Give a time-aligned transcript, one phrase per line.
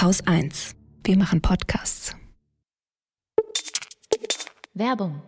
[0.00, 0.76] Haus 1.
[1.04, 2.16] Wir machen Podcasts.
[4.72, 5.20] Werbung.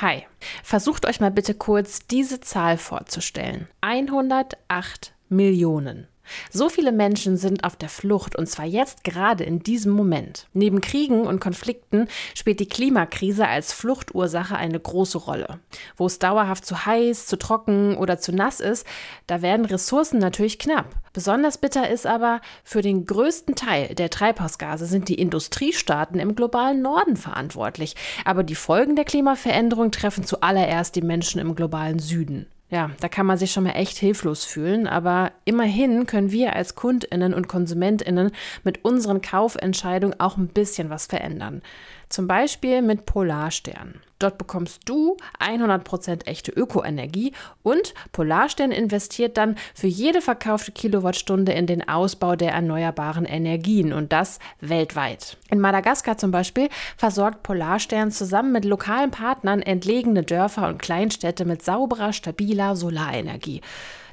[0.00, 0.26] Hi,
[0.64, 3.68] versucht euch mal bitte kurz diese Zahl vorzustellen.
[3.82, 6.08] 108 Millionen.
[6.50, 10.46] So viele Menschen sind auf der Flucht und zwar jetzt gerade in diesem Moment.
[10.52, 15.60] Neben Kriegen und Konflikten spielt die Klimakrise als Fluchtursache eine große Rolle.
[15.96, 18.86] Wo es dauerhaft zu heiß, zu trocken oder zu nass ist,
[19.26, 20.86] da werden Ressourcen natürlich knapp.
[21.12, 26.82] Besonders bitter ist aber, für den größten Teil der Treibhausgase sind die Industriestaaten im globalen
[26.82, 27.96] Norden verantwortlich.
[28.24, 32.46] Aber die Folgen der Klimaveränderung treffen zuallererst die Menschen im globalen Süden.
[32.70, 36.74] Ja, da kann man sich schon mal echt hilflos fühlen, aber immerhin können wir als
[36.74, 38.30] Kundinnen und Konsumentinnen
[38.62, 41.62] mit unseren Kaufentscheidungen auch ein bisschen was verändern.
[42.08, 44.00] Zum Beispiel mit Polarstern.
[44.18, 51.66] Dort bekommst du 100% echte Ökoenergie und Polarstern investiert dann für jede verkaufte Kilowattstunde in
[51.66, 55.36] den Ausbau der erneuerbaren Energien und das weltweit.
[55.50, 61.62] In Madagaskar zum Beispiel versorgt Polarstern zusammen mit lokalen Partnern entlegene Dörfer und Kleinstädte mit
[61.62, 63.60] sauberer, stabiler Solarenergie.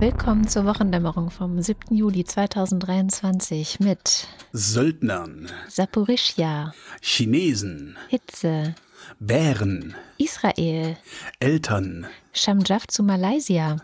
[0.00, 1.94] Willkommen zur Wochendämmerung vom 7.
[1.94, 6.72] Juli 2023 mit Söldnern, Saporischja,
[7.02, 8.74] Chinesen, Hitze,
[9.18, 10.96] Bären, Israel,
[11.38, 13.76] Eltern, Shamjaf zu Malaysia,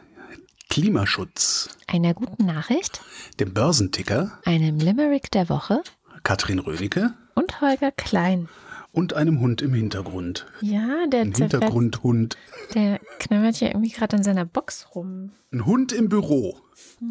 [0.70, 3.02] Klimaschutz, einer guten Nachricht,
[3.38, 5.82] dem Börsenticker, einem Limerick der Woche
[6.22, 8.48] Katrin Rönecke und Holger Klein.
[8.96, 10.46] Und einem Hund im Hintergrund.
[10.62, 12.38] Ja, der Ein Hintergrundhund.
[12.72, 15.32] der knabbert ja irgendwie gerade an seiner Box rum.
[15.52, 16.56] Ein Hund im Büro.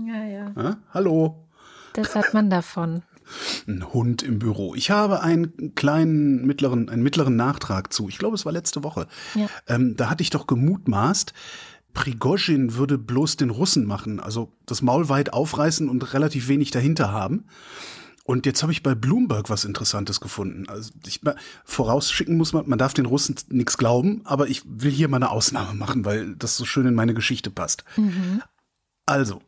[0.07, 0.51] Ja, ja.
[0.57, 0.77] Ja?
[0.91, 1.47] Hallo.
[1.93, 3.03] Das hat man davon.
[3.67, 4.73] Ein Hund im Büro.
[4.73, 8.09] Ich habe einen kleinen, mittleren, einen mittleren Nachtrag zu.
[8.09, 9.05] Ich glaube, es war letzte Woche.
[9.35, 9.47] Ja.
[9.67, 11.33] Ähm, da hatte ich doch gemutmaßt,
[11.93, 17.11] Prigozhin würde bloß den Russen machen, also das Maul weit aufreißen und relativ wenig dahinter
[17.11, 17.45] haben.
[18.27, 20.67] Und jetzt habe ich bei Bloomberg was Interessantes gefunden.
[20.67, 21.21] Also ich
[21.63, 25.29] vorausschicken muss man, man darf den Russen nichts glauben, aber ich will hier mal eine
[25.29, 27.85] Ausnahme machen, weil das so schön in meine Geschichte passt.
[29.05, 29.43] Also,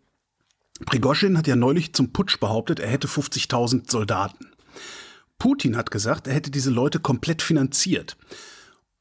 [0.86, 4.52] Prigozhin hat ja neulich zum Putsch behauptet, er hätte 50.000 Soldaten.
[5.40, 8.16] Putin hat gesagt, er hätte diese Leute komplett finanziert.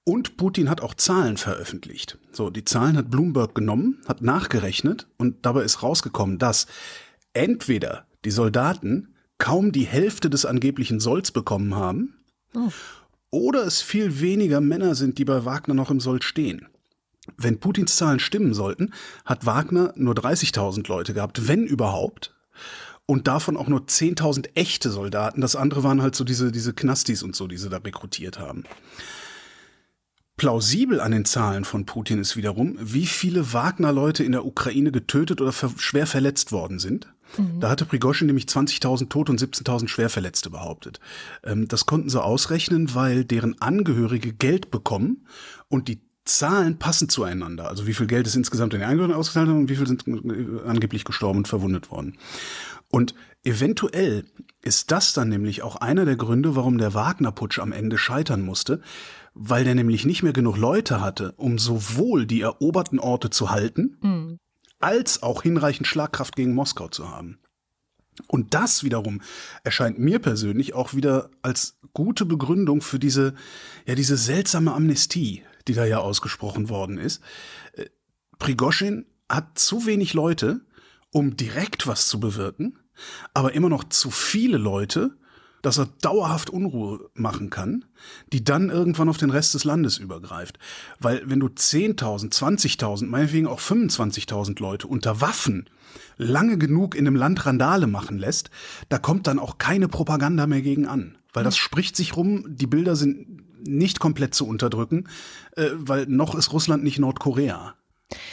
[0.05, 2.17] Und Putin hat auch Zahlen veröffentlicht.
[2.33, 6.67] So, die Zahlen hat Bloomberg genommen, hat nachgerechnet und dabei ist rausgekommen, dass
[7.35, 12.15] entweder die Soldaten kaum die Hälfte des angeblichen Solls bekommen haben,
[13.31, 16.69] oder es viel weniger Männer sind, die bei Wagner noch im Sold stehen.
[17.37, 18.93] Wenn Putins Zahlen stimmen sollten,
[19.25, 22.35] hat Wagner nur 30.000 Leute gehabt, wenn überhaupt.
[23.05, 25.41] Und davon auch nur 10.000 echte Soldaten.
[25.41, 28.65] Das andere waren halt so diese, diese Knastis und so, die sie da rekrutiert haben.
[30.37, 35.41] Plausibel an den Zahlen von Putin ist wiederum, wie viele Wagner-Leute in der Ukraine getötet
[35.41, 37.09] oder schwer verletzt worden sind.
[37.61, 41.01] Da hatte Prigozhin nämlich 20.000 Tote und 17.000 Schwerverletzte behauptet.
[41.45, 45.27] Ähm, das konnten sie ausrechnen, weil deren Angehörige Geld bekommen
[45.69, 47.69] und die Zahlen passen zueinander.
[47.69, 50.67] Also wie viel Geld ist insgesamt in den Angehörigen ausgezahlt und wie viel sind äh,
[50.67, 52.19] angeblich gestorben und verwundet worden.
[52.91, 53.15] Und
[53.45, 54.25] eventuell
[54.63, 58.81] ist das dann nämlich auch einer der Gründe, warum der Wagner-Putsch am Ende scheitern musste,
[59.35, 64.39] weil der nämlich nicht mehr genug Leute hatte, um sowohl die eroberten Orte zu halten,
[64.87, 67.41] als auch hinreichend Schlagkraft gegen Moskau zu haben.
[68.29, 69.21] Und das wiederum
[69.65, 73.35] erscheint mir persönlich auch wieder als gute Begründung für diese,
[73.85, 77.21] ja, diese seltsame Amnestie, die da ja ausgesprochen worden ist.
[77.73, 77.87] Äh,
[78.39, 80.61] Prigozhin hat zu wenig Leute,
[81.11, 82.79] um direkt was zu bewirken,
[83.35, 85.17] aber immer noch zu viele Leute,
[85.67, 87.85] dass er dauerhaft Unruhe machen kann,
[88.33, 90.61] die dann irgendwann auf den Rest des Landes übergreift.
[91.01, 95.69] Weil wenn du 10.000, 20.000, meinetwegen auch 25.000 Leute unter Waffen
[96.19, 98.49] lange genug in einem Land Randale machen lässt,
[98.91, 101.19] da kommt dann auch keine Propaganda mehr gegen an.
[101.33, 105.09] weil das spricht sich rum, die Bilder sind nicht komplett zu unterdrücken,
[105.57, 107.75] äh, weil noch ist Russland nicht Nordkorea.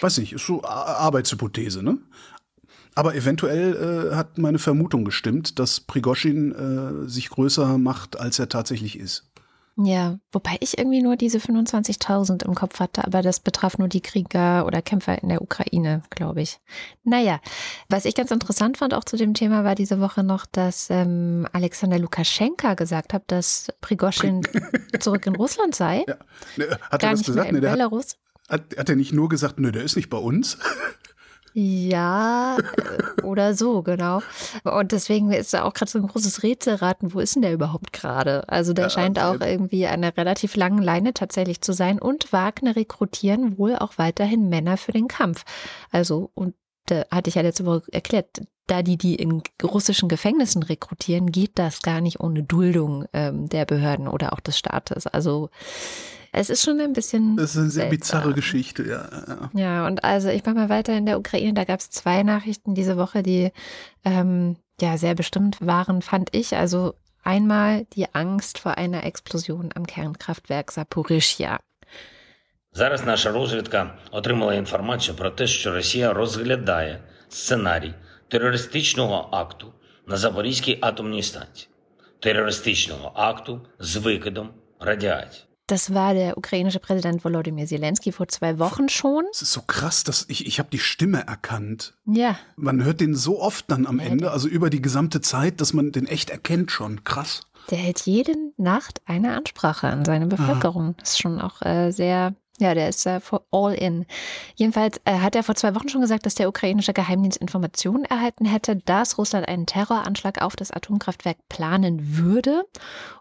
[0.02, 1.98] Weiß nicht, ist so Arbeitshypothese, ne?
[2.96, 8.50] Aber eventuell äh, hat meine Vermutung gestimmt, dass Prigoschin äh, sich größer macht, als er
[8.50, 9.26] tatsächlich ist.
[9.76, 14.02] Ja, wobei ich irgendwie nur diese 25.000 im Kopf hatte, aber das betraf nur die
[14.02, 16.60] Krieger oder Kämpfer in der Ukraine, glaube ich.
[17.04, 17.40] Naja,
[17.90, 21.48] was ich ganz interessant fand auch zu dem Thema war diese Woche noch, dass ähm,
[21.54, 24.42] Alexander Lukaschenka gesagt hat, dass Prigoschin
[25.00, 26.06] zurück in Russland sei.
[26.08, 26.18] Ja.
[26.92, 27.52] Hat er das gesagt?
[27.52, 28.18] Nee, Belarus.
[28.50, 30.60] Hat, hat er nicht nur gesagt, nö, der ist nicht bei uns?
[31.54, 34.22] Ja, äh, oder so, genau.
[34.64, 37.94] Und deswegen ist da auch gerade so ein großes Rätselraten, wo ist denn der überhaupt
[37.94, 38.48] gerade?
[38.50, 42.00] Also der ja, scheint auch irgendwie an einer relativ langen Leine tatsächlich zu sein.
[42.00, 45.46] Und Wagner rekrutieren wohl auch weiterhin Männer für den Kampf.
[45.92, 46.56] Also, und
[46.88, 51.60] da hatte ich ja letzte Woche erklärt, da die die in russischen Gefängnissen rekrutieren, geht
[51.60, 55.06] das gar nicht ohne Duldung ähm, der Behörden oder auch des Staates.
[55.06, 55.50] Also
[56.33, 57.37] es ist schon ein bisschen.
[57.37, 57.99] Das ist eine sehr seltsam.
[57.99, 59.51] bizarre Geschichte, ja, ja.
[59.55, 61.55] Ja, und also ich mache mal weiter in der Ukraine.
[61.55, 63.51] Da gab es zwei Nachrichten diese Woche, die
[64.05, 66.57] ähm, ja sehr bestimmt waren, fand ich.
[66.57, 66.95] Also
[67.25, 71.61] einmal die Angst vor einer Explosion am Kernkraftwerk Saporischia.
[72.73, 77.95] Зараз наша розвідка отримала інформацію про те, що Росія розглядає сценарій
[78.29, 79.73] терористичного акту
[80.07, 81.69] на Запорізькій атомній станції,
[82.21, 84.51] терористичного акту з викидом
[84.81, 85.45] радіації.
[85.68, 89.24] Das war der ukrainische Präsident Volodymyr Zelensky vor zwei Wochen schon.
[89.32, 91.96] Es ist so krass, dass ich, ich habe die Stimme erkannt.
[92.06, 92.38] Ja.
[92.58, 95.74] Man hört den so oft dann am ja, Ende, also über die gesamte Zeit, dass
[95.74, 97.06] man den echt erkennt schon.
[97.06, 97.42] Krass.
[97.70, 100.90] Der hält jede Nacht eine Ansprache an seine Bevölkerung.
[100.90, 100.96] Ah.
[101.00, 103.20] Das ist schon auch äh, sehr ja, der ist äh,
[103.52, 104.06] all in.
[104.56, 108.46] Jedenfalls äh, hat er vor zwei Wochen schon gesagt, dass der ukrainische Geheimdienst Informationen erhalten
[108.46, 112.64] hätte, dass Russland einen Terroranschlag auf das Atomkraftwerk planen würde.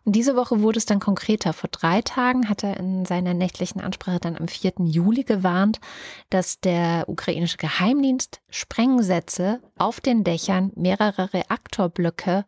[0.04, 1.54] Und diese Woche wurde es dann konkreter.
[1.54, 4.74] Vor drei Tagen hat er in seiner nächtlichen Ansprache dann am 4.
[4.84, 5.80] Juli gewarnt,
[6.28, 12.44] dass der ukrainische Geheimdienst Sprengsätze auf den Dächern mehrerer Reaktorblöcke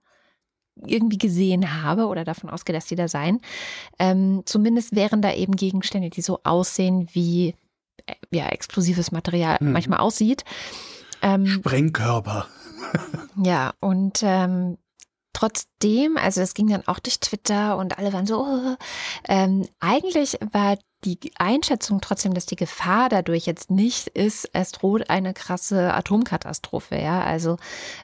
[0.77, 3.41] irgendwie gesehen habe oder davon ausgehe, dass die da seien.
[3.99, 7.55] Ähm, zumindest wären da eben Gegenstände, die so aussehen, wie
[8.07, 9.73] äh, ja, explosives Material hm.
[9.73, 10.45] manchmal aussieht.
[11.23, 12.47] Ähm, Sprengkörper.
[13.43, 14.79] ja, und ähm,
[15.33, 18.77] trotzdem, also das ging dann auch durch Twitter und alle waren so, oh,
[19.29, 25.11] ähm, eigentlich war die Einschätzung trotzdem, dass die Gefahr dadurch jetzt nicht ist, es droht
[25.11, 26.97] eine krasse Atomkatastrophe.
[26.97, 27.57] Ja, also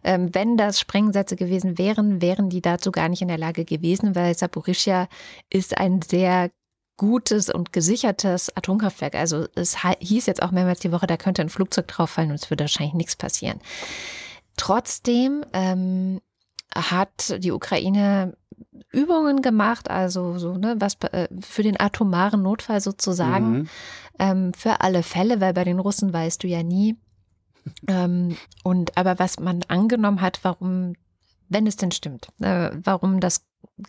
[0.04, 4.14] ähm, wenn das Sprengsätze gewesen wären, wären die dazu gar nicht in der Lage gewesen,
[4.14, 5.08] weil Saporischia
[5.48, 6.50] ist ein sehr
[6.96, 9.14] gutes und gesichertes Atomkraftwerk.
[9.14, 12.50] Also es hieß jetzt auch mehrmals die Woche, da könnte ein Flugzeug drauffallen und es
[12.50, 13.58] würde wahrscheinlich nichts passieren.
[14.56, 16.20] Trotzdem ähm,
[16.74, 18.36] hat die Ukraine
[18.90, 23.68] Übungen gemacht, also so, ne, was äh, für den atomaren Notfall sozusagen, mhm.
[24.18, 26.96] ähm, für alle Fälle, weil bei den Russen weißt du ja nie.
[27.88, 30.94] ähm, und aber was man angenommen hat, warum,
[31.48, 33.46] wenn es denn stimmt, äh, warum das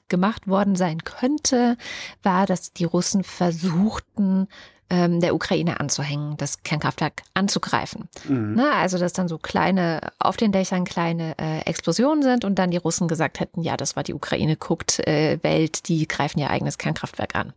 [0.08, 1.78] gemacht worden sein könnte,
[2.24, 4.48] war, dass die Russen versuchten,
[4.92, 8.10] ähm, der Ukraine anzuhängen, das Kernkraftwerk anzugreifen.
[8.28, 8.56] Mhm.
[8.56, 12.72] Ne, also dass dann so kleine, auf den Dächern kleine äh, Explosionen sind und dann
[12.72, 16.50] die Russen gesagt hätten, ja, das war die Ukraine, guckt, äh, Welt, die greifen ihr
[16.50, 17.54] eigenes Kernkraftwerk an.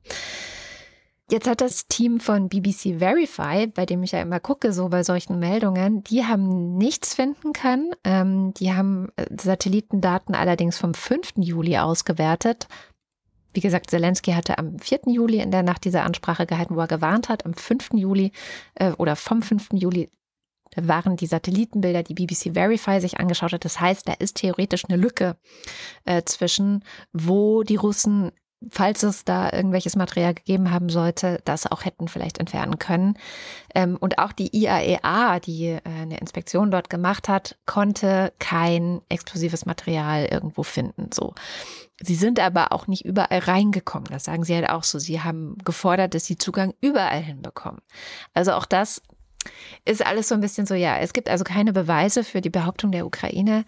[1.30, 5.02] Jetzt hat das Team von BBC Verify, bei dem ich ja immer gucke, so bei
[5.02, 7.92] solchen Meldungen, die haben nichts finden können.
[8.04, 11.32] Ähm, die haben äh, Satellitendaten allerdings vom 5.
[11.38, 12.68] Juli ausgewertet.
[13.54, 15.00] Wie gesagt, Zelensky hatte am 4.
[15.06, 17.46] Juli in der Nacht diese Ansprache gehalten, wo er gewarnt hat.
[17.46, 17.90] Am 5.
[17.94, 18.32] Juli
[18.74, 19.68] äh, oder vom 5.
[19.72, 20.10] Juli
[20.76, 23.64] waren die Satellitenbilder, die BBC Verify sich angeschaut hat.
[23.64, 25.36] Das heißt, da ist theoretisch eine Lücke
[26.04, 28.32] äh, zwischen, wo die Russen
[28.70, 33.18] falls es da irgendwelches Material gegeben haben sollte, das auch hätten vielleicht entfernen können.
[33.74, 39.00] Ähm, und auch die IAEA, e die äh, eine Inspektion dort gemacht hat, konnte kein
[39.08, 41.10] explosives Material irgendwo finden.
[41.12, 41.34] So.
[42.02, 44.08] Sie sind aber auch nicht überall reingekommen.
[44.10, 44.98] Das sagen sie halt auch so.
[44.98, 47.80] Sie haben gefordert, dass sie Zugang überall hinbekommen.
[48.32, 49.00] Also auch das
[49.84, 52.92] ist alles so ein bisschen so, ja, es gibt also keine Beweise für die Behauptung
[52.92, 53.64] der Ukraine.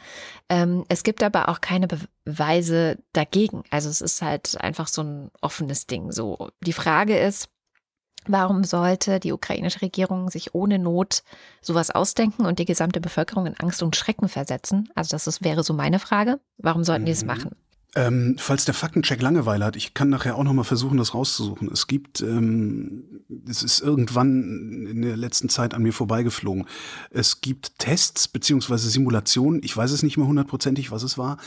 [0.49, 1.89] Ähm, es gibt aber auch keine
[2.25, 3.63] Beweise dagegen.
[3.71, 6.13] Also es ist halt einfach so ein offenes Ding.
[6.13, 7.49] So, die Frage ist,
[8.29, 11.23] Warum sollte die ukrainische Regierung sich ohne Not
[11.61, 14.89] sowas ausdenken und die gesamte Bevölkerung in Angst und Schrecken versetzen?
[14.95, 16.41] Also das ist, wäre so meine Frage.
[16.59, 17.29] Warum sollten die das mhm.
[17.29, 17.57] machen?
[17.97, 21.71] Ähm, falls der Faktencheck Langeweile hat, ich kann nachher auch noch mal versuchen, das rauszusuchen.
[21.73, 26.67] Es gibt, ähm, es ist irgendwann in der letzten Zeit an mir vorbeigeflogen.
[27.09, 31.39] Es gibt Tests beziehungsweise Simulationen, ich weiß es nicht mehr hundertprozentig, was es war,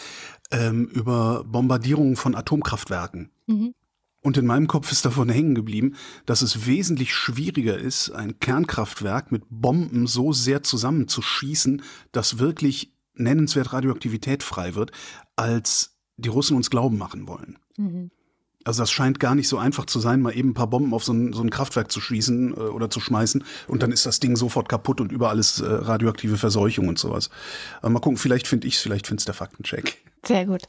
[0.50, 3.30] ähm, über Bombardierungen von Atomkraftwerken.
[3.46, 3.76] Mhm.
[4.22, 5.94] Und in meinem Kopf ist davon hängen geblieben,
[6.26, 13.72] dass es wesentlich schwieriger ist, ein Kernkraftwerk mit Bomben so sehr zusammenzuschießen, dass wirklich nennenswert
[13.72, 14.92] Radioaktivität frei wird,
[15.36, 17.58] als die Russen uns glauben machen wollen.
[17.78, 18.12] Mhm.
[18.66, 21.04] Also das scheint gar nicht so einfach zu sein, mal eben ein paar Bomben auf
[21.04, 24.20] so ein, so ein Kraftwerk zu schießen äh, oder zu schmeißen und dann ist das
[24.20, 27.30] Ding sofort kaputt und überall ist äh, radioaktive Verseuchung und sowas.
[27.80, 30.04] Aber mal gucken, vielleicht finde ich es, vielleicht findet der Faktencheck.
[30.26, 30.64] Sehr gut.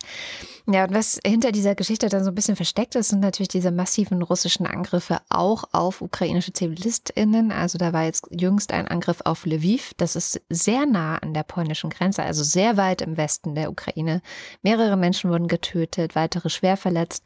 [0.66, 3.72] Ja, und was hinter dieser Geschichte dann so ein bisschen versteckt ist, sind natürlich diese
[3.72, 7.50] massiven russischen Angriffe auch auf ukrainische ZivilistInnen.
[7.50, 9.92] Also da war jetzt jüngst ein Angriff auf Lviv.
[9.96, 14.22] Das ist sehr nah an der polnischen Grenze, also sehr weit im Westen der Ukraine.
[14.62, 17.24] Mehrere Menschen wurden getötet, weitere schwer verletzt.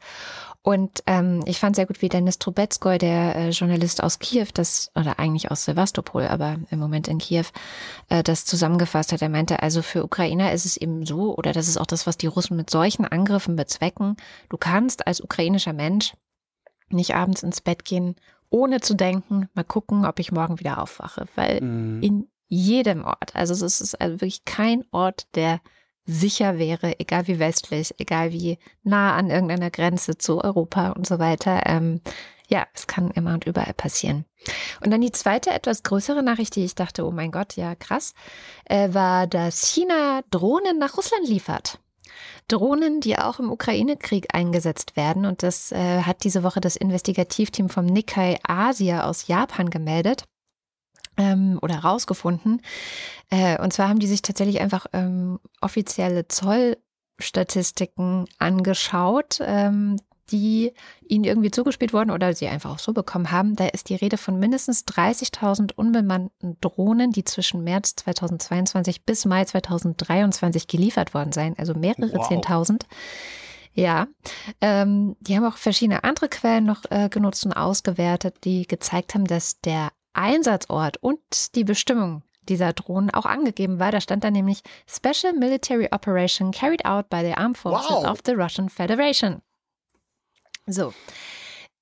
[0.65, 4.89] Und ähm, ich fand sehr gut, wie Denis Trubetskoy, der äh, Journalist aus Kiew, das,
[4.95, 7.45] oder eigentlich aus Sevastopol, aber im Moment in Kiew,
[8.09, 9.21] äh, das zusammengefasst hat.
[9.21, 12.14] Er meinte, also für Ukrainer ist es eben so, oder das ist auch das, was
[12.17, 14.17] die Russen mit solchen Angriffen bezwecken.
[14.49, 16.13] Du kannst als ukrainischer Mensch
[16.89, 18.15] nicht abends ins Bett gehen,
[18.49, 21.25] ohne zu denken, mal gucken, ob ich morgen wieder aufwache.
[21.35, 22.01] Weil mhm.
[22.01, 25.59] in jedem Ort, also es ist also wirklich kein Ort, der
[26.05, 31.17] sicher wäre, egal wie westlich, egal wie nah an irgendeiner Grenze zu Europa und so
[31.17, 31.63] weiter.
[31.65, 32.01] Ähm,
[32.47, 34.25] ja, es kann immer und überall passieren.
[34.83, 38.13] Und dann die zweite, etwas größere Nachricht, die ich dachte, oh mein Gott, ja krass,
[38.65, 41.79] äh, war, dass China Drohnen nach Russland liefert.
[42.47, 45.25] Drohnen, die auch im Ukraine-Krieg eingesetzt werden.
[45.25, 50.25] Und das äh, hat diese Woche das Investigativteam vom Nikkei Asia aus Japan gemeldet
[51.17, 52.61] ähm, oder rausgefunden.
[53.29, 59.97] Äh, und zwar haben die sich tatsächlich einfach ähm, offizielle Zollstatistiken angeschaut, ähm,
[60.31, 60.73] die
[61.07, 63.55] ihnen irgendwie zugespielt wurden oder sie einfach auch so bekommen haben.
[63.55, 69.45] Da ist die Rede von mindestens 30.000 unbemannten Drohnen, die zwischen März 2022 bis Mai
[69.45, 72.29] 2023 geliefert worden seien, also mehrere wow.
[72.29, 72.83] 10.000.
[73.73, 74.07] Ja,
[74.61, 79.25] ähm, die haben auch verschiedene andere Quellen noch äh, genutzt und ausgewertet, die gezeigt haben,
[79.25, 81.19] dass der Einsatzort und
[81.55, 83.91] die Bestimmung dieser Drohnen auch angegeben war.
[83.91, 88.05] Da stand da nämlich Special Military Operation carried out by the Armed Forces wow.
[88.05, 89.41] of the Russian Federation.
[90.67, 90.93] So.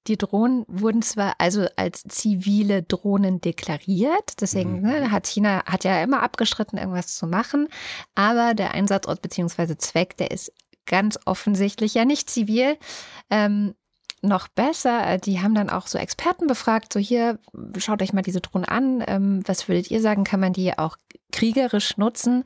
[0.08, 4.88] Die Drohnen wurden zwar also als zivile Drohnen deklariert, deswegen mhm.
[4.88, 7.70] ne, hat China hat ja immer abgestritten, irgendwas zu machen,
[8.13, 9.78] aber der Einsatzort bzw.
[9.78, 10.52] Zweck, der ist
[10.86, 12.78] ganz offensichtlich ja nicht zivil.
[13.30, 13.75] Ähm,
[14.22, 17.40] noch besser, äh, die haben dann auch so Experten befragt, so hier,
[17.78, 20.98] schaut euch mal diese Drohnen an, ähm, was würdet ihr sagen, kann man die auch
[21.32, 22.44] kriegerisch nutzen?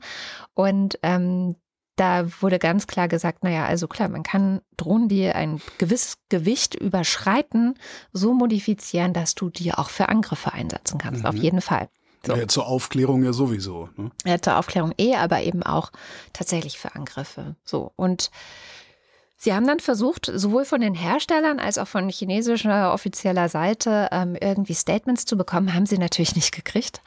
[0.54, 1.56] Und ähm,
[1.98, 6.74] da wurde ganz klar gesagt, naja, also klar, man kann Drohnen, die ein gewisses Gewicht
[6.74, 7.74] überschreiten,
[8.12, 11.26] so modifizieren, dass du die auch für Angriffe einsetzen kannst, mhm.
[11.26, 11.88] auf jeden Fall.
[12.26, 12.34] So.
[12.34, 13.88] Ja, zur Aufklärung ja sowieso.
[13.96, 14.10] Ne?
[14.24, 15.90] Ja, zur Aufklärung eh, aber eben auch
[16.32, 17.56] tatsächlich für Angriffe.
[17.64, 17.92] So.
[17.96, 18.30] Und
[19.40, 24.36] Sie haben dann versucht, sowohl von den Herstellern als auch von chinesischer offizieller Seite ähm,
[24.40, 27.02] irgendwie Statements zu bekommen, haben sie natürlich nicht gekriegt.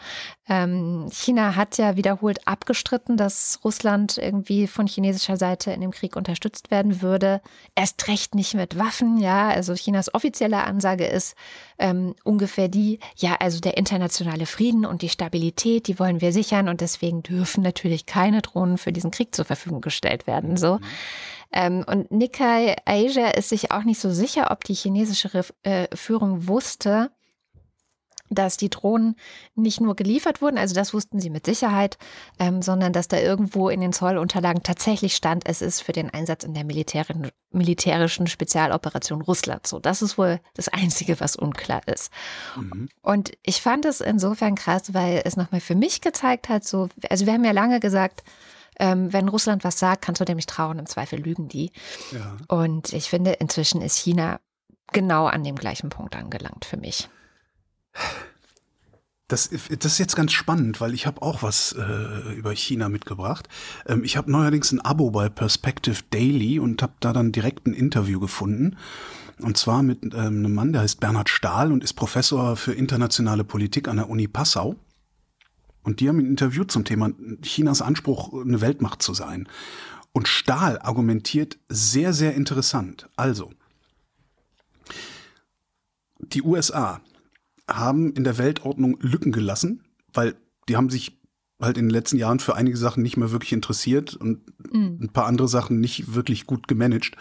[0.48, 6.16] Ähm, China hat ja wiederholt abgestritten, dass Russland irgendwie von chinesischer Seite in dem Krieg
[6.16, 7.42] unterstützt werden würde.
[7.76, 9.50] Erst recht nicht mit Waffen, ja.
[9.50, 11.36] Also Chinas offizielle Ansage ist
[11.80, 16.70] ähm, ungefähr die, ja, also der internationale Frieden und die Stabilität, die wollen wir sichern
[16.70, 20.56] und deswegen dürfen natürlich keine Drohnen für diesen Krieg zur Verfügung gestellt werden.
[20.56, 20.80] So.
[21.52, 26.48] Ähm, und Nikkei Asia ist sich auch nicht so sicher, ob die chinesische äh, Führung
[26.48, 27.12] wusste,
[28.32, 29.16] dass die Drohnen
[29.56, 31.98] nicht nur geliefert wurden, also das wussten sie mit Sicherheit,
[32.40, 36.44] ähm, sondern dass da irgendwo in den Zollunterlagen tatsächlich stand, es ist für den Einsatz
[36.44, 39.68] in der militärischen, militärischen Spezialoperation Russland.
[39.68, 42.12] So, das ist wohl das Einzige, was unklar ist.
[42.56, 42.88] Mhm.
[43.02, 47.26] Und ich fand es insofern krass, weil es nochmal für mich gezeigt hat, so, also
[47.26, 48.24] wir haben ja lange gesagt,
[48.82, 51.72] ähm, wenn Russland was sagt, kannst du dem nicht trauen, im Zweifel lügen die.
[52.12, 52.36] Ja.
[52.48, 54.40] Und ich finde, inzwischen ist China
[54.92, 57.08] genau an dem gleichen Punkt angelangt für mich.
[59.28, 63.48] Das, das ist jetzt ganz spannend, weil ich habe auch was äh, über China mitgebracht.
[63.86, 67.74] Ähm, ich habe neuerdings ein Abo bei Perspective Daily und habe da dann direkt ein
[67.74, 68.78] Interview gefunden.
[69.40, 73.44] Und zwar mit ähm, einem Mann, der heißt Bernhard Stahl und ist Professor für internationale
[73.44, 74.76] Politik an der Uni Passau.
[75.84, 77.12] Und die haben ein Interview zum Thema
[77.42, 79.48] Chinas Anspruch, eine Weltmacht zu sein.
[80.14, 83.10] Und Stahl argumentiert sehr, sehr interessant.
[83.16, 83.52] Also,
[86.20, 87.02] die USA
[87.68, 89.84] haben in der Weltordnung Lücken gelassen,
[90.14, 90.36] weil
[90.68, 91.18] die haben sich
[91.60, 94.42] halt in den letzten Jahren für einige Sachen nicht mehr wirklich interessiert und
[94.74, 95.00] mhm.
[95.02, 97.16] ein paar andere Sachen nicht wirklich gut gemanagt.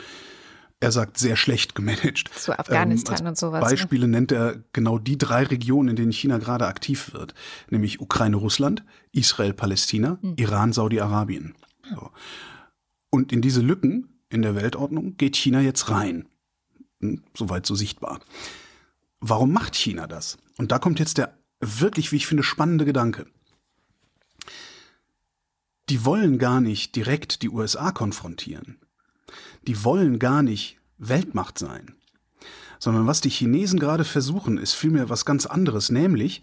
[0.83, 2.31] Er sagt sehr schlecht gemanagt.
[2.35, 3.63] Zu Afghanistan ähm, und sowas.
[3.63, 3.71] Ne?
[3.71, 4.17] Beispiele ne?
[4.17, 7.35] nennt er genau die drei Regionen, in denen China gerade aktiv wird,
[7.69, 8.83] nämlich Ukraine, Russland,
[9.13, 10.35] Israel, Palästina, mhm.
[10.37, 11.55] Iran, Saudi-Arabien.
[11.95, 12.11] So.
[13.11, 16.27] Und in diese Lücken in der Weltordnung geht China jetzt rein.
[17.01, 18.21] Hm, soweit so sichtbar.
[19.21, 20.39] Warum macht China das?
[20.57, 23.27] Und da kommt jetzt der wirklich, wie ich finde, spannende Gedanke.
[25.91, 28.79] Die wollen gar nicht direkt die USA konfrontieren.
[29.67, 31.95] Die wollen gar nicht Weltmacht sein.
[32.79, 36.43] Sondern was die Chinesen gerade versuchen, ist vielmehr was ganz anderes, nämlich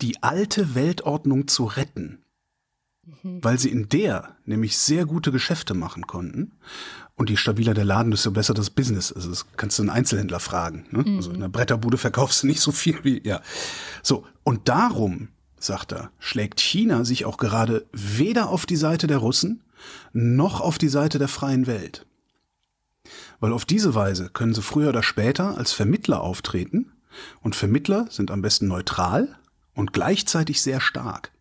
[0.00, 2.18] die alte Weltordnung zu retten.
[3.22, 3.42] Mhm.
[3.42, 6.52] Weil sie in der nämlich sehr gute Geschäfte machen konnten.
[7.14, 9.12] Und je stabiler der Laden, desto besser das Business.
[9.12, 10.86] Also das kannst du einen Einzelhändler fragen.
[10.90, 11.04] Ne?
[11.04, 11.16] Mhm.
[11.16, 13.40] Also in der Bretterbude verkaufst du nicht so viel wie, ja.
[14.02, 14.24] So.
[14.44, 19.62] Und darum, sagt er, schlägt China sich auch gerade weder auf die Seite der Russen
[20.12, 22.06] noch auf die Seite der freien Welt.
[23.40, 26.92] Weil auf diese Weise können sie früher oder später als Vermittler auftreten.
[27.40, 29.36] Und Vermittler sind am besten neutral
[29.74, 31.32] und gleichzeitig sehr stark.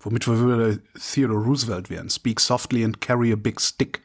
[0.00, 2.10] Womit wir wieder Theodore Roosevelt wären.
[2.10, 4.02] Speak softly and carry a big stick.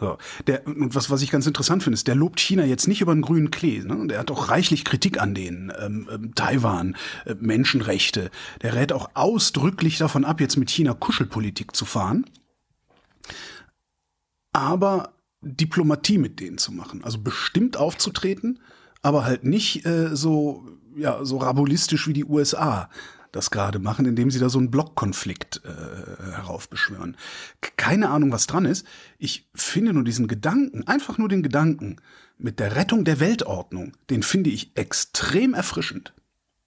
[0.00, 3.00] So, der, und was, was ich ganz interessant finde, ist, der lobt China jetzt nicht
[3.00, 3.80] über den grünen Klee.
[3.80, 4.06] Ne?
[4.06, 5.72] Der hat auch reichlich Kritik an denen.
[5.78, 6.96] Ähm, ähm, Taiwan,
[7.26, 8.30] äh, Menschenrechte.
[8.62, 12.26] Der rät auch ausdrücklich davon ab, jetzt mit China Kuschelpolitik zu fahren.
[14.52, 17.04] Aber Diplomatie mit denen zu machen.
[17.04, 18.60] Also bestimmt aufzutreten,
[19.02, 20.66] aber halt nicht äh, so,
[20.96, 22.88] ja, so rabulistisch wie die USA
[23.32, 27.16] das gerade machen, indem sie da so einen Blockkonflikt äh, heraufbeschwören.
[27.76, 28.86] Keine Ahnung, was dran ist.
[29.18, 31.96] Ich finde nur diesen Gedanken, einfach nur den Gedanken
[32.38, 36.14] mit der Rettung der Weltordnung, den finde ich extrem erfrischend.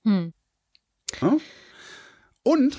[0.06, 0.34] Hm.
[1.22, 1.38] Ja?
[2.44, 2.78] Und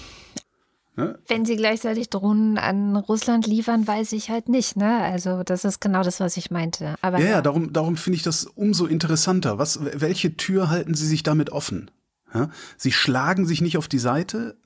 [0.94, 1.18] Ne?
[1.26, 4.76] Wenn sie gleichzeitig Drohnen an Russland liefern, weiß ich halt nicht.
[4.76, 4.99] Ne?
[5.02, 6.96] Also das ist genau das, was ich meinte.
[7.00, 9.58] Aber ja, ja, darum, darum finde ich das umso interessanter.
[9.58, 11.90] Was, welche Tür halten sie sich damit offen?
[12.34, 12.50] Ja?
[12.76, 14.56] Sie schlagen sich nicht auf die Seite,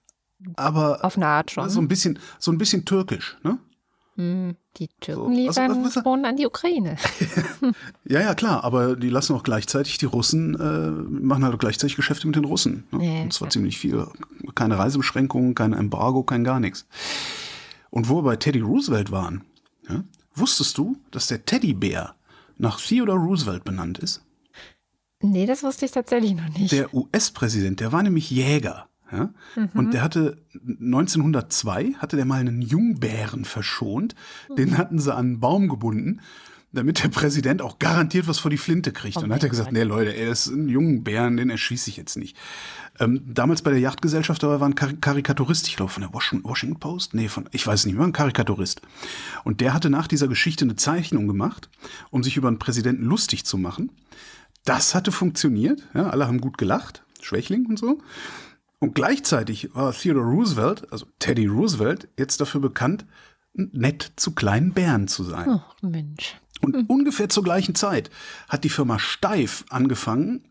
[0.56, 1.71] aber auf eine Art schon.
[1.71, 3.37] So ein bisschen, so ein bisschen türkisch.
[3.45, 3.59] Ne?
[4.16, 6.96] Hm, die Türken so, liefern was, Drohnen an die Ukraine.
[8.04, 12.26] ja, ja, klar, aber die lassen auch gleichzeitig die Russen, äh, machen halt gleichzeitig Geschäfte
[12.26, 12.85] mit den Russen.
[12.92, 13.05] Ne?
[13.05, 13.50] Ja, Und zwar ja.
[13.50, 14.07] ziemlich viel.
[14.55, 16.87] Keine Reisebeschränkungen, kein Embargo, kein gar nichts.
[17.90, 19.44] Und wo wir bei Teddy Roosevelt waren,
[19.88, 20.02] ja,
[20.35, 22.14] wusstest du, dass der Teddybär
[22.57, 24.22] nach Theodore Roosevelt benannt ist?
[25.20, 26.72] Nee, das wusste ich tatsächlich noch nicht.
[26.72, 28.88] Der US-Präsident, der war nämlich Jäger.
[29.11, 29.31] Ja?
[29.55, 29.69] Mhm.
[29.75, 34.14] Und der hatte 1902 hatte der mal einen Jungbären verschont.
[34.57, 36.21] Den hatten sie an einen Baum gebunden,
[36.73, 39.16] damit der Präsident auch garantiert was vor die Flinte kriegt.
[39.16, 42.16] Und dann hat er gesagt, nee Leute, er ist ein Jungbären, den erschieße ich jetzt
[42.16, 42.37] nicht.
[42.99, 46.79] Ähm, damals bei der Yachtgesellschaft aber war ein Kar Karikaturist, ich glaube von der Washington
[46.79, 48.81] Post, nee, von, ich weiß nicht, war ein Karikaturist.
[49.45, 51.69] Und der hatte nach dieser Geschichte eine Zeichnung gemacht,
[52.11, 53.90] um sich über einen Präsidenten lustig zu machen.
[54.64, 58.01] Das hatte funktioniert, ja, alle haben gut gelacht, Schwächling und so.
[58.79, 63.07] Und gleichzeitig war Theodore Roosevelt, also Teddy Roosevelt, jetzt dafür bekannt,
[63.55, 65.47] nett zu kleinen Bären zu sein.
[65.49, 66.37] Ach, Mensch.
[66.61, 66.87] Und hm.
[66.87, 68.11] ungefähr zur gleichen Zeit
[68.49, 70.49] hat die Firma Steif angefangen,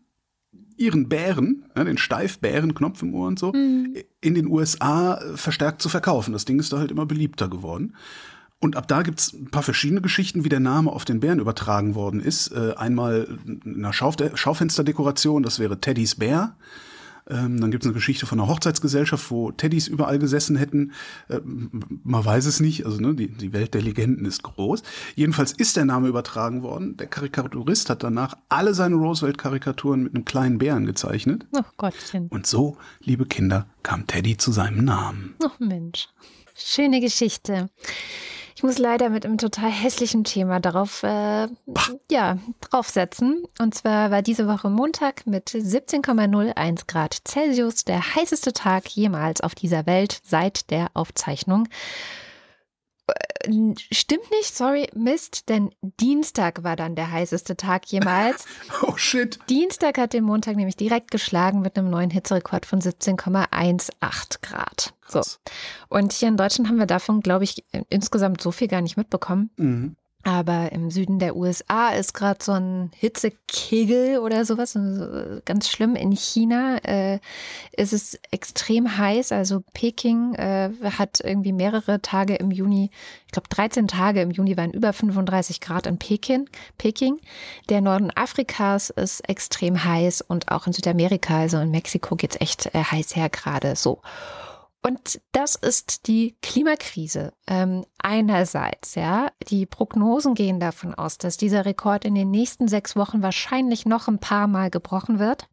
[0.76, 3.96] ihren Bären, ja, den Steifbärenknopf im Ohr und so, hm.
[4.20, 6.32] in den USA verstärkt zu verkaufen.
[6.32, 7.96] Das Ding ist da halt immer beliebter geworden.
[8.58, 11.94] Und ab da gibt's ein paar verschiedene Geschichten, wie der Name auf den Bären übertragen
[11.94, 12.52] worden ist.
[12.52, 16.56] Äh, einmal in einer Schauf Schaufensterdekoration, das wäre Teddys Bär.
[17.28, 20.92] Ähm, dann gibt es eine Geschichte von einer Hochzeitsgesellschaft, wo Teddys überall gesessen hätten.
[21.28, 21.70] Ähm,
[22.04, 24.82] man weiß es nicht, also ne, die, die Welt der Legenden ist groß.
[25.14, 26.96] Jedenfalls ist der Name übertragen worden.
[26.96, 31.46] Der Karikaturist hat danach alle seine Roosevelt-Karikaturen mit einem kleinen Bären gezeichnet.
[31.56, 32.28] Ach Gottchen.
[32.28, 35.34] Und so, liebe Kinder, kam Teddy zu seinem Namen.
[35.44, 36.08] Ach Mensch,
[36.54, 37.70] schöne Geschichte.
[38.56, 41.46] Ich muss leider mit einem total hässlichen Thema darauf, äh,
[42.10, 43.44] ja, draufsetzen.
[43.58, 49.54] Und zwar war diese Woche Montag mit 17,01 Grad Celsius der heißeste Tag jemals auf
[49.54, 51.68] dieser Welt seit der Aufzeichnung.
[53.06, 58.46] Äh, stimmt nicht, sorry, Mist, denn Dienstag war dann der heißeste Tag jemals.
[58.82, 59.38] oh shit.
[59.48, 64.94] Dienstag hat den Montag nämlich direkt geschlagen mit einem neuen Hitzerekord von 17,18 Grad.
[65.08, 65.22] So.
[65.88, 69.50] Und hier in Deutschland haben wir davon, glaube ich, insgesamt so viel gar nicht mitbekommen.
[69.56, 69.96] Mhm.
[70.26, 74.76] Aber im Süden der USA ist gerade so ein Hitzekegel oder sowas,
[75.44, 75.94] ganz schlimm.
[75.94, 77.20] In China äh,
[77.76, 79.30] ist es extrem heiß.
[79.30, 82.90] Also Peking äh, hat irgendwie mehrere Tage im Juni,
[83.26, 86.50] ich glaube 13 Tage im Juni waren über 35 Grad in Peking.
[86.76, 87.20] Peking.
[87.68, 92.66] Der Norden Afrikas ist extrem heiß und auch in Südamerika, also in Mexiko geht's echt
[92.74, 94.00] äh, heiß her gerade so.
[94.86, 97.32] Und das ist die Klimakrise.
[97.48, 102.94] Ähm, einerseits, ja, die Prognosen gehen davon aus, dass dieser Rekord in den nächsten sechs
[102.94, 105.48] Wochen wahrscheinlich noch ein paar Mal gebrochen wird,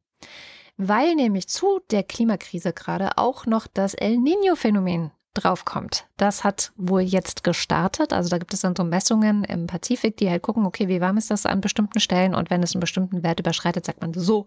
[0.77, 6.05] weil nämlich zu der Klimakrise gerade auch noch das El Niño-Phänomen draufkommt.
[6.17, 8.13] Das hat wohl jetzt gestartet.
[8.13, 11.17] Also da gibt es dann so Messungen im Pazifik, die halt gucken, okay, wie warm
[11.17, 14.45] ist das an bestimmten Stellen und wenn es einen bestimmten Wert überschreitet, sagt man so,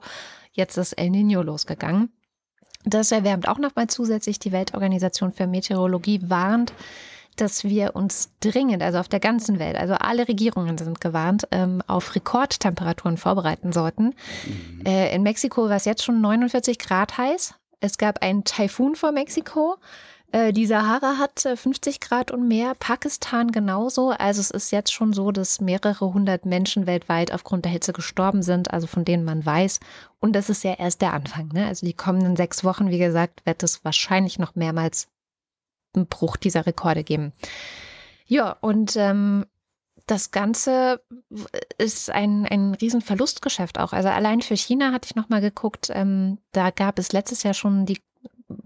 [0.53, 2.13] jetzt ist El Niño losgegangen.
[2.87, 4.39] Das erwärmt auch nochmal zusätzlich.
[4.39, 6.73] Die Weltorganisation für Meteorologie warnt,
[7.35, 11.83] dass wir uns dringend, also auf der ganzen Welt, also alle Regierungen sind gewarnt, ähm,
[11.87, 14.15] auf Rekordtemperaturen vorbereiten sollten.
[14.47, 14.87] Mhm.
[14.87, 17.55] Äh, in Mexiko war es jetzt schon 49 Grad heiß.
[17.81, 19.77] Es gab einen Taifun vor Mexiko.
[20.33, 24.11] Äh, die Sahara hat 50 Grad und mehr, Pakistan genauso.
[24.11, 28.43] Also es ist jetzt schon so, dass mehrere hundert Menschen weltweit aufgrund der Hitze gestorben
[28.43, 29.81] sind, also von denen man weiß.
[30.21, 31.49] Und das ist ja erst der Anfang.
[31.49, 31.67] Ne?
[31.67, 35.09] Also die kommenden sechs Wochen, wie gesagt, wird es wahrscheinlich noch mehrmals
[35.95, 37.33] einen Bruch dieser Rekorde geben.
[38.27, 39.47] Ja, und ähm,
[40.07, 41.01] das Ganze
[41.79, 43.93] ist ein, ein Riesenverlustgeschäft auch.
[43.93, 47.87] Also allein für China hatte ich nochmal geguckt, ähm, da gab es letztes Jahr schon
[47.87, 48.01] die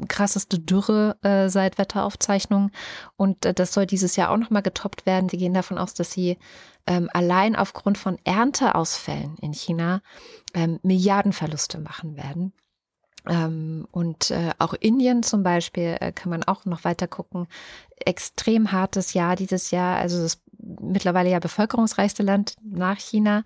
[0.08, 2.70] krasseste Dürre äh, seit Wetteraufzeichnungen.
[3.16, 5.28] Und äh, das soll dieses Jahr auch nochmal getoppt werden.
[5.28, 6.38] Sie gehen davon aus, dass sie
[6.86, 10.02] ähm, allein aufgrund von Ernteausfällen in China
[10.54, 12.52] ähm, Milliardenverluste machen werden.
[13.28, 17.48] Ähm, und äh, auch Indien zum Beispiel äh, kann man auch noch weiter gucken.
[17.96, 23.44] Extrem hartes Jahr dieses Jahr, also das mittlerweile ja bevölkerungsreichste Land nach China.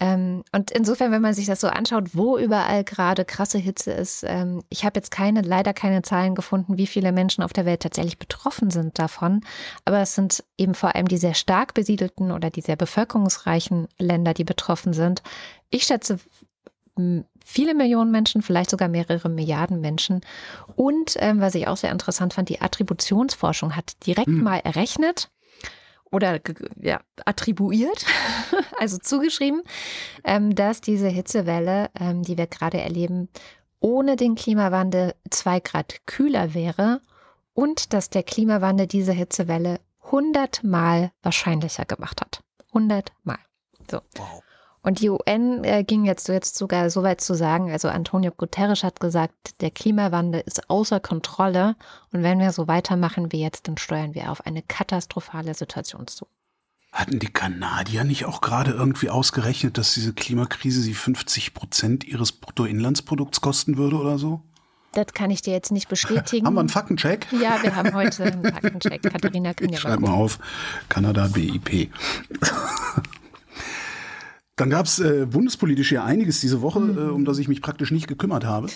[0.00, 4.24] Ähm, und insofern, wenn man sich das so anschaut, wo überall gerade krasse Hitze ist,
[4.26, 7.80] ähm, ich habe jetzt keine, leider keine Zahlen gefunden, wie viele Menschen auf der Welt
[7.80, 9.40] tatsächlich betroffen sind davon.
[9.84, 14.34] Aber es sind eben vor allem die sehr stark besiedelten oder die sehr bevölkerungsreichen Länder,
[14.34, 15.22] die betroffen sind.
[15.70, 16.18] Ich schätze
[17.44, 20.20] viele Millionen Menschen, vielleicht sogar mehrere Milliarden Menschen.
[20.74, 24.42] Und ähm, was ich auch sehr interessant fand, die Attributionsforschung hat direkt mhm.
[24.42, 25.30] mal errechnet,
[26.10, 26.40] oder
[26.80, 28.06] ja, attribuiert,
[28.78, 29.62] also zugeschrieben,
[30.24, 33.28] ähm, dass diese Hitzewelle, ähm, die wir gerade erleben,
[33.80, 37.00] ohne den Klimawandel zwei Grad kühler wäre
[37.54, 42.42] und dass der Klimawandel diese Hitzewelle hundertmal wahrscheinlicher gemacht hat.
[42.72, 43.38] Hundertmal.
[43.90, 44.00] So.
[44.16, 44.42] Wow.
[44.88, 48.82] Und die UN äh, ging jetzt, jetzt sogar so weit zu sagen, also Antonio Guterres
[48.82, 51.76] hat gesagt, der Klimawandel ist außer Kontrolle
[52.10, 56.26] und wenn wir so weitermachen wie jetzt, dann steuern wir auf eine katastrophale Situation zu.
[56.90, 62.32] Hatten die Kanadier nicht auch gerade irgendwie ausgerechnet, dass diese Klimakrise sie 50 Prozent ihres
[62.32, 64.40] Bruttoinlandsprodukts kosten würde oder so?
[64.92, 66.46] Das kann ich dir jetzt nicht bestätigen.
[66.46, 67.26] haben wir einen Faktencheck?
[67.30, 69.02] Ja, wir haben heute einen Faktencheck.
[69.12, 70.38] Katharina kann ja Schreib mal auf.
[70.88, 71.90] Kanada BIP.
[74.58, 76.98] Dann gab es äh, bundespolitisch ja einiges diese Woche, mhm.
[76.98, 78.68] äh, um das ich mich praktisch nicht gekümmert habe.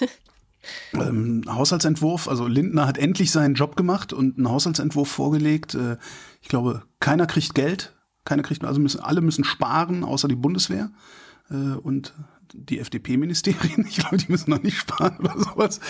[0.94, 5.74] ähm, Haushaltsentwurf, also Lindner hat endlich seinen Job gemacht und einen Haushaltsentwurf vorgelegt.
[5.74, 5.96] Äh,
[6.40, 10.90] ich glaube, keiner kriegt Geld, keiner kriegt, also müssen, alle müssen sparen, außer die Bundeswehr.
[11.50, 12.14] Äh, und
[12.54, 15.80] die FDP-Ministerien, ich glaube, die müssen noch nicht sparen oder sowas.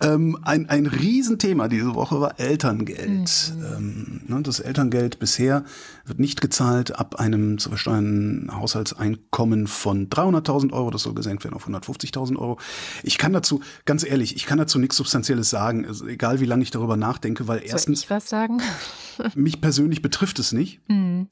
[0.00, 3.52] Ähm, ein, ein Riesenthema diese Woche war Elterngeld.
[3.56, 3.64] Mhm.
[3.76, 5.64] Ähm, ne, das Elterngeld bisher
[6.04, 10.90] wird nicht gezahlt ab einem zu versteuernden Haushaltseinkommen von 300.000 Euro.
[10.90, 12.58] Das soll gesenkt werden auf 150.000 Euro.
[13.02, 16.62] Ich kann dazu, ganz ehrlich, ich kann dazu nichts Substanzielles sagen, also egal wie lange
[16.62, 18.04] ich darüber nachdenke, weil soll erstens.
[18.04, 18.60] Ich was sagen?
[19.34, 20.80] mich persönlich betrifft es nicht.
[20.88, 21.28] Mhm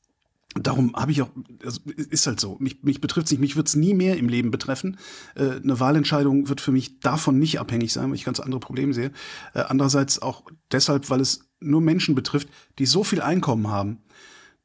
[0.54, 1.30] darum habe ich auch,
[1.64, 4.28] also ist halt so, mich, mich betrifft es nicht, mich wird es nie mehr im
[4.28, 4.98] Leben betreffen.
[5.34, 8.92] Äh, eine Wahlentscheidung wird für mich davon nicht abhängig sein, weil ich ganz andere Probleme
[8.92, 9.12] sehe.
[9.54, 13.98] Äh, andererseits auch deshalb, weil es nur Menschen betrifft, die so viel Einkommen haben,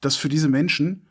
[0.02, 1.04] dass für diese Menschen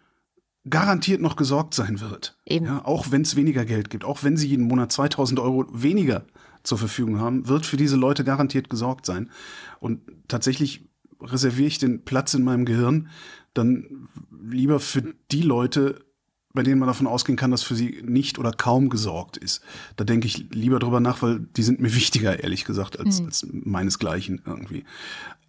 [0.68, 2.36] garantiert noch gesorgt sein wird.
[2.44, 2.66] Eben.
[2.66, 6.24] Ja, auch wenn es weniger Geld gibt, auch wenn sie jeden Monat 2000 Euro weniger
[6.64, 9.30] zur Verfügung haben, wird für diese Leute garantiert gesorgt sein.
[9.78, 10.88] Und tatsächlich
[11.20, 13.08] reserviere ich den Platz in meinem Gehirn
[13.54, 14.08] dann
[14.48, 16.04] lieber für die Leute,
[16.52, 19.62] bei denen man davon ausgehen kann, dass für sie nicht oder kaum gesorgt ist.
[19.96, 23.26] Da denke ich lieber drüber nach, weil die sind mir wichtiger, ehrlich gesagt, als, mhm.
[23.26, 24.84] als meinesgleichen irgendwie.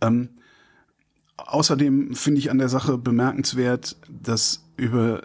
[0.02, 0.30] Ähm,
[1.38, 5.22] außerdem finde ich an der Sache bemerkenswert, dass über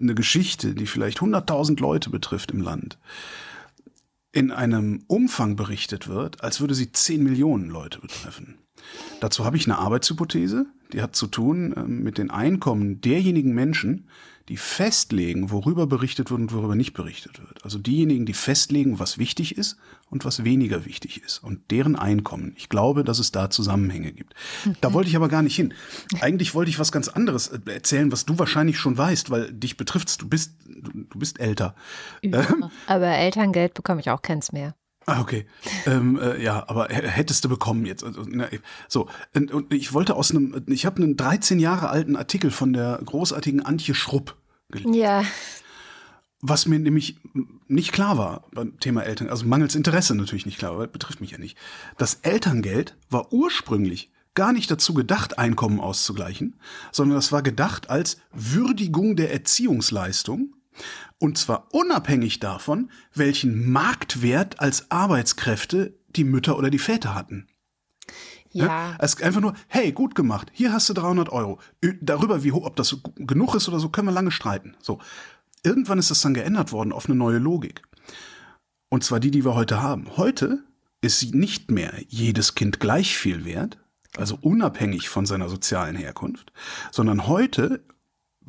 [0.00, 2.98] eine Geschichte, die vielleicht 100.000 Leute betrifft im Land,
[4.32, 8.58] in einem Umfang berichtet wird, als würde sie 10 Millionen Leute betreffen.
[9.20, 14.06] Dazu habe ich eine Arbeitshypothese, die hat zu tun äh, mit den Einkommen derjenigen Menschen,
[14.50, 17.64] die festlegen, worüber berichtet wird und worüber nicht berichtet wird.
[17.64, 19.76] Also diejenigen, die festlegen, was wichtig ist
[20.10, 22.54] und was weniger wichtig ist und deren Einkommen.
[22.56, 24.34] Ich glaube, dass es da Zusammenhänge gibt.
[24.80, 25.72] Da wollte ich aber gar nicht hin.
[26.20, 29.76] Eigentlich wollte ich was ganz anderes äh, erzählen, was du wahrscheinlich schon weißt, weil dich
[29.76, 30.18] betrifft's.
[30.18, 31.76] Du bist, du bist älter.
[32.22, 32.44] Ja,
[32.88, 34.74] aber Elterngeld bekomme ich auch keins mehr.
[35.06, 35.46] Ah, okay.
[35.86, 38.04] Ähm, äh, ja, aber hättest du bekommen jetzt.
[38.04, 38.48] Also, na,
[38.86, 43.00] so, und, ich wollte aus einem, ich habe einen 13 Jahre alten Artikel von der
[43.04, 44.36] großartigen Antje Schrupp
[44.70, 44.94] gelesen.
[44.94, 45.24] Ja.
[46.42, 47.16] Was mir nämlich
[47.66, 51.20] nicht klar war beim Thema Eltern, also mangels Interesse natürlich nicht klar, weil das betrifft
[51.20, 51.58] mich ja nicht.
[51.98, 56.58] Das Elterngeld war ursprünglich gar nicht dazu gedacht, Einkommen auszugleichen,
[56.92, 60.54] sondern das war gedacht als Würdigung der Erziehungsleistung
[61.20, 67.46] und zwar unabhängig davon, welchen Marktwert als Arbeitskräfte die Mütter oder die Väter hatten.
[68.52, 68.66] Ja.
[68.66, 68.96] ja.
[68.98, 71.60] Also einfach nur, hey, gut gemacht, hier hast du 300 Euro.
[72.00, 74.76] Darüber, wie hoch, ob das genug ist oder so, können wir lange streiten.
[74.80, 74.98] So.
[75.62, 77.82] Irgendwann ist das dann geändert worden auf eine neue Logik.
[78.88, 80.16] Und zwar die, die wir heute haben.
[80.16, 80.64] Heute
[81.02, 83.78] ist nicht mehr jedes Kind gleich viel wert,
[84.16, 86.50] also unabhängig von seiner sozialen Herkunft,
[86.90, 87.84] sondern heute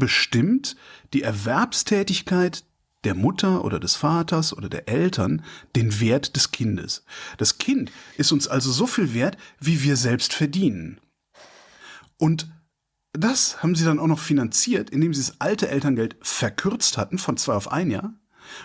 [0.02, 0.76] bestimmt
[1.14, 2.64] die Erwerbstätigkeit
[3.04, 5.44] der Mutter oder des Vaters oder der Eltern
[5.76, 7.06] den Wert des Kindes.
[7.38, 11.00] Das Kind ist uns also so viel wert, wie wir selbst verdienen.
[12.18, 12.52] Und
[13.14, 17.38] das haben sie dann auch noch finanziert, indem sie das alte Elterngeld verkürzt hatten von
[17.38, 18.16] zwei auf ein Jahr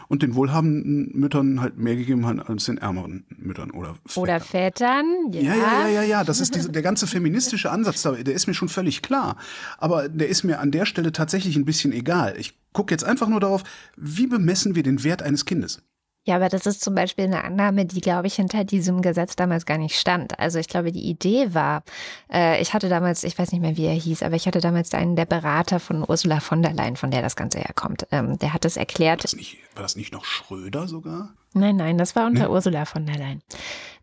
[0.09, 4.23] und den wohlhabenden Müttern halt mehr gegeben haben als den ärmeren Müttern oder Vätern.
[4.23, 5.41] Oder Vätern, ja.
[5.43, 6.25] Ja, ja, ja, ja, ja.
[6.25, 9.37] Das ist diese, der ganze feministische Ansatz, der ist mir schon völlig klar.
[9.79, 12.35] Aber der ist mir an der Stelle tatsächlich ein bisschen egal.
[12.39, 13.63] Ich gucke jetzt einfach nur darauf,
[13.97, 15.83] wie bemessen wir den Wert eines Kindes?
[16.27, 19.65] Ja, aber das ist zum Beispiel eine Annahme, die, glaube ich, hinter diesem Gesetz damals
[19.65, 20.41] gar nicht stand.
[20.41, 21.85] Also ich glaube, die Idee war,
[22.33, 24.93] äh, ich hatte damals, ich weiß nicht mehr, wie er hieß, aber ich hatte damals
[24.93, 28.09] einen der Berater von Ursula von der Leyen, von der das Ganze herkommt.
[28.11, 29.21] Ähm, der hat es erklärt.
[29.21, 31.33] War das, nicht, war das nicht noch Schröder sogar?
[31.55, 32.53] Nein, nein, das war unter nee.
[32.53, 33.43] Ursula von der Leyen.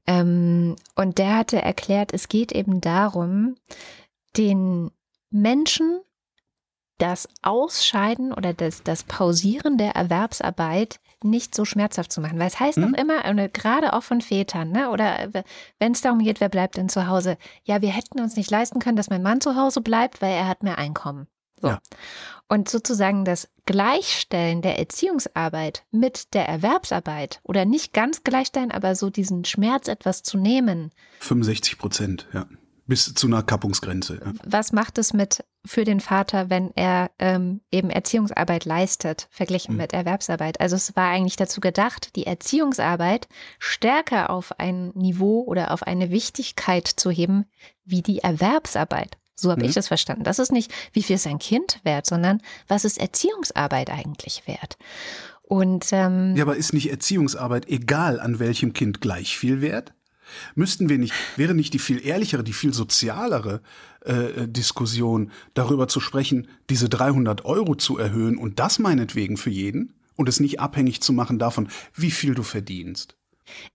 [0.07, 3.55] Ähm, und der hatte erklärt, es geht eben darum,
[4.37, 4.91] den
[5.29, 5.99] Menschen
[7.03, 12.39] das Ausscheiden oder das, das Pausieren der Erwerbsarbeit nicht so schmerzhaft zu machen.
[12.39, 12.93] Weil es heißt mhm.
[12.93, 14.89] doch immer, gerade auch von Vätern, ne?
[14.89, 15.29] oder
[15.79, 17.37] wenn es darum geht, wer bleibt denn zu Hause?
[17.65, 20.47] Ja, wir hätten uns nicht leisten können, dass mein Mann zu Hause bleibt, weil er
[20.47, 21.27] hat mehr Einkommen.
[21.61, 21.67] So.
[21.67, 21.79] Ja.
[22.47, 29.09] Und sozusagen das Gleichstellen der Erziehungsarbeit mit der Erwerbsarbeit oder nicht ganz gleichstellen, aber so
[29.09, 30.91] diesen Schmerz etwas zu nehmen.
[31.19, 32.45] 65 Prozent, ja
[32.85, 34.19] bis zu einer Kappungsgrenze.
[34.23, 34.33] Ja.
[34.45, 39.81] Was macht es mit für den Vater, wenn er ähm, eben Erziehungsarbeit leistet, verglichen mhm.
[39.81, 40.59] mit Erwerbsarbeit?
[40.59, 43.27] Also es war eigentlich dazu gedacht, die Erziehungsarbeit
[43.59, 47.45] stärker auf ein Niveau oder auf eine Wichtigkeit zu heben,
[47.85, 49.17] wie die Erwerbsarbeit.
[49.35, 49.69] So habe mhm.
[49.69, 50.23] ich das verstanden.
[50.23, 54.77] Das ist nicht, wie viel ist ein Kind wert, sondern was ist Erziehungsarbeit eigentlich wert?
[55.41, 59.93] Und ähm, ja, aber ist nicht Erziehungsarbeit egal an welchem Kind gleich viel wert?
[60.55, 63.61] Müssten wir nicht, wäre nicht die viel ehrlichere, die viel sozialere
[64.01, 69.93] äh, Diskussion darüber zu sprechen, diese 300 Euro zu erhöhen und das meinetwegen für jeden
[70.15, 73.15] und es nicht abhängig zu machen davon, wie viel du verdienst?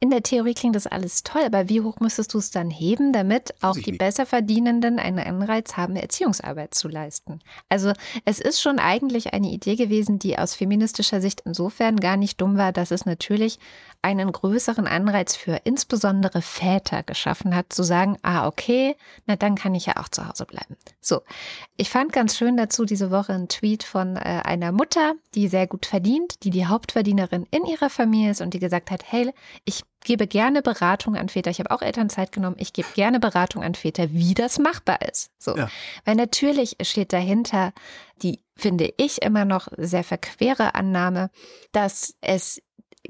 [0.00, 3.12] In der Theorie klingt das alles toll, aber wie hoch müsstest du es dann heben,
[3.12, 3.98] damit auch die nicht.
[3.98, 7.40] Besserverdienenden einen Anreiz haben, Erziehungsarbeit zu leisten?
[7.68, 7.92] Also
[8.24, 12.56] es ist schon eigentlich eine Idee gewesen, die aus feministischer Sicht insofern gar nicht dumm
[12.56, 13.58] war, dass es natürlich
[14.00, 19.74] einen größeren Anreiz für insbesondere Väter geschaffen hat, zu sagen, ah, okay, na dann kann
[19.74, 20.76] ich ja auch zu Hause bleiben.
[21.00, 21.22] So,
[21.76, 25.66] ich fand ganz schön dazu diese Woche einen Tweet von äh, einer Mutter, die sehr
[25.66, 29.32] gut verdient, die die Hauptverdienerin in ihrer Familie ist und die gesagt hat, hey,
[29.68, 31.50] ich gebe gerne Beratung an Väter.
[31.50, 32.56] Ich habe auch Elternzeit genommen.
[32.58, 35.30] Ich gebe gerne Beratung an Väter, wie das machbar ist.
[35.38, 35.54] So.
[35.56, 35.68] Ja.
[36.06, 37.74] Weil natürlich steht dahinter
[38.22, 41.30] die, finde ich, immer noch sehr verquere Annahme,
[41.72, 42.62] dass es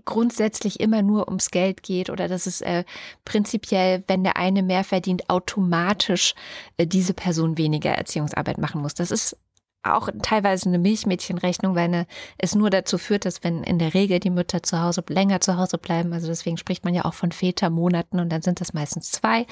[0.04, 2.84] grundsätzlich immer nur ums Geld geht oder dass es äh,
[3.24, 6.34] prinzipiell, wenn der eine mehr verdient, automatisch
[6.76, 8.94] äh, diese Person weniger Erziehungsarbeit machen muss.
[8.94, 9.36] Das ist
[9.82, 14.20] auch teilweise eine Milchmädchenrechnung, weil eine, es nur dazu führt, dass wenn in der Regel
[14.20, 17.32] die Mütter zu Hause länger zu Hause bleiben, also deswegen spricht man ja auch von
[17.32, 19.46] Vätermonaten und dann sind das meistens zwei.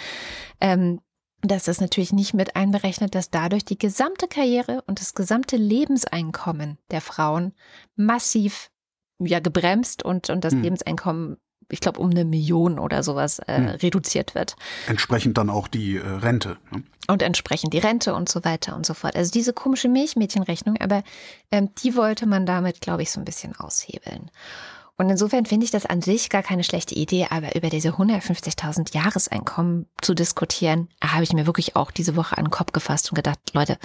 [0.60, 1.00] Ähm,
[1.42, 6.78] dass das natürlich nicht mit einberechnet, dass dadurch die gesamte Karriere und das gesamte Lebenseinkommen
[6.90, 7.52] der Frauen
[7.94, 8.70] massiv
[9.18, 10.62] ja gebremst und, und das hm.
[10.62, 11.36] Lebenseinkommen
[11.68, 13.66] ich glaube, um eine Million oder sowas äh, hm.
[13.68, 14.56] reduziert wird.
[14.86, 16.58] Entsprechend dann auch die äh, Rente.
[16.70, 16.82] Ne?
[17.08, 19.16] Und entsprechend die Rente und so weiter und so fort.
[19.16, 21.02] Also diese komische Milchmädchenrechnung, aber
[21.50, 24.30] ähm, die wollte man damit, glaube ich, so ein bisschen aushebeln.
[24.98, 28.94] Und insofern finde ich das an sich gar keine schlechte Idee, aber über diese 150.000
[28.94, 33.16] Jahreseinkommen zu diskutieren, habe ich mir wirklich auch diese Woche an den Kopf gefasst und
[33.16, 33.78] gedacht, Leute,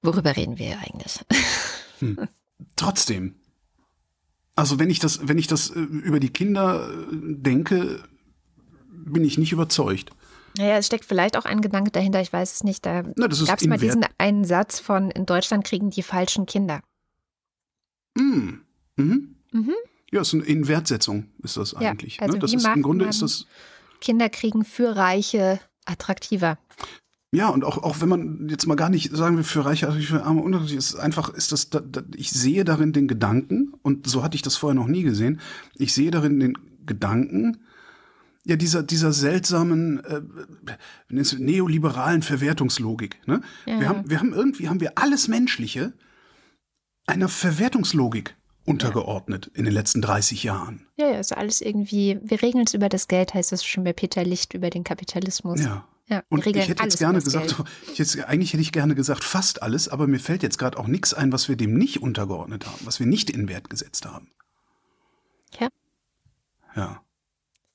[0.00, 1.20] worüber reden wir eigentlich?
[1.98, 2.26] Hm.
[2.76, 3.34] Trotzdem,
[4.56, 8.02] also wenn ich das, wenn ich das äh, über die Kinder äh, denke,
[8.92, 10.10] bin ich nicht überzeugt.
[10.56, 12.84] Naja, es steckt vielleicht auch ein Gedanke dahinter, ich weiß es nicht.
[12.84, 16.82] Da gab es mal diesen einen Satz von, in Deutschland kriegen die falschen Kinder.
[18.16, 18.54] Mm.
[18.96, 19.36] Mhm.
[19.52, 19.74] Mhm.
[20.10, 22.20] Ja, ist eine Inwertsetzung, ist das Ja, eigentlich.
[22.20, 22.38] also ne?
[22.40, 23.46] Das wie ist im Grunde ist das.
[24.00, 26.58] Kinderkriegen für Reiche attraktiver.
[27.32, 30.00] Ja, und auch, auch wenn man jetzt mal gar nicht sagen will, für Reiche, also
[30.00, 34.08] für Arme, Unterschied ist einfach, ist das, da, da, ich sehe darin den Gedanken, und
[34.08, 35.40] so hatte ich das vorher noch nie gesehen,
[35.76, 37.58] ich sehe darin den Gedanken,
[38.44, 40.22] ja, dieser, dieser seltsamen, äh,
[41.08, 43.20] neoliberalen Verwertungslogik.
[43.26, 43.42] Ne?
[43.66, 43.80] Ja.
[43.80, 45.92] Wir, haben, wir haben irgendwie, haben wir alles Menschliche
[47.06, 50.86] einer Verwertungslogik untergeordnet in den letzten 30 Jahren.
[50.96, 53.92] Ja, ja, ist alles irgendwie, wir regeln es über das Geld, heißt es schon bei
[53.92, 55.60] Peter Licht über den Kapitalismus.
[55.60, 55.86] Ja.
[56.10, 57.54] Ja, Und ich hätte jetzt gerne gesagt,
[57.92, 60.88] ich jetzt, eigentlich hätte ich gerne gesagt, fast alles, aber mir fällt jetzt gerade auch
[60.88, 64.28] nichts ein, was wir dem nicht untergeordnet haben, was wir nicht in Wert gesetzt haben.
[65.60, 65.68] Ja.
[66.74, 67.00] Ja.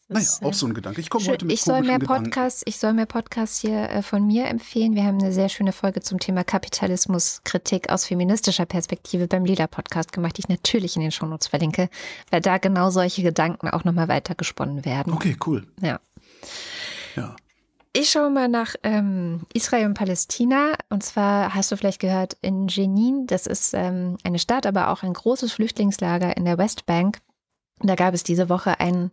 [0.07, 1.01] Das Naja, ist, auch äh, so ein Gedanke.
[1.01, 1.97] Ich komme heute mit Ich soll mehr.
[1.97, 4.95] Podcasts, ich soll mehr Podcasts hier äh, von mir empfehlen.
[4.95, 10.11] Wir haben eine sehr schöne Folge zum Thema Kapitalismuskritik aus feministischer Perspektive beim Lila Podcast
[10.11, 11.89] gemacht, die ich natürlich in den Shownotes verlinke,
[12.29, 15.13] weil da genau solche Gedanken auch nochmal weiter gesponnen werden.
[15.13, 15.65] Okay, cool.
[15.81, 15.99] Ja.
[17.15, 17.35] Ja.
[17.97, 20.73] Ich schaue mal nach ähm, Israel und Palästina.
[20.89, 25.03] Und zwar hast du vielleicht gehört, in Jenin, das ist ähm, eine Stadt, aber auch
[25.03, 27.19] ein großes Flüchtlingslager in der Westbank.
[27.79, 29.11] Da gab es diese Woche einen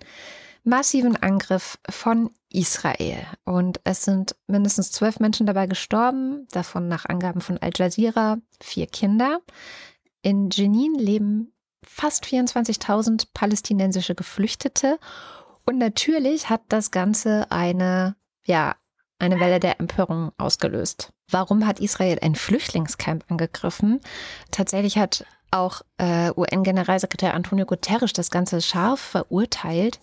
[0.65, 3.25] massiven Angriff von Israel.
[3.45, 8.89] Und es sind mindestens zwölf Menschen dabei gestorben, davon nach Angaben von Al Jazeera vier
[8.89, 9.39] Kinder.
[10.23, 11.53] In Jenin leben
[11.85, 14.99] fast 24.000 palästinensische Geflüchtete.
[15.65, 18.77] Und natürlich hat das Ganze eine, ja,
[19.19, 21.13] eine Welle der Empörung ausgelöst.
[21.31, 24.01] Warum hat Israel ein Flüchtlingscamp angegriffen?
[24.51, 30.01] Tatsächlich hat auch äh, UN-Generalsekretär Antonio Guterres das Ganze scharf verurteilt.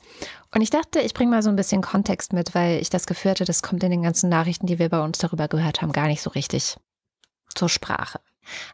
[0.53, 3.31] Und ich dachte, ich bringe mal so ein bisschen Kontext mit, weil ich das Gefühl
[3.31, 6.07] hatte, das kommt in den ganzen Nachrichten, die wir bei uns darüber gehört haben, gar
[6.07, 6.77] nicht so richtig
[7.55, 8.19] zur Sprache.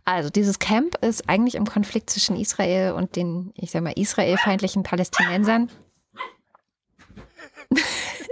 [0.04, 4.84] Also dieses Camp ist eigentlich im Konflikt zwischen Israel und den, ich sag mal, israelfeindlichen
[4.84, 5.70] Palästinensern.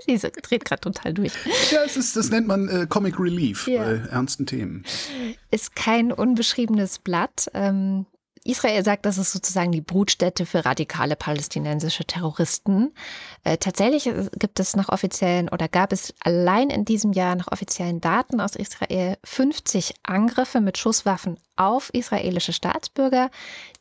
[0.08, 1.34] Diese dreht gerade total durch.
[1.72, 3.84] Ja, ist, das nennt man äh, Comic Relief Ja.
[3.84, 4.84] bei ernsten Themen.
[5.52, 7.50] Ist kein unbeschriebenes Blatt.
[7.54, 8.06] Ähm,
[8.46, 12.94] Israel sagt, das ist sozusagen die Brutstätte für radikale palästinensische Terroristen.
[13.46, 17.52] Äh, tatsächlich äh, gibt es nach offiziellen oder gab es allein in diesem Jahr nach
[17.52, 23.30] offiziellen Daten aus Israel 50 Angriffe mit Schusswaffen auf israelische Staatsbürger,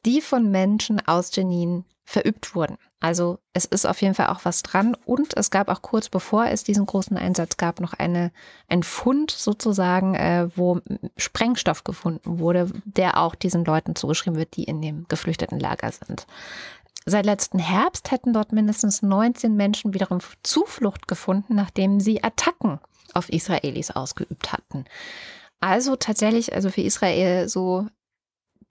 [0.07, 2.79] die von Menschen aus Jenin verübt wurden.
[3.03, 6.47] Also es ist auf jeden Fall auch was dran und es gab auch kurz bevor
[6.47, 8.31] es diesen großen Einsatz gab noch eine
[8.69, 10.79] ein Fund sozusagen, äh, wo
[11.17, 16.29] Sprengstoff gefunden wurde, der auch diesen Leuten zugeschrieben wird, die in dem geflüchteten Lager sind.
[17.05, 22.79] Seit letzten Herbst hätten dort mindestens 19 Menschen wiederum Zuflucht gefunden, nachdem sie Attacken
[23.15, 24.85] auf Israelis ausgeübt hatten.
[25.59, 27.89] Also tatsächlich, also für Israel so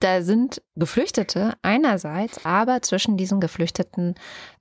[0.02, 4.14] da sind Geflüchtete einerseits, aber zwischen diesen Geflüchteten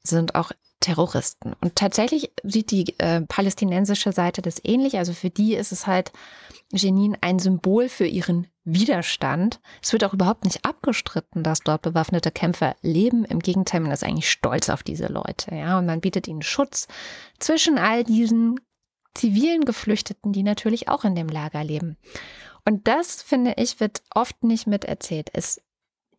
[0.03, 0.51] sind auch
[0.81, 1.53] Terroristen.
[1.61, 4.97] Und tatsächlich sieht die äh, palästinensische Seite das ähnlich.
[4.97, 6.11] Also für die ist es halt
[6.73, 9.59] Jenin ein Symbol für ihren Widerstand.
[9.81, 13.25] Es wird auch überhaupt nicht abgestritten, dass dort bewaffnete Kämpfer leben.
[13.25, 15.55] Im Gegenteil, man ist eigentlich stolz auf diese Leute.
[15.55, 16.87] Ja, und man bietet ihnen Schutz
[17.39, 18.59] zwischen all diesen
[19.13, 21.97] zivilen Geflüchteten, die natürlich auch in dem Lager leben.
[22.65, 25.29] Und das, finde ich, wird oft nicht miterzählt.
[25.33, 25.61] Es,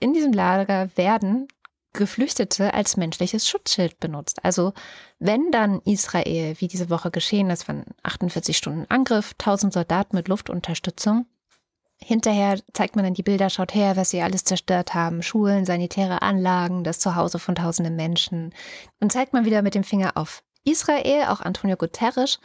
[0.01, 1.49] in diesem Lager werden
[1.93, 4.45] Geflüchtete als menschliches Schutzschild benutzt.
[4.45, 4.73] Also
[5.19, 10.29] wenn dann Israel, wie diese Woche geschehen ist, von 48 Stunden Angriff, 1000 Soldaten mit
[10.29, 11.27] Luftunterstützung,
[11.99, 16.23] hinterher zeigt man dann die Bilder, schaut her, was sie alles zerstört haben, Schulen, sanitäre
[16.23, 18.55] Anlagen, das Zuhause von tausenden Menschen.
[19.01, 22.41] Und zeigt man wieder mit dem Finger auf Israel, auch Antonio Guterres.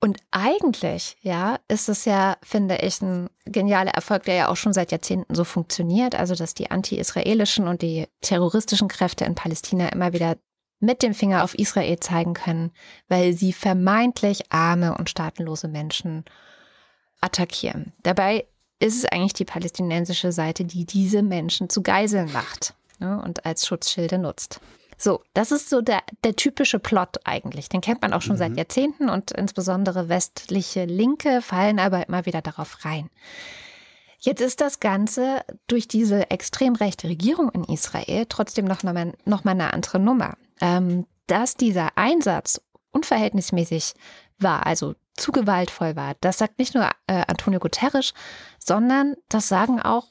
[0.00, 4.72] Und eigentlich, ja, ist es ja, finde ich, ein genialer Erfolg, der ja auch schon
[4.72, 6.14] seit Jahrzehnten so funktioniert.
[6.14, 10.36] Also, dass die anti-israelischen und die terroristischen Kräfte in Palästina immer wieder
[10.80, 12.70] mit dem Finger auf Israel zeigen können,
[13.08, 16.24] weil sie vermeintlich arme und staatenlose Menschen
[17.20, 17.92] attackieren.
[18.04, 18.46] Dabei
[18.78, 23.66] ist es eigentlich die palästinensische Seite, die diese Menschen zu Geiseln macht ne, und als
[23.66, 24.60] Schutzschilde nutzt.
[24.98, 27.68] So, das ist so der, der typische Plot eigentlich.
[27.68, 28.38] Den kennt man auch schon Mhm.
[28.38, 33.08] seit Jahrzehnten und insbesondere westliche Linke fallen aber immer wieder darauf rein.
[34.20, 39.44] Jetzt ist das Ganze durch diese extrem rechte Regierung in Israel trotzdem noch mal, noch
[39.44, 40.36] mal eine andere Nummer.
[40.60, 43.94] Ähm, dass dieser Einsatz unverhältnismäßig
[44.38, 48.12] war, also zu gewaltvoll war, das sagt nicht nur äh, Antonio Guterres,
[48.58, 50.08] sondern das sagen auch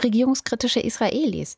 [0.00, 1.56] regierungskritische Israelis.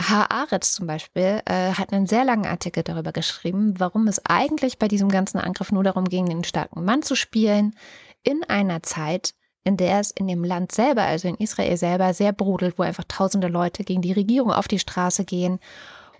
[0.00, 4.88] Haaretz zum Beispiel äh, hat einen sehr langen Artikel darüber geschrieben, warum es eigentlich bei
[4.88, 7.74] diesem ganzen Angriff nur darum ging, den starken Mann zu spielen,
[8.22, 9.34] in einer Zeit,
[9.64, 13.04] in der es in dem Land selber, also in Israel selber, sehr brodelt, wo einfach
[13.08, 15.58] tausende Leute gegen die Regierung auf die Straße gehen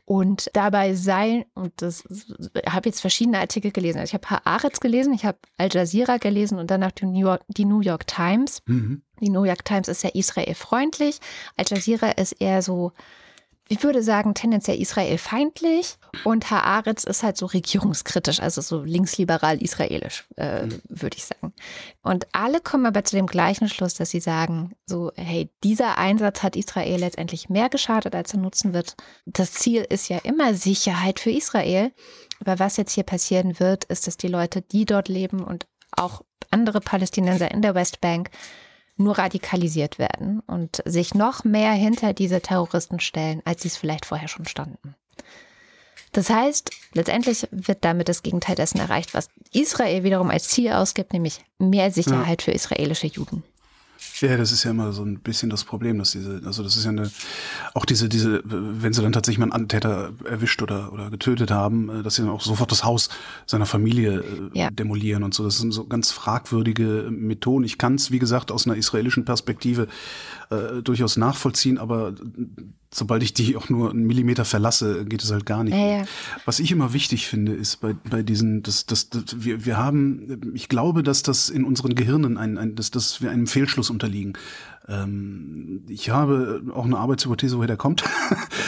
[0.09, 2.05] Und dabei sei, und das
[2.69, 3.99] habe jetzt verschiedene Artikel gelesen.
[3.99, 7.43] Also ich habe Haaretz gelesen, ich habe Al Jazeera gelesen und danach die New York,
[7.49, 8.63] die New York Times.
[8.67, 9.03] Mhm.
[9.21, 11.19] Die New York Times ist ja Israel freundlich.
[11.57, 12.93] Al Jazeera ist eher so
[13.69, 20.25] ich würde sagen, tendenziell israelfeindlich und Haaretz ist halt so regierungskritisch, also so linksliberal israelisch,
[20.37, 20.81] äh, mhm.
[20.89, 21.53] würde ich sagen.
[22.03, 26.45] Und alle kommen aber zu dem gleichen Schluss, dass sie sagen, so, hey, dieser Einsatz
[26.45, 28.95] hat Israel letztendlich mehr geschadet, als er nutzen wird.
[29.25, 31.93] Das Ziel ist ja immer Sicherheit für Israel.
[32.41, 36.23] Aber was jetzt hier passieren wird, ist, dass die Leute, die dort leben und auch
[36.51, 38.31] andere Palästinenser in der Westbank
[38.97, 44.07] nur radikalisiert werden und sich noch mehr hinter diese Terroristen stellen, als sie es vielleicht
[44.07, 44.95] vorher schon standen.
[46.13, 51.13] Das heißt, letztendlich wird damit das Gegenteil dessen erreicht, was Israel wiederum als Ziel ausgibt,
[51.13, 52.45] nämlich mehr Sicherheit ja.
[52.47, 53.43] für israelische Juden.
[54.21, 56.85] Ja, das ist ja immer so ein bisschen das Problem, dass diese, also das ist
[56.85, 57.11] ja eine,
[57.75, 61.89] auch diese, diese, wenn sie dann tatsächlich mal einen Antäter erwischt oder, oder getötet haben,
[61.89, 63.09] äh, dass sie dann auch sofort das Haus
[63.47, 64.71] seiner Familie äh, ja.
[64.71, 65.45] demolieren und so.
[65.45, 67.65] Das sind so ganz fragwürdige Methoden.
[67.65, 69.89] Ich kann es, wie gesagt, aus einer israelischen Perspektive
[70.51, 72.15] äh, durchaus nachvollziehen, aber
[72.97, 75.75] sobald ich die auch nur einen Millimeter verlasse, geht es halt gar nicht.
[75.75, 76.05] Ja, ja.
[76.45, 80.53] Was ich immer wichtig finde, ist bei, bei diesen, das, das, das, wir, wir haben,
[80.55, 84.33] ich glaube, dass das in unseren Gehirnen ein, ein dass, dass wir einem Fehlschluss unterliegen.
[84.89, 88.05] Ähm, ich habe auch eine Arbeitshypothese, woher der kommt.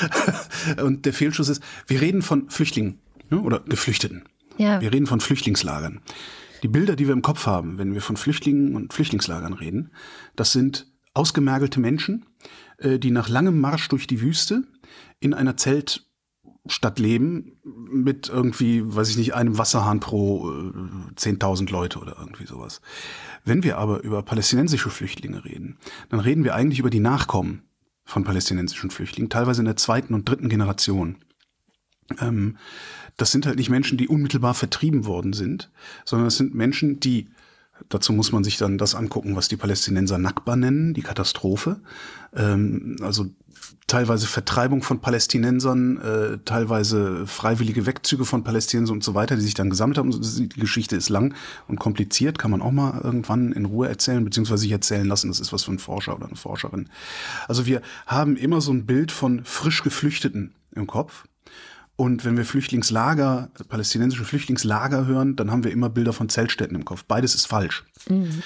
[0.82, 2.98] Und der Fehlschluss ist, wir reden von Flüchtlingen
[3.30, 4.24] ne, oder Geflüchteten.
[4.58, 4.80] Ja.
[4.80, 6.00] Wir reden von Flüchtlingslagern.
[6.62, 9.90] Die Bilder, die wir im Kopf haben, wenn wir von Flüchtlingen und Flüchtlingslagern reden,
[10.34, 10.88] das sind
[11.18, 12.26] ausgemergelte Menschen,
[12.78, 14.62] äh, die nach langem Marsch durch die Wüste
[15.18, 21.98] in einer Zeltstadt leben mit irgendwie, weiß ich nicht, einem Wasserhahn pro äh, 10.000 Leute
[21.98, 22.80] oder irgendwie sowas.
[23.44, 25.76] Wenn wir aber über palästinensische Flüchtlinge reden,
[26.08, 27.62] dann reden wir eigentlich über die Nachkommen
[28.04, 31.16] von palästinensischen Flüchtlingen, teilweise in der zweiten und dritten Generation.
[32.20, 32.58] Ähm,
[33.16, 35.68] das sind halt nicht Menschen, die unmittelbar vertrieben worden sind,
[36.04, 37.28] sondern das sind Menschen, die
[37.88, 41.80] Dazu muss man sich dann das angucken, was die Palästinenser Nakba nennen, die Katastrophe.
[42.34, 43.26] Ähm, also
[43.86, 49.54] teilweise Vertreibung von Palästinensern, äh, teilweise freiwillige Wegzüge von Palästinensern und so weiter, die sich
[49.54, 50.10] dann gesammelt haben.
[50.10, 51.34] Die Geschichte ist lang
[51.66, 55.28] und kompliziert, kann man auch mal irgendwann in Ruhe erzählen, beziehungsweise sich erzählen lassen.
[55.28, 56.88] Das ist was für ein Forscher oder eine Forscherin.
[57.48, 61.24] Also wir haben immer so ein Bild von frisch Geflüchteten im Kopf.
[62.01, 66.84] Und wenn wir Flüchtlingslager, palästinensische Flüchtlingslager hören, dann haben wir immer Bilder von Zeltstätten im
[66.84, 67.03] Kopf.
[67.03, 67.84] Beides ist falsch.
[68.09, 68.44] Mhm.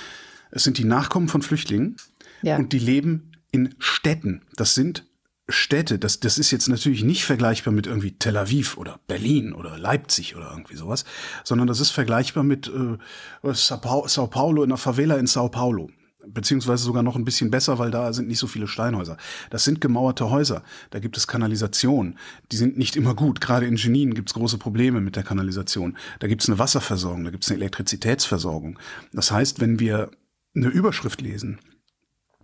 [0.50, 1.96] Es sind die Nachkommen von Flüchtlingen
[2.40, 2.56] ja.
[2.56, 4.40] und die leben in Städten.
[4.56, 5.04] Das sind
[5.50, 5.98] Städte.
[5.98, 10.34] Das, das ist jetzt natürlich nicht vergleichbar mit irgendwie Tel Aviv oder Berlin oder Leipzig
[10.34, 11.04] oder irgendwie sowas,
[11.44, 15.90] sondern das ist vergleichbar mit äh, Sao Paulo in einer Favela in Sao Paulo
[16.26, 19.16] beziehungsweise sogar noch ein bisschen besser, weil da sind nicht so viele Steinhäuser.
[19.50, 22.18] Das sind gemauerte Häuser, da gibt es Kanalisation,
[22.50, 23.40] die sind nicht immer gut.
[23.40, 25.96] Gerade in Genien gibt es große Probleme mit der Kanalisation.
[26.20, 28.78] Da gibt es eine Wasserversorgung, da gibt es eine Elektrizitätsversorgung.
[29.12, 30.10] Das heißt, wenn wir
[30.54, 31.58] eine Überschrift lesen,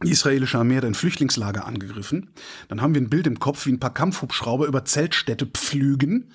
[0.04, 2.30] die israelische Armee hat ein Flüchtlingslager angegriffen,
[2.68, 6.32] dann haben wir ein Bild im Kopf, wie ein paar Kampfhubschrauber über Zeltstädte pflügen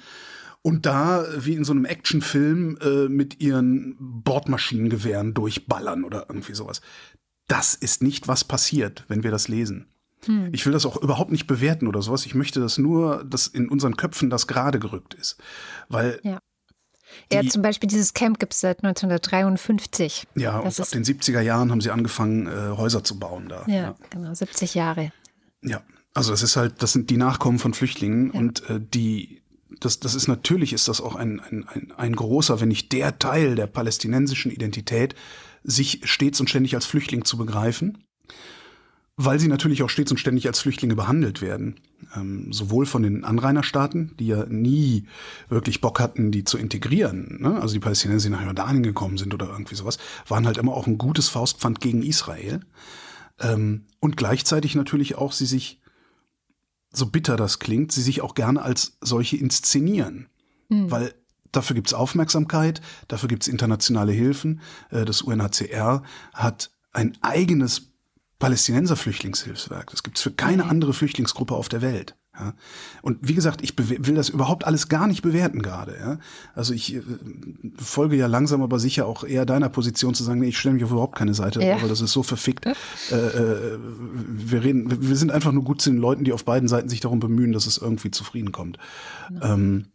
[0.61, 6.81] und da wie in so einem Actionfilm äh, mit ihren Bordmaschinengewehren durchballern oder irgendwie sowas
[7.47, 9.87] das ist nicht, was passiert, wenn wir das lesen.
[10.25, 10.49] Hm.
[10.53, 12.25] Ich will das auch überhaupt nicht bewerten oder sowas.
[12.25, 15.37] Ich möchte das nur, dass in unseren Köpfen das gerade gerückt ist.
[15.89, 16.39] Weil ja.
[17.31, 20.25] Ja, zum Beispiel dieses Camp gibt es seit 1953.
[20.35, 23.63] Ja, das und ab den 70er Jahren haben sie angefangen, äh, Häuser zu bauen da.
[23.67, 25.11] Ja, ja, genau, 70 Jahre.
[25.61, 25.81] Ja,
[26.13, 28.39] also das ist halt, das sind die Nachkommen von Flüchtlingen ja.
[28.39, 29.41] und äh, die,
[29.79, 33.19] das, das ist natürlich, ist das auch ein, ein, ein, ein großer, wenn nicht der
[33.19, 35.15] Teil der palästinensischen Identität,
[35.64, 38.03] sich stets und ständig als Flüchtling zu begreifen,
[39.16, 41.76] weil sie natürlich auch stets und ständig als Flüchtlinge behandelt werden.
[42.16, 45.05] Ähm, sowohl von den Anrainerstaaten, die ja nie
[45.49, 47.38] wirklich Bock hatten, die zu integrieren.
[47.39, 47.61] Ne?
[47.61, 50.88] Also die Palästinenser, die nach Jordanien gekommen sind oder irgendwie sowas, waren halt immer auch
[50.88, 52.61] ein gutes Faustpfand gegen Israel.
[53.39, 55.80] Ähm, und gleichzeitig natürlich auch sie sich,
[56.91, 60.28] so bitter das klingt, sie sich auch gerne als solche inszenieren.
[60.70, 60.91] Mhm.
[60.91, 61.14] Weil
[61.53, 64.59] Dafür gibt's Aufmerksamkeit, dafür gibt's internationale Hilfen.
[64.89, 67.93] Äh, das UNHCR hat ein eigenes
[68.39, 69.89] Palästinenser-Flüchtlingshilfswerk.
[69.91, 72.15] Das gibt's für keine andere Flüchtlingsgruppe auf der Welt.
[72.37, 72.55] Ja.
[73.03, 75.95] Und wie gesagt, ich will das überhaupt alles gar nicht bewerten gerade.
[75.99, 76.17] Ja.
[76.55, 77.01] Also ich äh,
[77.77, 80.83] folge ja langsam aber sicher auch eher deiner Position zu sagen, nee, ich stelle mich
[80.83, 81.75] auf überhaupt keine Seite, ja.
[81.75, 82.65] aber das ist so verfickt.
[82.65, 82.71] äh,
[83.15, 83.77] äh,
[84.27, 87.01] wir reden, wir sind einfach nur gut zu den Leuten, die auf beiden Seiten sich
[87.01, 88.79] darum bemühen, dass es irgendwie zufrieden kommt.
[89.41, 89.85] Ähm,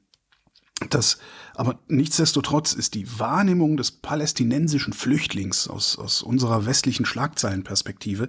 [0.90, 1.18] das,
[1.54, 8.28] aber nichtsdestotrotz ist die Wahrnehmung des palästinensischen Flüchtlings aus, aus unserer westlichen Schlagzeilenperspektive,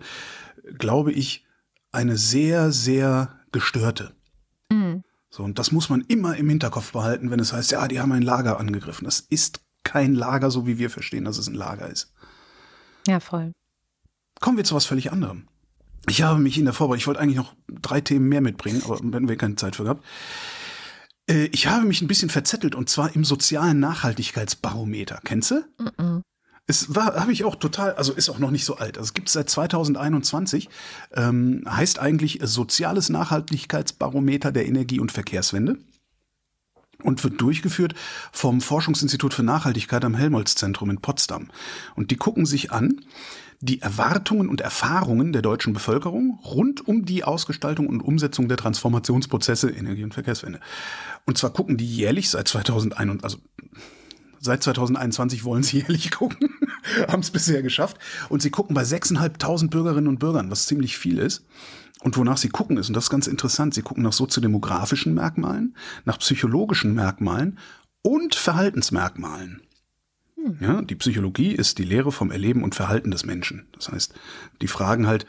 [0.77, 1.45] glaube ich,
[1.91, 4.13] eine sehr, sehr gestörte.
[4.71, 5.03] Mhm.
[5.29, 8.11] So, und das muss man immer im Hinterkopf behalten, wenn es heißt, ja, die haben
[8.11, 9.05] ein Lager angegriffen.
[9.05, 12.13] Das ist kein Lager, so wie wir verstehen, dass es ein Lager ist.
[13.07, 13.53] Ja, voll.
[14.39, 15.47] Kommen wir zu was völlig anderem.
[16.07, 18.99] Ich habe mich in der Vorbereitung, ich wollte eigentlich noch drei Themen mehr mitbringen, aber
[19.01, 20.03] wenn wir keine Zeit für gehabt.
[21.29, 25.21] Äh, ich habe mich ein bisschen verzettelt und zwar im sozialen Nachhaltigkeitsbarometer.
[25.23, 25.55] Kennst du?
[25.77, 26.21] Mm -mm.
[26.67, 28.99] Es war, habe ich auch total, also ist auch noch nicht so alt.
[28.99, 30.69] Also es gibt es seit 2021.
[31.15, 35.77] Ähm, heißt eigentlich Soziales Nachhaltigkeitsbarometer der Energie- und Verkehrswende
[37.01, 37.95] und wird durchgeführt
[38.31, 41.49] vom Forschungsinstitut für Nachhaltigkeit am Helmholtz-Zentrum in Potsdam.
[41.95, 43.01] Und die gucken sich an
[43.61, 49.69] die Erwartungen und Erfahrungen der deutschen Bevölkerung rund um die Ausgestaltung und Umsetzung der Transformationsprozesse
[49.69, 50.61] Energie- und Verkehrswende.
[51.25, 53.37] Und zwar gucken die jährlich seit 2001, also
[54.39, 56.55] seit 2021 wollen sie jährlich gucken,
[57.09, 57.97] haben es bisher geschafft.
[58.29, 61.45] Und sie gucken bei 6.500 Bürgerinnen und Bürgern, was ziemlich viel ist.
[62.01, 65.75] Und wonach sie gucken ist, und das ist ganz interessant, sie gucken nach soziodemografischen Merkmalen,
[66.05, 67.59] nach psychologischen Merkmalen
[68.03, 69.61] und Verhaltensmerkmalen.
[70.43, 70.57] Hm.
[70.61, 73.67] Ja, die Psychologie ist die Lehre vom Erleben und Verhalten des Menschen.
[73.73, 74.13] Das heißt,
[74.61, 75.25] die fragen halt,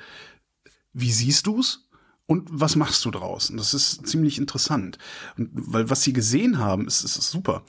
[0.93, 1.89] wie siehst du's?
[2.27, 3.51] Und was machst du draus?
[3.51, 4.99] Und das ist ziemlich interessant.
[5.37, 7.65] Und weil was sie gesehen haben, ist, ist super.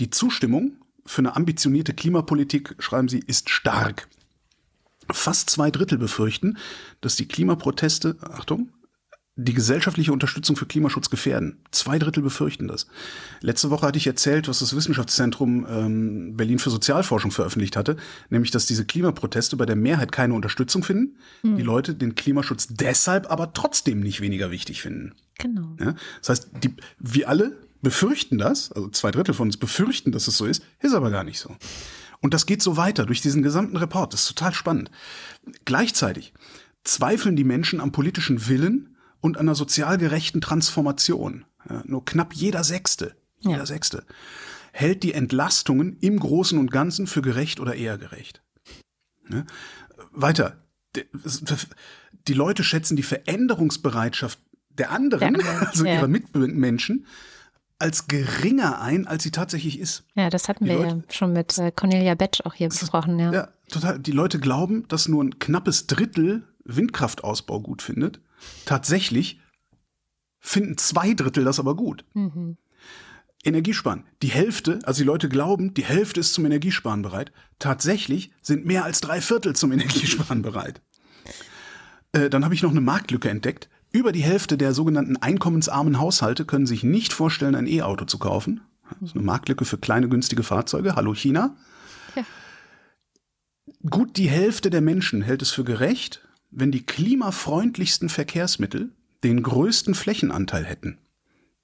[0.00, 4.08] Die Zustimmung für eine ambitionierte Klimapolitik, schreiben sie, ist stark.
[5.12, 6.58] Fast zwei Drittel befürchten,
[7.00, 8.70] dass die Klimaproteste, Achtung,
[9.38, 11.58] die gesellschaftliche Unterstützung für Klimaschutz gefährden.
[11.70, 12.86] Zwei Drittel befürchten das.
[13.42, 17.96] Letzte Woche hatte ich erzählt, was das Wissenschaftszentrum ähm, Berlin für Sozialforschung veröffentlicht hatte,
[18.30, 21.56] nämlich, dass diese Klimaproteste bei der Mehrheit keine Unterstützung finden, hm.
[21.56, 25.14] die Leute den Klimaschutz deshalb aber trotzdem nicht weniger wichtig finden.
[25.38, 25.76] Genau.
[25.78, 25.94] Ja?
[26.20, 30.38] Das heißt, die, wir alle befürchten das, also zwei Drittel von uns befürchten, dass es
[30.38, 31.54] so ist, ist aber gar nicht so.
[32.20, 34.14] Und das geht so weiter durch diesen gesamten Report.
[34.14, 34.90] Das ist total spannend.
[35.66, 36.32] Gleichzeitig
[36.84, 38.95] zweifeln die Menschen am politischen Willen
[39.26, 41.44] und einer sozial gerechten Transformation.
[41.68, 43.66] Ja, nur knapp jeder Sechste, jeder ja.
[43.66, 44.04] Sechste
[44.76, 48.42] hält die Entlastungen im Großen und Ganzen für gerecht oder eher gerecht.
[49.30, 49.44] Ja,
[50.12, 50.58] weiter.
[52.28, 54.38] Die Leute schätzen die Veränderungsbereitschaft
[54.70, 57.06] der anderen, also ihrer Mitmenschen,
[57.78, 60.04] als geringer ein, als sie tatsächlich ist.
[60.14, 63.18] Ja, das hatten die wir Leute, ja schon mit äh, Cornelia Betsch auch hier besprochen.
[63.18, 63.32] Ja.
[63.32, 63.98] ja, total.
[63.98, 68.20] Die Leute glauben, dass nur ein knappes Drittel Windkraftausbau gut findet.
[68.64, 69.40] Tatsächlich
[70.38, 72.04] finden zwei Drittel das aber gut.
[72.14, 72.56] Mhm.
[73.44, 74.04] Energiesparen.
[74.22, 77.32] Die Hälfte, also die Leute glauben, die Hälfte ist zum Energiesparen bereit.
[77.58, 80.82] Tatsächlich sind mehr als drei Viertel zum Energiesparen bereit.
[82.12, 83.68] Äh, dann habe ich noch eine Marktlücke entdeckt.
[83.92, 88.60] Über die Hälfte der sogenannten einkommensarmen Haushalte können sich nicht vorstellen, ein E-Auto zu kaufen.
[89.00, 90.96] Das ist eine Marktlücke für kleine günstige Fahrzeuge.
[90.96, 91.56] Hallo China.
[92.14, 92.24] Ja.
[93.88, 96.25] Gut die Hälfte der Menschen hält es für gerecht,
[96.56, 98.90] wenn die klimafreundlichsten Verkehrsmittel
[99.22, 100.98] den größten Flächenanteil hätten.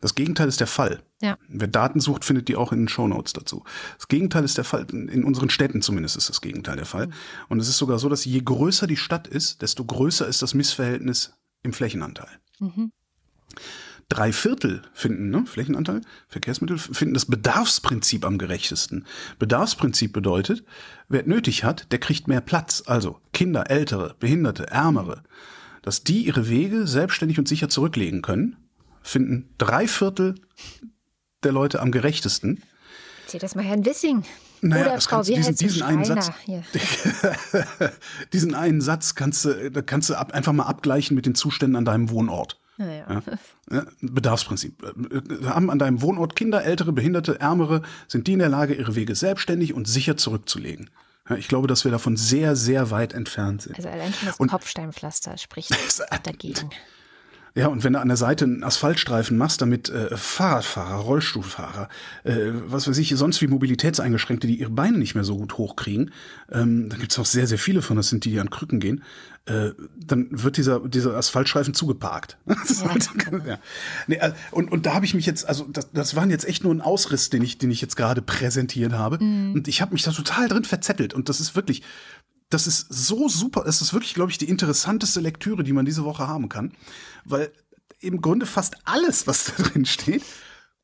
[0.01, 1.03] Das Gegenteil ist der Fall.
[1.22, 1.38] Ja.
[1.49, 3.64] Wer Daten sucht, findet die auch in den Shownotes dazu.
[3.97, 4.84] Das Gegenteil ist der Fall.
[4.90, 7.09] In unseren Städten zumindest ist das Gegenteil der Fall.
[7.49, 10.55] Und es ist sogar so, dass je größer die Stadt ist, desto größer ist das
[10.55, 12.40] Missverhältnis im Flächenanteil.
[12.59, 12.93] Mhm.
[14.13, 19.07] Drei Viertel finden, ne, Flächenanteil, Verkehrsmittel, finden das Bedarfsprinzip am gerechtesten.
[19.39, 20.65] Bedarfsprinzip bedeutet,
[21.09, 22.83] wer nötig hat, der kriegt mehr Platz.
[22.85, 25.23] Also Kinder, Ältere, Behinderte, Ärmere.
[25.81, 28.59] Dass die ihre Wege selbstständig und sicher zurücklegen können,
[29.01, 30.35] finden drei Viertel
[31.43, 32.63] der Leute am gerechtesten.
[33.23, 34.25] Erzähl das mal Herrn Wissing.
[34.61, 36.33] Naja, Oder Frau, wie diesen, diesen einen Satz,
[38.35, 41.87] diesen einen Satz kannst du, kannst du ab, einfach mal abgleichen mit den Zuständen an
[41.87, 42.59] deinem Wohnort.
[42.79, 43.23] Ja, ja.
[44.01, 44.83] Bedarfsprinzip.
[45.45, 49.14] Haben an deinem Wohnort Kinder, Ältere, Behinderte, Ärmere, sind die in der Lage, ihre Wege
[49.14, 50.91] selbstständig und sicher zurückzulegen.
[51.37, 53.77] Ich glaube, dass wir davon sehr, sehr weit entfernt sind.
[53.77, 55.70] Also allein schon das und Kopfsteinpflaster spricht
[56.25, 56.70] dagegen.
[57.55, 61.89] Ja, und wenn du an der Seite einen Asphaltstreifen machst, damit äh, Fahrradfahrer, Rollstuhlfahrer,
[62.25, 66.13] äh, was weiß ich, sonst wie Mobilitätseingeschränkte, die ihre Beine nicht mehr so gut hochkriegen,
[66.51, 69.03] ähm, da gibt's auch sehr, sehr viele von, das sind die, die an Krücken gehen,
[69.45, 72.39] äh, dann wird dieser, dieser Asphaltstreifen zugeparkt.
[73.33, 73.59] Ja, ja.
[74.07, 74.19] Nee,
[74.51, 76.81] und, und da habe ich mich jetzt, also das, das waren jetzt echt nur ein
[76.81, 79.23] Ausriss, den ich, den ich jetzt gerade präsentiert habe.
[79.23, 79.55] Mhm.
[79.55, 81.15] Und ich habe mich da total drin verzettelt.
[81.15, 81.83] Und das ist wirklich,
[82.53, 83.63] das ist so super.
[83.65, 86.73] Das ist wirklich, glaube ich, die interessanteste Lektüre, die man diese Woche haben kann.
[87.25, 87.53] Weil
[88.01, 90.23] im Grunde fast alles, was da drin steht,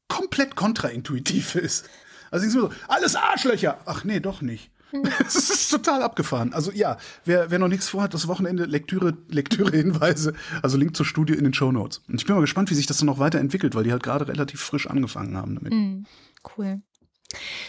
[0.09, 1.89] komplett kontraintuitiv ist.
[2.31, 3.79] Also ich so, alles Arschlöcher.
[3.85, 4.71] Ach nee, doch nicht.
[5.27, 6.55] Es ist total abgefahren.
[6.55, 6.97] Also ja,
[7.27, 11.53] wer, wer noch nichts vorhat, das Wochenende Lektüre, Lektüre-Hinweise, also Link zur Studie in den
[11.53, 12.01] Show Notes.
[12.09, 14.29] Und ich bin mal gespannt, wie sich das dann noch weiterentwickelt, weil die halt gerade
[14.29, 15.75] relativ frisch angefangen haben damit.
[15.75, 16.05] Mm,
[16.57, 16.81] cool.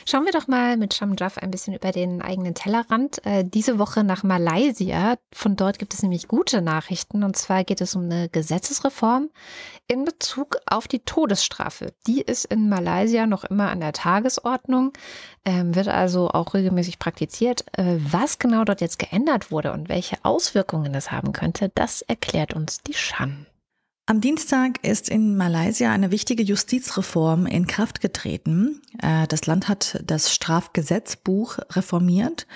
[0.05, 3.25] Schauen wir doch mal mit Shamjaf ein bisschen über den eigenen Tellerrand.
[3.25, 5.17] Äh, diese Woche nach Malaysia.
[5.33, 7.23] Von dort gibt es nämlich gute Nachrichten.
[7.23, 9.29] Und zwar geht es um eine Gesetzesreform
[9.87, 11.93] in Bezug auf die Todesstrafe.
[12.07, 14.93] Die ist in Malaysia noch immer an der Tagesordnung,
[15.43, 17.65] ähm, wird also auch regelmäßig praktiziert.
[17.77, 22.53] Äh, was genau dort jetzt geändert wurde und welche Auswirkungen das haben könnte, das erklärt
[22.53, 23.45] uns die Shan.
[24.09, 28.81] Am Dienstag ist in Malaysia eine wichtige Justizreform in Kraft getreten.
[29.03, 32.47] Äh, das Land hat das Strafgesetzbuch reformiert.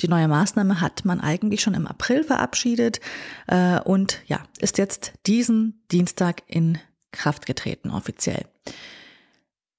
[0.00, 3.00] Die neue Maßnahme hat man eigentlich schon im April verabschiedet
[3.48, 6.78] äh, und ja, ist jetzt diesen Dienstag in
[7.10, 8.44] Kraft getreten offiziell.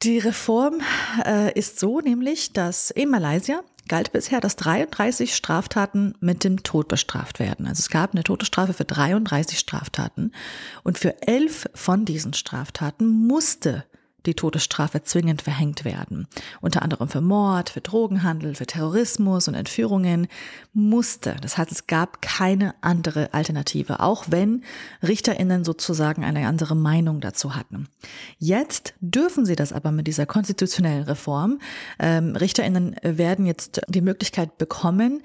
[0.02, 0.82] Die Reform
[1.26, 3.64] äh, ist so nämlich, dass in Malaysia
[3.94, 7.68] galt bisher, dass 33 Straftaten mit dem Tod bestraft werden.
[7.68, 10.32] Also es gab eine Todesstrafe für 33 Straftaten
[10.82, 13.86] und für elf von diesen Straftaten musste
[14.26, 16.28] die Todesstrafe zwingend verhängt werden.
[16.62, 20.28] Unter anderem für Mord, für Drogenhandel, für Terrorismus und Entführungen
[20.74, 21.36] musste.
[21.42, 24.64] Das heißt, es gab keine andere Alternative, auch wenn
[25.02, 27.88] Richterinnen sozusagen eine andere Meinung dazu hatten.
[28.40, 31.60] Jetzt dürfen sie das aber mit dieser konstitutionellen Reform.
[32.00, 35.22] Ähm, Richterinnen werden jetzt die Möglichkeit bekommen,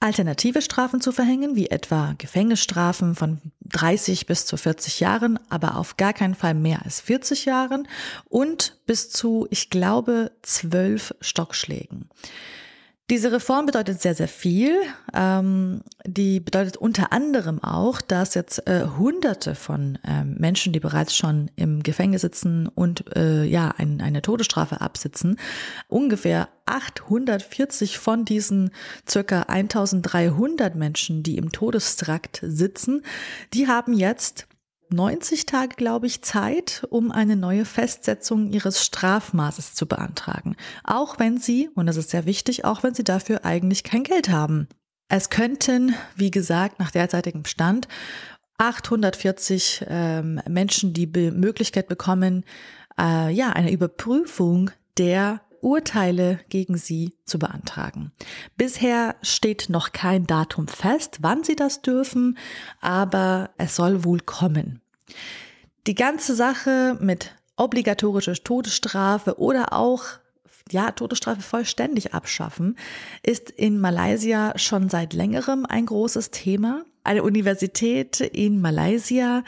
[0.00, 3.38] alternative Strafen zu verhängen, wie etwa Gefängnisstrafen von
[3.72, 7.88] 30 bis zu 40 Jahren, aber auf gar keinen Fall mehr als 40 Jahren
[8.28, 12.08] und bis zu, ich glaube, zwölf Stockschlägen.
[13.10, 14.82] Diese Reform bedeutet sehr, sehr viel.
[15.14, 21.16] Ähm, die bedeutet unter anderem auch, dass jetzt äh, Hunderte von ähm, Menschen, die bereits
[21.16, 25.38] schon im Gefängnis sitzen und äh, ja ein, eine Todesstrafe absitzen,
[25.88, 28.72] ungefähr 840 von diesen
[29.08, 33.02] circa 1300 Menschen, die im Todestrakt sitzen,
[33.54, 34.47] die haben jetzt
[34.90, 40.56] 90 Tage, glaube ich, Zeit, um eine neue Festsetzung ihres Strafmaßes zu beantragen.
[40.84, 44.28] Auch wenn sie, und das ist sehr wichtig, auch wenn sie dafür eigentlich kein Geld
[44.28, 44.68] haben.
[45.08, 47.88] Es könnten, wie gesagt, nach derzeitigem Stand
[48.58, 52.44] 840 ähm, Menschen die Be Möglichkeit bekommen,
[52.98, 58.12] äh, ja, eine Überprüfung der Urteile gegen sie zu beantragen.
[58.56, 62.38] Bisher steht noch kein Datum fest, wann sie das dürfen,
[62.80, 64.80] aber es soll wohl kommen.
[65.86, 70.04] Die ganze Sache mit obligatorischer Todesstrafe oder auch
[70.70, 72.76] ja, Todesstrafe vollständig abschaffen,
[73.22, 76.84] ist in Malaysia schon seit längerem ein großes Thema.
[77.04, 79.42] Eine Universität in Malaysia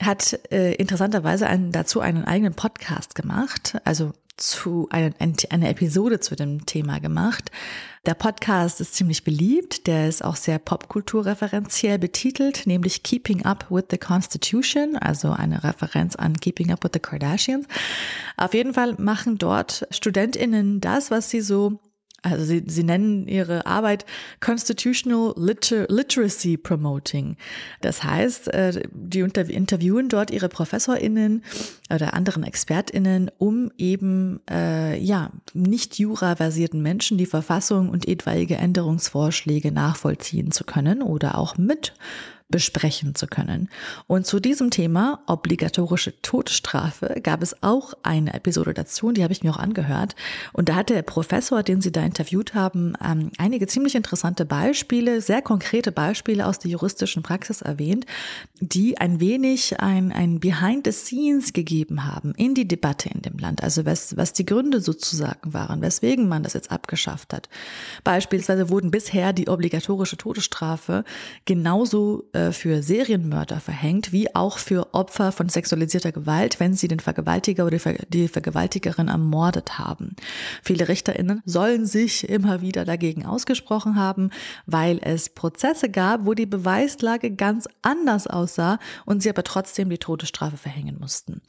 [0.00, 5.14] hat äh, interessanterweise einen, dazu einen eigenen Podcast gemacht, also zu eine,
[5.50, 7.50] eine Episode zu dem Thema gemacht.
[8.06, 13.84] Der Podcast ist ziemlich beliebt, der ist auch sehr popkulturreferenziell betitelt, nämlich Keeping Up with
[13.90, 17.66] the Constitution, also eine Referenz an Keeping Up with the Kardashians.
[18.36, 21.80] Auf jeden Fall machen dort Studentinnen das, was sie so
[22.24, 24.06] also sie, sie nennen ihre Arbeit
[24.40, 27.36] Constitutional Liter Literacy Promoting.
[27.80, 31.44] Das heißt, äh, die interviewen dort ihre ProfessorInnen
[31.92, 39.70] oder anderen ExpertInnen, um eben äh, ja nicht jura-versierten Menschen die Verfassung und etwaige Änderungsvorschläge
[39.70, 41.94] nachvollziehen zu können oder auch mit
[42.48, 43.68] besprechen zu können.
[44.06, 49.42] Und zu diesem Thema obligatorische Todesstrafe gab es auch eine Episode dazu, die habe ich
[49.42, 50.14] mir auch angehört.
[50.52, 55.20] Und da hat der Professor, den Sie da interviewt haben, ähm, einige ziemlich interessante Beispiele,
[55.20, 58.04] sehr konkrete Beispiele aus der juristischen Praxis erwähnt,
[58.60, 63.38] die ein wenig ein, ein Behind the Scenes gegeben haben in die Debatte in dem
[63.38, 63.62] Land.
[63.62, 67.48] Also was, was die Gründe sozusagen waren, weswegen man das jetzt abgeschafft hat.
[68.04, 71.04] Beispielsweise wurden bisher die obligatorische Todesstrafe
[71.46, 77.00] genauso äh, für Serienmörder verhängt, wie auch für Opfer von sexualisierter Gewalt, wenn sie den
[77.00, 77.78] Vergewaltiger oder
[78.08, 80.16] die Vergewaltigerin ermordet haben.
[80.62, 84.30] Viele Richterinnen sollen sich immer wieder dagegen ausgesprochen haben,
[84.66, 89.98] weil es Prozesse gab, wo die Beweislage ganz anders aussah und sie aber trotzdem die
[89.98, 91.40] Todesstrafe verhängen mussten.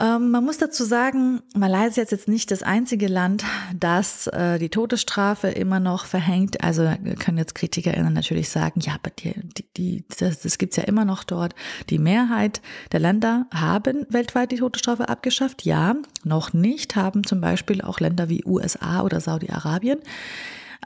[0.00, 3.44] Ähm, man muss dazu sagen, Malaysia ist jetzt nicht das einzige Land,
[3.74, 6.62] das äh, die Todesstrafe immer noch verhängt.
[6.62, 6.88] Also
[7.18, 11.04] können jetzt KritikerInnen natürlich sagen, ja, aber die, die, die, das, das gibt's ja immer
[11.04, 11.54] noch dort.
[11.90, 12.60] Die Mehrheit
[12.92, 15.64] der Länder haben weltweit die Todesstrafe abgeschafft.
[15.64, 19.98] Ja, noch nicht haben zum Beispiel auch Länder wie USA oder Saudi-Arabien.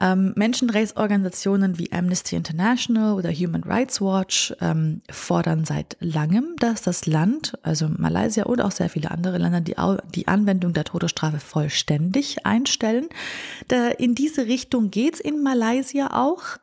[0.01, 7.05] Ähm, Menschenrechtsorganisationen wie Amnesty International oder Human Rights Watch ähm, fordern seit langem, dass das
[7.05, 9.75] Land, also Malaysia und auch sehr viele andere Länder, die,
[10.15, 13.07] die Anwendung der Todesstrafe vollständig einstellen.
[13.67, 16.57] Da in diese Richtung geht's in Malaysia auch.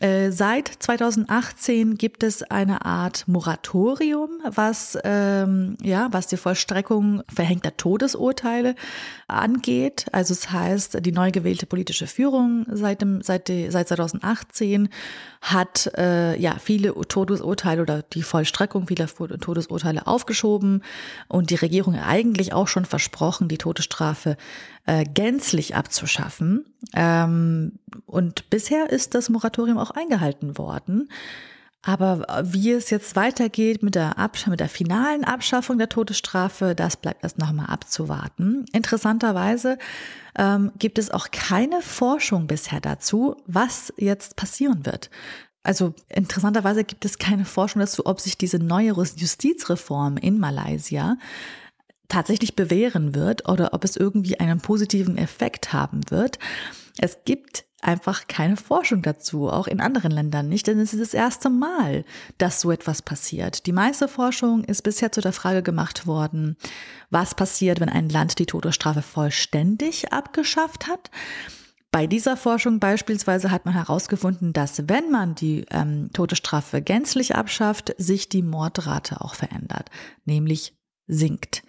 [0.00, 7.76] Äh, seit 2018 gibt es eine Art Moratorium, was, ähm, ja, was die Vollstreckung verhängter
[7.76, 8.74] Todesurteile
[9.28, 10.06] angeht.
[10.10, 14.88] Also es heißt, die neu gewählte politische Führung seit, dem, seit, die, seit 2018
[15.40, 20.82] hat äh, ja viele Todesurteile oder die Vollstreckung vieler Todesurteile aufgeschoben
[21.28, 24.36] und die Regierung eigentlich auch schon versprochen, die Todesstrafe
[24.86, 26.64] äh, gänzlich abzuschaffen.
[26.94, 31.08] Ähm, und bisher ist das Moratorium auch eingehalten worden.
[31.86, 36.96] Aber wie es jetzt weitergeht mit der, Absch mit der finalen Abschaffung der Todesstrafe, das
[36.96, 38.64] bleibt erst nochmal abzuwarten.
[38.72, 39.76] Interessanterweise
[40.36, 45.10] ähm, gibt es auch keine Forschung bisher dazu, was jetzt passieren wird.
[45.62, 51.16] Also interessanterweise gibt es keine Forschung dazu, ob sich diese neue Justizreform in Malaysia
[52.08, 56.38] tatsächlich bewähren wird oder ob es irgendwie einen positiven Effekt haben wird.
[56.98, 61.14] Es gibt einfach keine Forschung dazu, auch in anderen Ländern nicht, denn es ist das
[61.14, 62.04] erste Mal,
[62.38, 63.66] dass so etwas passiert.
[63.66, 66.56] Die meiste Forschung ist bisher zu der Frage gemacht worden,
[67.10, 71.10] was passiert, wenn ein Land die Todesstrafe vollständig abgeschafft hat.
[71.92, 77.94] Bei dieser Forschung beispielsweise hat man herausgefunden, dass wenn man die ähm, Todesstrafe gänzlich abschafft,
[77.98, 79.90] sich die Mordrate auch verändert,
[80.24, 80.74] nämlich
[81.06, 81.62] sinkt.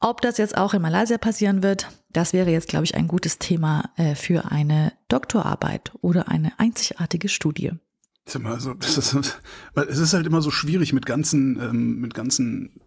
[0.00, 3.38] Ob das jetzt auch in Malaysia passieren wird, das wäre jetzt, glaube ich, ein gutes
[3.38, 7.72] Thema äh, für eine Doktorarbeit oder eine einzigartige Studie.
[8.44, 9.40] Also, das ist,
[9.74, 12.80] es ist halt immer so schwierig mit ganzen, ähm, mit ganzen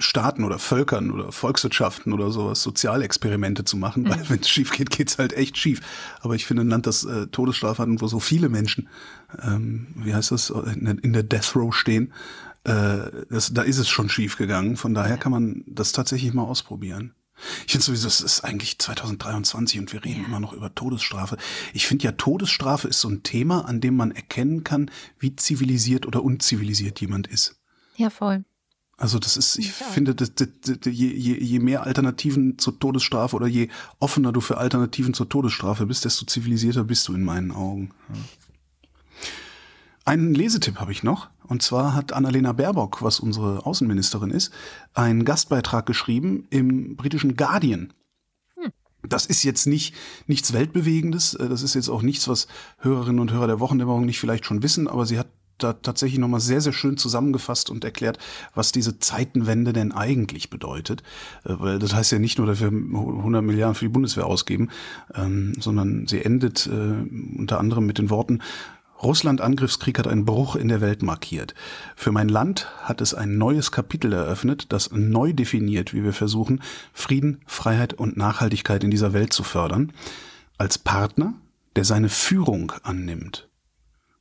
[0.00, 4.28] Staaten oder Völkern oder Volkswirtschaften oder sowas Sozialexperimente zu machen, weil mhm.
[4.28, 5.80] wenn es schief geht, geht's halt echt schief.
[6.20, 8.88] Aber ich finde ein Land, das äh, Todesstrafe hat und wo so viele Menschen,
[9.42, 12.12] ähm, wie heißt das, in, in der Death Row stehen,
[12.64, 14.76] äh, das, da ist es schon schief gegangen.
[14.76, 17.14] Von daher kann man das tatsächlich mal ausprobieren.
[17.66, 20.26] Ich finde sowieso, es ist eigentlich 2023 und wir reden ja.
[20.26, 21.38] immer noch über Todesstrafe.
[21.72, 26.06] Ich finde ja, Todesstrafe ist so ein Thema, an dem man erkennen kann, wie zivilisiert
[26.06, 27.56] oder unzivilisiert jemand ist.
[27.96, 28.44] Ja, voll.
[28.98, 29.86] Also das ist, ich ja.
[29.86, 34.42] finde, das, das, das, je, je, je mehr Alternativen zur Todesstrafe oder je offener du
[34.42, 37.92] für Alternativen zur Todesstrafe bist, desto zivilisierter bist du in meinen Augen.
[38.10, 38.20] Ja.
[40.04, 41.30] Einen Lesetipp habe ich noch.
[41.50, 44.52] Und zwar hat Annalena Baerbock, was unsere Außenministerin ist,
[44.94, 47.92] einen Gastbeitrag geschrieben im britischen Guardian.
[48.54, 48.70] Hm.
[49.02, 49.96] Das ist jetzt nicht
[50.28, 51.34] nichts Weltbewegendes.
[51.34, 52.46] Äh, das ist jetzt auch nichts, was
[52.78, 55.26] Hörerinnen und Hörer der Wochendämmerung nicht vielleicht schon wissen, aber sie hat
[55.58, 58.18] da tatsächlich nochmal sehr, sehr schön zusammengefasst und erklärt,
[58.54, 61.02] was diese Zeitenwende denn eigentlich bedeutet.
[61.44, 64.68] Äh, weil das heißt ja nicht nur, dass wir 100 Milliarden für die Bundeswehr ausgeben,
[65.16, 68.38] ähm, sondern sie endet äh, unter anderem mit den Worten,
[69.02, 71.54] Russland-Angriffskrieg hat einen Bruch in der Welt markiert.
[71.96, 76.62] Für mein Land hat es ein neues Kapitel eröffnet, das neu definiert, wie wir versuchen,
[76.92, 79.92] Frieden, Freiheit und Nachhaltigkeit in dieser Welt zu fördern.
[80.58, 81.34] Als Partner,
[81.76, 83.48] der seine Führung annimmt.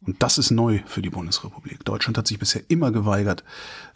[0.01, 1.83] Und das ist neu für die Bundesrepublik.
[1.83, 3.43] Deutschland hat sich bisher immer geweigert,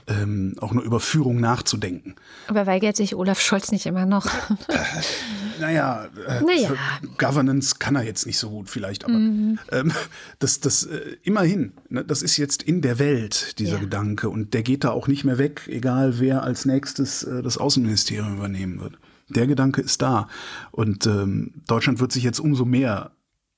[0.08, 2.16] ähm, auch nur über Führung nachzudenken.
[2.48, 4.26] Aber weigert sich Olaf Scholz nicht immer noch?
[4.68, 4.78] Äh,
[5.60, 6.74] naja, äh, naja.
[7.18, 9.60] Governance kann er jetzt nicht so gut vielleicht, aber mhm.
[9.72, 9.92] ähm,
[10.40, 13.80] das, das äh, immerhin, ne, das ist jetzt in der Welt, dieser ja.
[13.80, 14.30] Gedanke.
[14.30, 18.38] Und der geht da auch nicht mehr weg, egal wer als nächstes äh, das Außenministerium
[18.38, 18.98] übernehmen wird.
[19.30, 20.28] Der Gedanke ist da.
[20.72, 23.12] Und ähm, Deutschland wird sich jetzt umso mehr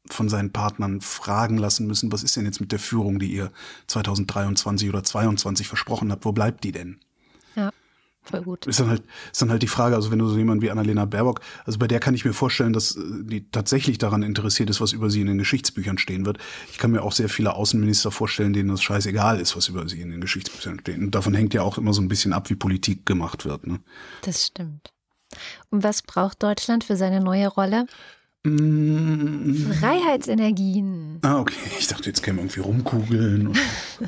[0.09, 3.51] von seinen Partnern fragen lassen müssen, was ist denn jetzt mit der Führung, die ihr
[3.87, 6.99] 2023 oder 2022 versprochen habt, wo bleibt die denn?
[7.55, 7.71] Ja,
[8.21, 8.67] voll gut.
[8.67, 11.05] Ist dann halt, ist dann halt die Frage, also wenn du so jemand wie Annalena
[11.05, 14.81] Baerbock, also bei der kann ich mir vorstellen, dass äh, die tatsächlich daran interessiert ist,
[14.81, 16.37] was über sie in den Geschichtsbüchern stehen wird.
[16.71, 20.01] Ich kann mir auch sehr viele Außenminister vorstellen, denen das scheißegal ist, was über sie
[20.01, 20.99] in den Geschichtsbüchern steht.
[20.99, 23.65] Und davon hängt ja auch immer so ein bisschen ab, wie Politik gemacht wird.
[23.65, 23.79] Ne?
[24.21, 24.91] Das stimmt.
[25.69, 27.87] Und was braucht Deutschland für seine neue Rolle?
[28.45, 29.71] Mm.
[29.79, 31.19] Freiheitsenergien.
[31.23, 31.55] Ah, okay.
[31.79, 33.47] Ich dachte, jetzt kämen irgendwie rumkugeln.
[33.47, 33.59] Und,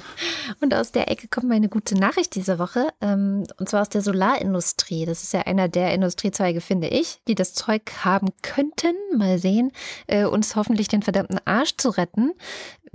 [0.62, 2.90] und aus der Ecke kommt meine gute Nachricht diese Woche.
[3.02, 5.06] Ähm, und zwar aus der Solarindustrie.
[5.06, 9.72] Das ist ja einer der Industriezweige, finde ich, die das Zeug haben könnten, mal sehen,
[10.06, 12.34] äh, uns hoffentlich den verdammten Arsch zu retten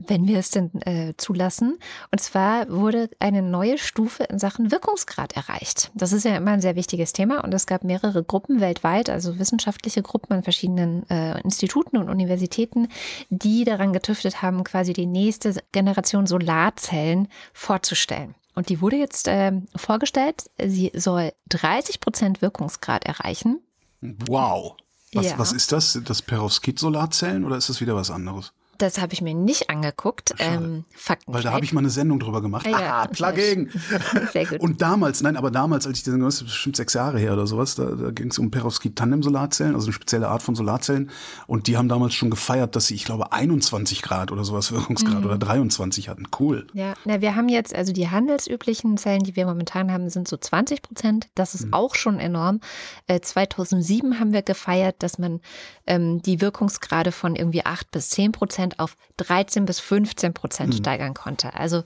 [0.07, 1.79] wenn wir es denn äh, zulassen.
[2.11, 5.91] Und zwar wurde eine neue Stufe in Sachen Wirkungsgrad erreicht.
[5.95, 9.39] Das ist ja immer ein sehr wichtiges Thema und es gab mehrere Gruppen weltweit, also
[9.39, 12.89] wissenschaftliche Gruppen an verschiedenen äh, Instituten und Universitäten,
[13.31, 18.35] die daran getüftet haben, quasi die nächste Generation Solarzellen vorzustellen.
[18.55, 20.51] Und die wurde jetzt äh, vorgestellt.
[20.63, 23.61] Sie soll 30 Prozent Wirkungsgrad erreichen.
[24.01, 24.77] Wow.
[25.15, 25.39] Was, ja.
[25.39, 25.99] was ist das?
[26.05, 28.53] Das Perovskit-Solarzellen oder ist das wieder was anderes?
[28.79, 30.35] Das habe ich mir nicht angeguckt.
[30.39, 31.33] Ähm, Fakten.
[31.33, 32.67] Weil da habe ich mal eine Sendung drüber gemacht.
[32.67, 33.03] Ah, ja.
[33.03, 33.71] Ah, Plugging.
[34.33, 34.61] Sehr gut.
[34.61, 37.47] Und damals, nein, aber damals, als ich das, das ist bestimmt sechs Jahre her oder
[37.47, 41.11] sowas, da, da ging es um Perovskit-Tandem-Solarzellen, also eine spezielle Art von Solarzellen.
[41.47, 45.21] Und die haben damals schon gefeiert, dass sie, ich glaube, 21 Grad oder sowas Wirkungsgrad
[45.21, 45.27] Mhm.
[45.27, 46.27] oder 23 hatten.
[46.39, 46.67] Cool.
[46.73, 50.37] Ja, na, wir haben jetzt, also die handelsüblichen Zellen, die wir momentan haben, sind so
[50.37, 51.29] 20 Prozent.
[51.35, 52.61] Das ist auch schon enorm.
[53.07, 55.41] Äh, 2007 haben wir gefeiert, dass man
[55.87, 61.15] ähm, die Wirkungsgrade von irgendwie 8 bis 10 Prozent auf 13 bis 15 Prozent steigern
[61.15, 61.55] konnte.
[61.55, 61.83] Also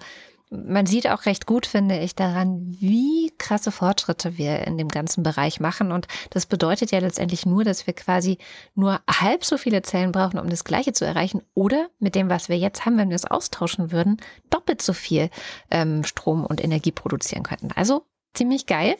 [0.50, 5.24] man sieht auch recht gut, finde ich, daran, wie krasse Fortschritte wir in dem ganzen
[5.24, 5.90] Bereich machen.
[5.90, 8.38] Und das bedeutet ja letztendlich nur, dass wir quasi
[8.74, 11.42] nur halb so viele Zellen brauchen, um das Gleiche zu erreichen.
[11.54, 14.18] Oder mit dem, was wir jetzt haben, wenn wir es austauschen würden,
[14.48, 15.30] doppelt so viel
[15.70, 17.72] ähm, Strom und Energie produzieren könnten.
[17.74, 18.96] Also ziemlich geil.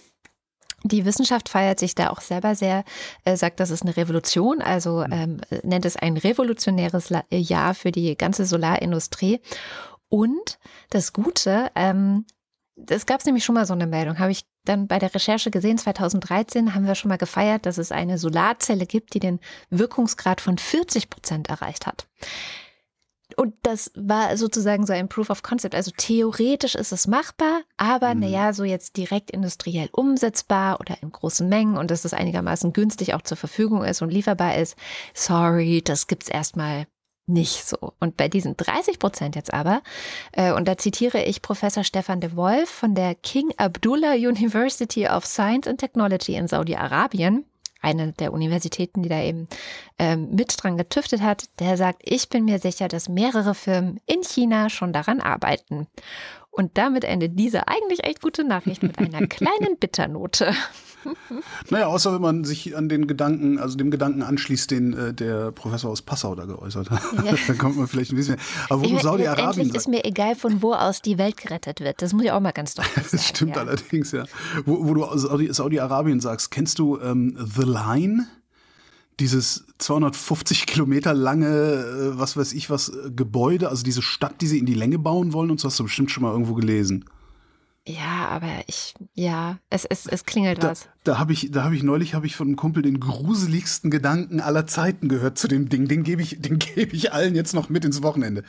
[0.85, 2.85] Die Wissenschaft feiert sich da auch selber sehr,
[3.25, 7.75] äh, sagt, das ist eine Revolution, also ähm, äh, nennt es ein revolutionäres äh, Jahr
[7.75, 9.41] für die ganze Solarindustrie.
[10.09, 10.59] Und
[10.91, 12.27] das Gute, ähm,
[12.77, 15.51] das gab es nämlich schon mal so eine Meldung, habe ich dann bei der Recherche
[15.51, 20.41] gesehen, 2013 haben wir schon mal gefeiert, dass es eine Solarzelle gibt, die den Wirkungsgrad
[20.41, 22.07] von 40 Prozent erreicht hat.
[23.37, 25.75] Und das war sozusagen so ein Proof of Concept.
[25.75, 28.21] Also theoretisch ist es machbar, aber Mhm.
[28.21, 33.13] naja, so jetzt direkt industriell umsetzbar oder in großen Mengen und dass es einigermaßen günstig
[33.13, 34.75] auch zur Verfügung ist und lieferbar ist.
[35.13, 36.87] Sorry, das gibt's erstmal
[37.29, 37.93] nicht so.
[37.99, 39.83] Und bei diesen 30 Prozent jetzt aber,
[40.33, 45.27] äh, und da zitiere ich Professor Stefan de Wolf von der King Abdullah University of
[45.27, 47.45] Science and Technology in Saudi-Arabien,
[47.87, 49.49] eine der Universitäten, die da eben
[49.99, 54.23] ähm, mit dran getüftet hat, der sagt, ich bin mir sicher, dass mehrere Firmen in
[54.23, 55.87] China schon daran arbeiten.
[56.51, 60.53] Und damit endet diese eigentlich echt gute Nachricht mit einer kleinen Bitternote.
[61.71, 65.53] Naja, außer wenn man sich an den Gedanken, also dem Gedanken anschließt, den äh, der
[65.53, 67.03] Professor aus Passau da geäußert hat.
[67.25, 67.35] Ja.
[67.47, 68.37] Dann kommt man vielleicht ein bisschen.
[68.69, 72.03] Aber wo Saudi-Arabien ist mir egal, von wo aus die Welt gerettet wird.
[72.03, 73.09] Das muss ich auch mal ganz deutlich sagen.
[73.13, 73.63] Das stimmt ja.
[73.63, 74.25] allerdings, ja.
[74.65, 78.27] Wo, wo du Saudi- Saudi-Arabien sagst, kennst du ähm, The Line?
[79.19, 84.47] Dieses 250 Kilometer lange, äh, was weiß ich was, äh, Gebäude, also diese Stadt, die
[84.47, 87.07] sie in die Länge bauen wollen und so hast du bestimmt schon mal irgendwo gelesen.
[87.89, 90.89] Ja, aber ich, ja, es, es, es klingelt Da, was.
[91.05, 94.41] da habe ich, da habe ich neulich habe ich von einem Kumpel den gruseligsten Gedanken
[94.41, 95.87] aller Zeiten gehört zu dem Ding.
[95.87, 98.43] Den gebe ich, den gebe ich allen jetzt noch mit ins Wochenende.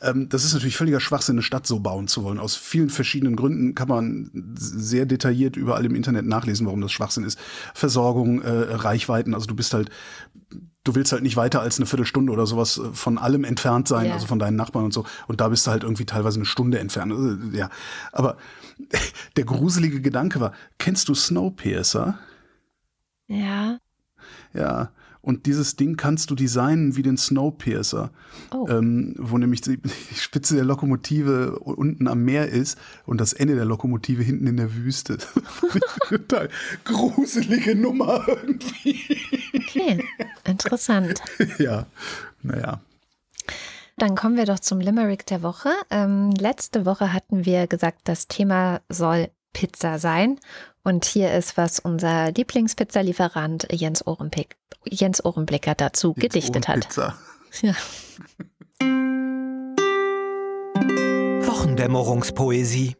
[0.00, 2.38] Ähm, das ist natürlich völliger Schwachsinn, eine Stadt so bauen zu wollen.
[2.38, 7.24] Aus vielen verschiedenen Gründen kann man sehr detailliert überall im Internet nachlesen, warum das Schwachsinn
[7.24, 7.38] ist.
[7.74, 9.34] Versorgung, äh, Reichweiten.
[9.34, 9.90] Also du bist halt,
[10.84, 14.06] du willst halt nicht weiter als eine Viertelstunde oder sowas äh, von allem entfernt sein,
[14.06, 14.14] Ja.
[14.14, 15.04] also von deinen Nachbarn und so.
[15.26, 17.12] Und da bist du halt irgendwie teilweise eine Stunde entfernt.
[17.12, 17.68] Also, ja,
[18.12, 18.38] aber
[19.36, 22.18] der gruselige Gedanke war, kennst du Snowpiercer?
[23.26, 23.78] Ja.
[24.54, 28.10] Ja, und dieses Ding kannst du designen wie den Snowpiercer,
[28.50, 28.66] Oh.
[28.68, 29.78] ähm, wo nämlich die
[30.16, 34.74] Spitze der Lokomotive unten am Meer ist und das Ende der Lokomotive hinten in der
[34.74, 35.18] Wüste.
[36.08, 36.48] Total
[36.84, 39.04] gruselige Nummer irgendwie.
[39.54, 40.02] Okay,
[40.44, 41.20] interessant.
[41.58, 41.86] ja,
[42.42, 42.80] naja.
[43.98, 45.70] Dann kommen wir doch zum Limerick der Woche.
[45.90, 50.38] Ähm, letzte Woche hatten wir gesagt, das Thema soll Pizza sein.
[50.84, 56.88] Und hier ist, was unser Lieblingspizzalieferant Jens, Ohrenblick, Jens Ohrenblicker dazu gedichtet hat.
[56.88, 57.14] Pizza.
[57.62, 57.72] Ja.
[61.46, 62.94] Wochendämmerungspoesie.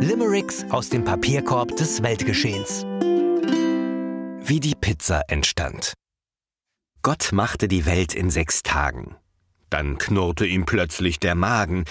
[0.00, 2.84] Limericks aus dem Papierkorb des Weltgeschehens.
[4.44, 5.94] Wie die Pizza entstand.
[7.04, 9.16] Gott machte die Welt in sechs Tagen.
[9.70, 11.84] Dann knurrte ihm plötzlich der Magen.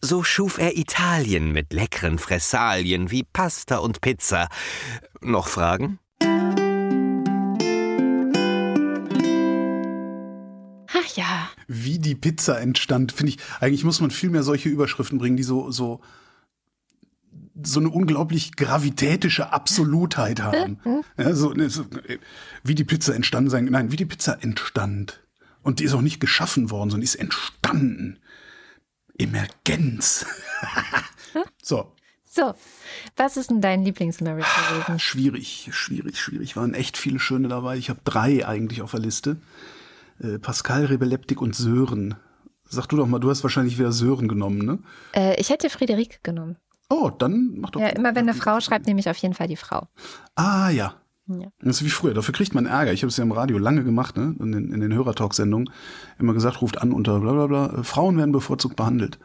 [0.00, 4.48] So schuf er Italien mit leckeren Fressalien wie Pasta und Pizza.
[5.20, 5.98] Noch Fragen?
[10.94, 11.50] Ach ja.
[11.66, 15.42] Wie die Pizza entstand, finde ich, eigentlich muss man viel mehr solche Überschriften bringen, die
[15.42, 16.00] so, so,
[17.66, 20.78] so eine unglaublich gravitätische Absolutheit haben.
[21.18, 22.18] Ja, so, ne, so, äh,
[22.62, 25.22] wie die Pizza entstanden sein, nein, wie die Pizza entstand.
[25.62, 28.18] Und die ist auch nicht geschaffen worden, sondern ist entstanden.
[29.18, 30.24] Emergenz.
[31.62, 31.92] so,
[32.24, 32.54] So,
[33.16, 34.98] was ist denn dein Lieblingslimerick gewesen?
[34.98, 36.56] schwierig, schwierig, schwierig.
[36.56, 37.76] Waren echt viele schöne dabei.
[37.76, 39.36] Ich habe drei eigentlich auf der Liste.
[40.18, 42.14] Äh, Pascal, Rebeleptik und Sören.
[42.64, 44.78] Sag du doch mal, du hast wahrscheinlich wieder Sören genommen, ne?
[45.14, 46.56] Äh, ich hätte Friederike genommen.
[46.92, 47.80] Oh, dann mach doch.
[47.80, 49.88] Ja, immer wenn eine Frau schreibt, nehme ich auf jeden Fall die Frau.
[50.34, 50.94] Ah, ja.
[51.26, 51.48] Ja.
[51.60, 52.12] Das ist wie früher.
[52.12, 52.92] Dafür kriegt man Ärger.
[52.92, 54.34] Ich habe es ja im Radio lange gemacht, ne?
[54.40, 55.70] In den, in den Hörertalk-Sendungen.
[56.18, 57.78] Immer gesagt, ruft an unter bla bla bla.
[57.78, 59.18] Äh, Frauen werden bevorzugt behandelt.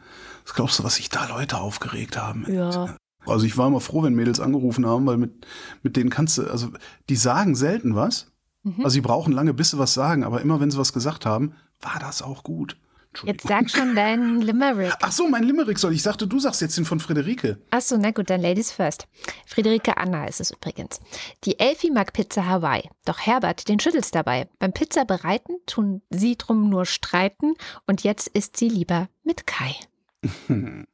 [0.44, 2.46] Was glaubst du, was sich da Leute aufgeregt haben?
[2.48, 2.96] Ja.
[3.26, 5.46] Also ich war immer froh, wenn Mädels angerufen haben, weil mit,
[5.82, 6.68] mit denen kannst du, also
[7.10, 8.32] die sagen selten was,
[8.78, 11.52] Also sie brauchen lange, bis sie was sagen, aber immer wenn sie was gesagt haben,
[11.80, 12.76] war das auch gut.
[13.24, 14.92] Jetzt sag schon deinen Limerick.
[15.00, 15.92] Ach so, mein Limerick soll.
[15.92, 17.58] Ich sagte, du sagst jetzt den von Friederike.
[17.70, 19.08] Ach so, na gut, dann Ladies first.
[19.46, 21.00] Friederike Anna ist es übrigens.
[21.44, 24.48] Die Elfi mag Pizza Hawaii, doch Herbert, den schüttelt's dabei.
[24.58, 27.54] Beim Pizza bereiten tun sie drum nur streiten
[27.86, 29.74] und jetzt isst sie lieber mit Kai.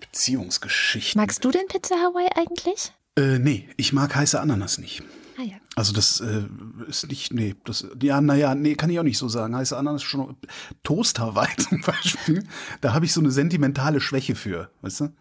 [0.00, 1.20] Beziehungsgeschichten.
[1.20, 2.92] Magst du denn Pizza Hawaii eigentlich?
[3.16, 5.02] Äh, nee, ich mag heiße Ananas nicht.
[5.38, 5.56] Ah ja.
[5.74, 6.44] Also das äh,
[6.88, 9.54] ist nicht, nee, das, ja, naja, nee, kann ich auch nicht so sagen.
[9.54, 10.36] Heiße Ananas ist schon,
[10.82, 12.44] Toast Hawaii zum Beispiel,
[12.80, 15.12] da habe ich so eine sentimentale Schwäche für, weißt du?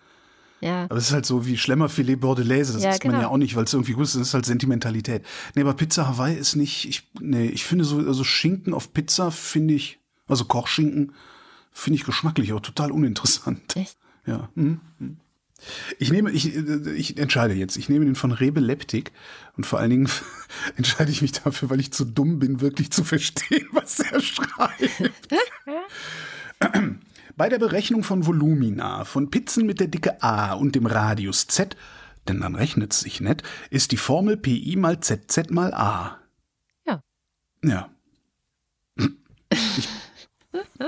[0.62, 0.86] Ja.
[0.86, 3.24] Aber es ist halt so wie Schlemmerfilet Bordelaise, das Ja, isst man genau.
[3.24, 5.24] ja auch nicht, weil es irgendwie gut ist, das ist halt Sentimentalität.
[5.54, 9.32] Nee, aber Pizza Hawaii ist nicht, ich, nee, ich finde so, also Schinken auf Pizza
[9.32, 11.12] finde ich, also Kochschinken,
[11.72, 13.76] finde ich geschmacklich auch total uninteressant.
[13.76, 13.98] Echt?
[14.26, 14.50] Ja.
[14.56, 15.18] hm, hm.
[16.00, 17.78] Ich nehme, ich, äh, ich entscheide jetzt.
[17.78, 19.12] Ich nehme den von Rebe Leptik
[19.58, 20.10] und vor allen Dingen
[20.76, 25.34] entscheide ich mich dafür, weil ich zu dumm bin, wirklich zu verstehen, was er schreibt.
[27.38, 31.76] Bei der Berechnung von Volumina, von Pizzen mit der Dicke A und dem Radius Z,
[32.28, 36.20] denn dann rechnet es sich nicht, ist die Formel PI mal ZZ mal A.
[36.86, 37.02] Ja.
[37.64, 37.90] Ja.
[39.50, 39.88] Ich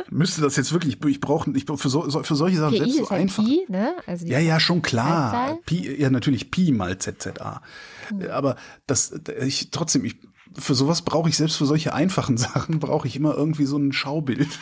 [0.09, 2.97] müsste das jetzt wirklich, ich brauche, ich brauch für, so, für solche Sachen PI selbst
[2.97, 3.43] so ist halt einfach.
[3.43, 3.95] Pi, ne?
[4.05, 5.57] Also Ja, ja, schon klar.
[5.65, 7.61] Pi, ja, natürlich Pi mal ZZA.
[8.09, 8.29] Hm.
[8.31, 8.55] Aber
[8.85, 10.17] das, ich, trotzdem, ich,
[10.57, 13.93] für sowas brauche ich selbst für solche einfachen Sachen brauche ich immer irgendwie so ein
[13.93, 14.47] Schaubild.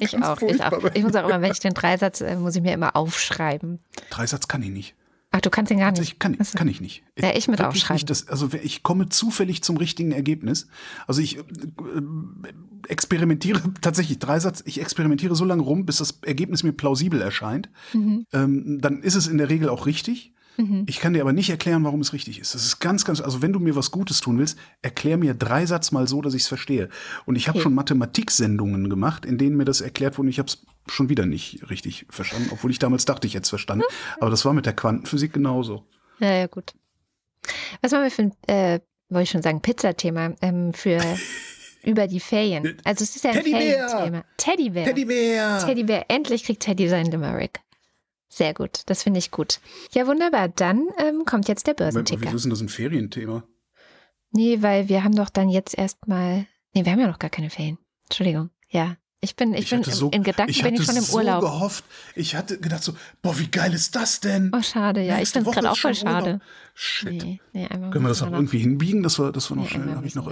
[0.00, 0.84] Ich auch, ich auch.
[0.94, 3.78] Ich muss auch immer, wenn ich den Dreisatz, äh, muss ich mir immer aufschreiben.
[4.10, 4.94] Dreisatz kann ich nicht.
[5.36, 6.02] Ach, du kannst den gar nicht.
[6.02, 6.56] Ich kann, Ach so.
[6.56, 7.02] kann ich nicht.
[7.18, 7.96] Ja, ich mit Wirklich aufschreiben.
[7.96, 10.66] Nicht, das, also ich komme zufällig zum richtigen Ergebnis.
[11.06, 11.42] Also ich äh,
[12.88, 14.62] experimentiere tatsächlich Dreisatz.
[14.64, 17.68] Ich experimentiere so lange rum, bis das Ergebnis mir plausibel erscheint.
[17.92, 18.24] Mhm.
[18.32, 20.32] Ähm, dann ist es in der Regel auch richtig.
[20.86, 22.54] Ich kann dir aber nicht erklären, warum es richtig ist.
[22.54, 25.92] Das ist ganz, ganz, also wenn du mir was Gutes tun willst, erklär mir Dreisatz
[25.92, 26.88] mal so, dass ich es verstehe.
[27.26, 27.64] Und ich habe Okay.
[27.64, 31.26] schon Mathematiksendungen gemacht, in denen mir das erklärt wurde und ich habe es schon wieder
[31.26, 33.84] nicht richtig verstanden, obwohl ich damals dachte, ich hätte es verstanden.
[34.20, 35.84] Aber das war mit der Quantenphysik genauso.
[36.20, 36.72] Ja, ja, gut.
[37.82, 38.80] Was machen wir für ein, äh,
[39.10, 40.98] wollte ich schon sagen, Pizzathema ähm, für
[41.84, 42.76] über die Ferien?
[42.84, 43.88] Also es ist ja ein Teddybär!
[43.88, 44.24] Ferienthema.
[44.36, 44.84] Teddybär.
[44.84, 45.58] Teddybär!
[45.66, 46.04] Teddybär.
[46.08, 47.60] Endlich kriegt Teddy seinen Limerick.
[48.36, 49.60] Sehr gut, das finde ich gut.
[49.92, 50.48] Ja, wunderbar.
[50.48, 52.20] Dann ähm, kommt jetzt der Börsenticker.
[52.20, 53.44] wieso ist denn das ein Ferienthema?
[54.30, 56.46] Nee, weil wir haben doch dann jetzt erstmal.
[56.74, 57.78] Nee, wir haben ja noch gar keine Ferien.
[58.02, 58.50] Entschuldigung.
[58.68, 58.98] Ja.
[59.22, 61.02] Ich bin, ich, bin hatte im, so- in Gedanken ich bin ich hatte schon im
[61.02, 61.40] so Urlaub.
[61.40, 64.52] gehofft, ich hatte gedacht so, boah, wie geil ist das denn?
[64.54, 65.14] Oh, schade, ja.
[65.14, 66.22] Ich Nächste finde es gerade auch voll schon Urlaub.
[66.24, 66.40] schade.
[66.74, 67.22] Shit.
[67.24, 70.00] Nee, nee, Können wir das noch- irgendwie hinbiegen, dass wir, dass wir noch Nee, schnell,
[70.04, 70.30] ich noch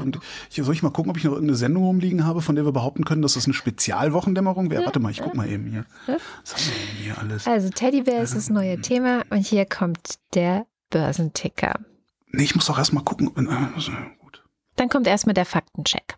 [0.51, 2.73] hier, soll ich mal gucken, ob ich noch irgendeine Sendung rumliegen habe, von der wir
[2.73, 4.85] behaupten können, dass das eine Spezialwochendämmerung wäre?
[4.85, 5.87] Warte mal, ich guck mal eben hier.
[6.07, 7.47] Was haben wir denn hier alles?
[7.47, 11.81] Also Teddybär ist das neue Thema und hier kommt der Börsenticker.
[12.29, 13.29] Nee, ich muss doch erst mal gucken.
[13.35, 14.45] äh, so, Gut.
[14.77, 16.17] Dann kommt erstmal der Faktencheck.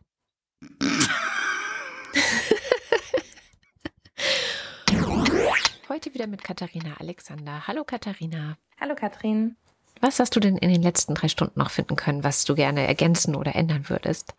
[5.88, 7.68] Heute wieder mit Katharina Alexander.
[7.68, 8.56] Hallo Katharina.
[8.80, 9.54] Hallo Katrin.
[10.00, 12.88] Was hast du denn in den letzten drei Stunden noch finden können, was du gerne
[12.88, 14.34] ergänzen oder ändern würdest?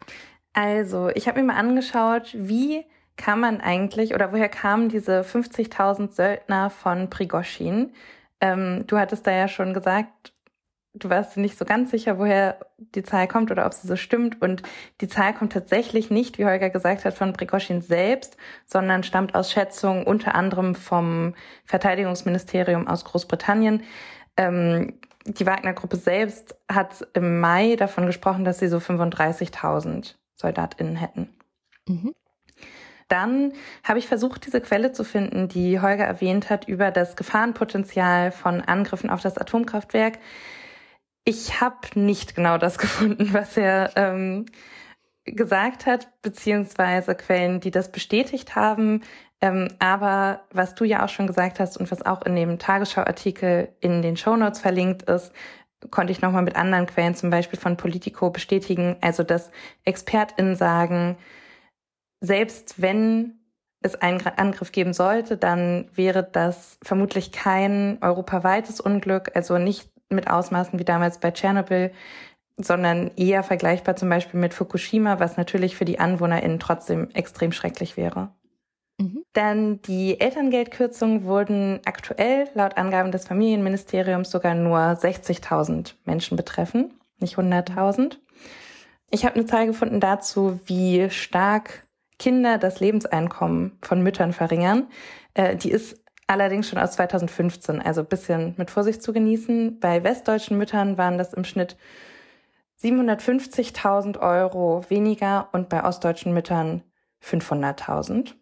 [0.51, 2.83] Also, ich habe mir mal angeschaut, wie
[3.15, 7.93] kann man eigentlich oder woher kamen diese 50.000 Söldner von Prigoschin?
[8.41, 10.33] Ähm, du hattest da ja schon gesagt,
[10.99, 13.95] du warst dir nicht so ganz sicher, woher die Zahl kommt oder ob sie so
[13.95, 14.41] stimmt.
[14.41, 14.63] Und
[15.01, 19.51] die Zahl kommt tatsächlich nicht, wie Holger gesagt hat, von Prigoschin selbst, sondern stammt aus
[19.51, 21.33] Schätzungen unter anderem vom
[21.65, 23.83] Verteidigungsministerium aus Großbritannien.
[24.35, 31.29] Ähm, die Wagner-Gruppe selbst hat im Mai davon gesprochen, dass sie so 35.000 SoldatInnen hätten.
[31.87, 32.13] Mhm.
[33.07, 38.31] Dann habe ich versucht, diese Quelle zu finden, die Holger erwähnt hat über das Gefahrenpotenzial
[38.31, 40.19] von Angriffen auf das Atomkraftwerk.
[41.28, 44.45] Ich habe nicht genau das gefunden, was er ähm,
[45.25, 49.01] gesagt hat, beziehungsweise Quellen, die das bestätigt haben.
[49.41, 53.75] Ähm, aber was du ja auch schon gesagt hast und was auch in dem Tagesschau-Artikel
[53.82, 55.34] in den Shownotes verlinkt ist,
[55.91, 58.95] konnte ich nochmal mit anderen Quellen, zum Beispiel von Politico, bestätigen.
[59.01, 59.51] Also, dass
[59.84, 61.17] ExpertInnen sagen,
[62.21, 63.41] selbst wenn
[63.82, 70.29] es einen Angriff geben sollte, dann wäre das vermutlich kein europaweites Unglück, also nicht mit
[70.29, 71.91] Ausmaßen wie damals bei Tschernobyl,
[72.57, 77.97] sondern eher vergleichbar zum Beispiel mit Fukushima, was natürlich für die AnwohnerInnen trotzdem extrem schrecklich
[77.97, 78.31] wäre.
[78.99, 79.23] Mhm.
[79.33, 87.37] Dann die Elterngeldkürzungen wurden aktuell laut Angaben des Familienministeriums sogar nur 60.000 Menschen betreffen, nicht
[87.37, 88.17] 100.000.
[89.11, 91.87] Ich habe eine Zahl gefunden dazu, wie stark
[92.17, 94.87] Kinder das Lebenseinkommen von Müttern verringern.
[95.35, 99.80] Äh, die ist allerdings schon aus 2015, also ein bisschen mit Vorsicht zu genießen.
[99.80, 101.78] Bei westdeutschen Müttern waren das im Schnitt
[102.82, 106.84] 750.000 Euro weniger und bei ostdeutschen Müttern
[107.23, 108.34] 500.000.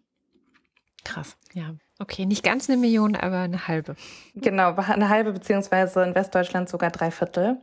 [1.04, 1.74] Krass, ja.
[1.98, 3.96] Okay, nicht ganz eine Million, aber eine halbe.
[4.34, 7.56] Genau, eine halbe beziehungsweise in Westdeutschland sogar drei Viertel.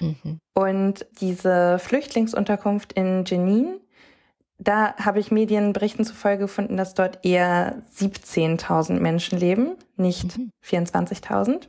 [0.00, 0.40] Mhm.
[0.52, 3.80] Und diese Flüchtlingsunterkunft in Jenin,
[4.58, 10.50] da habe ich Medienberichten zufolge gefunden, dass dort eher 17.000 Menschen leben, nicht mhm.
[10.66, 11.68] 24.000.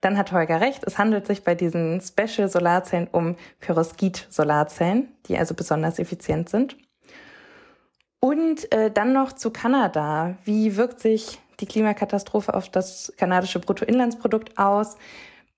[0.00, 5.54] Dann hat Holger recht, es handelt sich bei diesen Special Solarzellen um Perovskit-Solarzellen, die also
[5.54, 6.76] besonders effizient sind.
[8.20, 10.36] Und äh, dann noch zu Kanada.
[10.44, 14.96] Wie wirkt sich die Klimakatastrophe auf das kanadische Bruttoinlandsprodukt aus?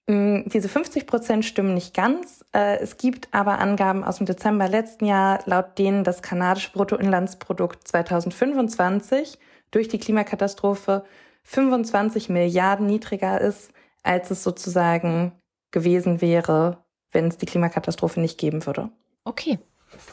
[0.08, 2.44] Hm, diese 50 Prozent stimmen nicht ganz.
[2.52, 7.86] Äh, es gibt aber Angaben aus dem Dezember letzten Jahr, laut denen das kanadische Bruttoinlandsprodukt
[7.86, 9.38] 2025
[9.70, 11.04] durch die Klimakatastrophe
[11.44, 13.70] 25 Milliarden niedriger ist
[14.02, 15.32] als es sozusagen
[15.70, 18.90] gewesen wäre, wenn es die Klimakatastrophe nicht geben würde.
[19.24, 19.58] Okay,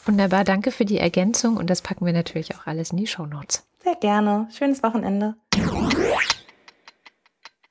[0.04, 0.44] wunderbar.
[0.44, 3.66] Danke für die Ergänzung und das packen wir natürlich auch alles in die Show Notes.
[3.82, 4.48] Sehr gerne.
[4.52, 5.36] Schönes Wochenende.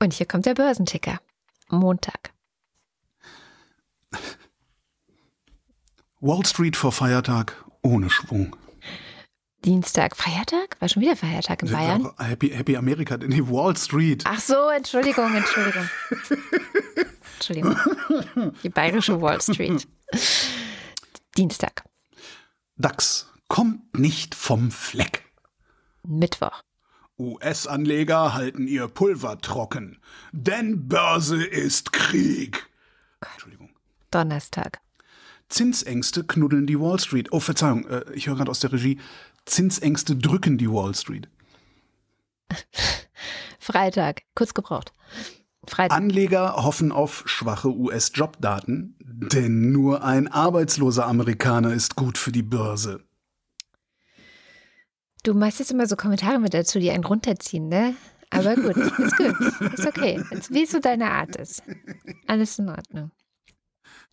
[0.00, 1.20] Und hier kommt der Börsenticker.
[1.68, 2.32] Montag.
[6.20, 8.56] Wall Street vor Feiertag ohne Schwung.
[9.64, 10.80] Dienstag, Feiertag?
[10.80, 12.10] War schon wieder Feiertag in Bayern?
[12.18, 14.22] Happy, Happy America, nee, Wall Street.
[14.24, 15.88] Ach so, Entschuldigung, Entschuldigung.
[17.34, 17.76] Entschuldigung.
[18.62, 19.86] Die bayerische Wall Street.
[21.36, 21.84] Dienstag.
[22.76, 25.24] DAX kommt nicht vom Fleck.
[26.02, 26.62] Mittwoch.
[27.18, 29.98] US-Anleger halten ihr Pulver trocken,
[30.32, 32.68] denn Börse ist Krieg.
[33.32, 33.70] Entschuldigung.
[34.10, 34.80] Donnerstag.
[35.48, 37.32] Zinsängste knuddeln die Wall Street.
[37.32, 38.98] Oh, Verzeihung, äh, ich höre gerade aus der Regie.
[39.44, 41.28] Zinsängste drücken die Wall Street.
[43.58, 44.92] Freitag, kurz gebraucht.
[45.66, 45.96] Freitag.
[45.96, 53.05] Anleger hoffen auf schwache US-Jobdaten, denn nur ein arbeitsloser Amerikaner ist gut für die Börse.
[55.26, 57.96] Du machst jetzt immer so Kommentare mit dazu, die einen runterziehen, ne?
[58.30, 59.34] Aber gut, ist gut,
[59.76, 60.22] ist okay.
[60.50, 61.64] Wie es so deine Art ist.
[62.28, 63.10] Alles in Ordnung.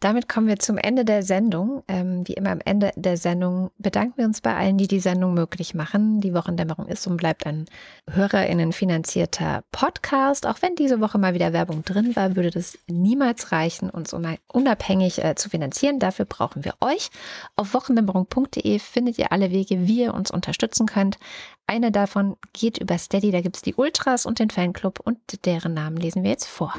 [0.04, 1.82] Damit kommen wir zum Ende der Sendung.
[1.88, 5.34] Ähm, wie immer am Ende der Sendung bedanken wir uns bei allen, die die Sendung
[5.34, 6.20] möglich machen.
[6.20, 7.68] Die Wochendämmerung ist und bleibt ein
[8.12, 10.46] HörerInnen finanzierter Podcast.
[10.46, 14.14] Auch wenn diese Woche mal wieder Werbung drin war, würde das niemals reichen, uns
[14.52, 16.00] unabhängig äh, zu finanzieren.
[16.00, 17.10] Dafür brauchen wir euch.
[17.56, 21.18] Auf wochendämmerung.de findet ihr alle Wege, wie ihr uns unterstützen könnt.
[21.66, 23.32] Eine davon geht über Steady.
[23.32, 26.74] Da gibt es die Ultras und den Fanclub und deren Namen lesen wir jetzt vor.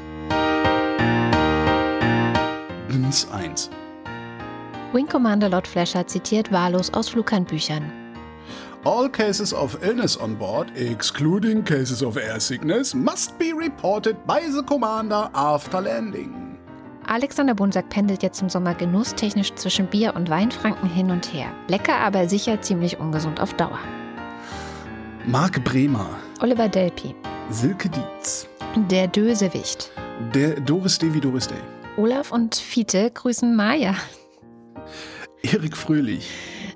[2.95, 3.69] Ins 1.
[4.93, 7.91] Wing Commander Lord Flasher zitiert wahllos aus Flughandbüchern.
[8.85, 14.39] All cases of illness on board, excluding cases of air sickness, must be reported by
[14.49, 16.57] the commander after landing.
[17.07, 21.47] Alexander Bunsack pendelt jetzt im Sommer genusstechnisch zwischen Bier und Weinfranken hin und her.
[21.67, 23.79] Lecker, aber sicher ziemlich ungesund auf Dauer.
[25.25, 26.11] Marc Bremer.
[26.41, 27.13] Oliver Delpi.
[27.49, 28.47] Silke Dietz.
[28.89, 29.91] Der Dösewicht.
[30.33, 31.74] Der Doris Day wie Doris Day.
[31.97, 33.95] Olaf und Fiete grüßen Maja.
[35.43, 36.29] Erik Fröhlich.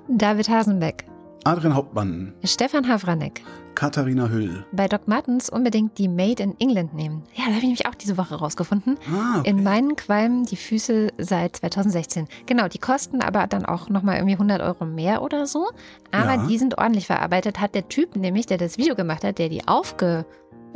[0.08, 1.04] David Hasenbeck.
[1.44, 2.32] Adrian Hauptmann.
[2.42, 3.42] Stefan Havranek.
[3.74, 4.64] Katharina Hüll.
[4.72, 7.24] Bei Doc Martens unbedingt die Made in England nehmen.
[7.34, 8.96] Ja, da habe ich nämlich auch diese Woche rausgefunden.
[9.12, 9.50] Ah, okay.
[9.50, 12.26] In meinen Qualmen die Füße seit 2016.
[12.46, 15.68] Genau, die kosten aber dann auch nochmal irgendwie 100 Euro mehr oder so.
[16.12, 16.46] Aber ja.
[16.46, 17.60] die sind ordentlich verarbeitet.
[17.60, 20.26] Hat der Typ nämlich, der das Video gemacht hat, der die aufgeritzt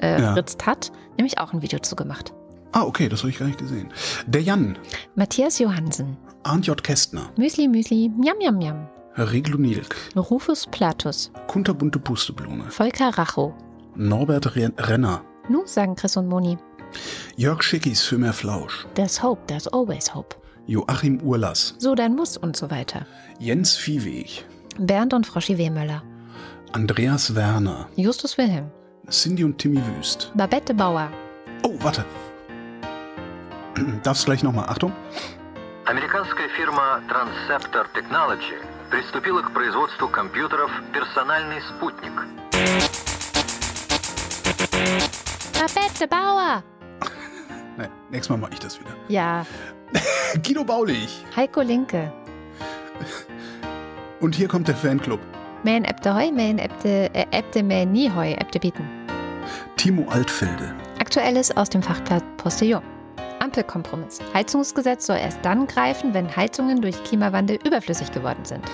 [0.02, 0.66] äh, ja.
[0.66, 2.34] hat, nämlich auch ein Video zugemacht.
[2.76, 3.88] Ah, okay, das habe ich gar nicht gesehen.
[4.26, 4.76] Der Jan.
[5.14, 6.16] Matthias Johansen.
[6.42, 6.82] Arndt J.
[6.82, 7.30] Kästner.
[7.36, 8.88] Müsli Müsli, Miam Miam Miam.
[9.16, 9.94] Reglo Nilk.
[10.16, 11.30] Rufus Platus.
[11.46, 12.64] Kunterbunte Pusteblume.
[12.70, 13.54] Volker Racho.
[13.94, 15.22] Norbert Renner.
[15.48, 16.58] Nu, sagen Chris und Moni.
[17.36, 18.86] Jörg Schickis für mehr Flausch.
[18.94, 20.34] There's hope, there's always hope.
[20.66, 21.76] Joachim Urlass.
[21.78, 23.06] So dein Muss und so weiter.
[23.38, 24.44] Jens Viehweg.
[24.80, 26.02] Bernd und Froschi Wehmöller.
[26.72, 27.86] Andreas Werner.
[27.94, 28.68] Justus Wilhelm.
[29.08, 30.32] Cindy und Timmy Wüst.
[30.34, 31.08] Babette Bauer.
[31.62, 32.04] Oh, warte.
[34.03, 34.65] Darfst gleich nochmal.
[34.67, 34.91] Achtung.
[35.85, 38.55] Американская фирма Transceptor Technology
[38.91, 42.13] приступила к производству компьютеров «Персональный спутник».
[45.53, 46.63] Babette Bauer.
[47.77, 48.91] Nein, nächstes Mal mache ich das wieder.
[49.07, 49.45] Ja.
[50.43, 51.25] Guido Baulich.
[51.35, 52.11] Heiko Linke.
[54.19, 55.19] Und hier kommt der Fanclub.
[55.63, 58.87] Men Äbte Heu, Men Äbte, äh, Äbte Men Nie Heu, Äbte Bieten.
[59.77, 60.75] Timo Altfelde.
[60.99, 62.83] Aktuelles aus dem Fachblatt Postillon.
[63.44, 64.18] Ampelkompromiss.
[64.32, 68.64] Heizungsgesetz soll erst dann greifen, wenn Heizungen durch Klimawandel überflüssig geworden sind.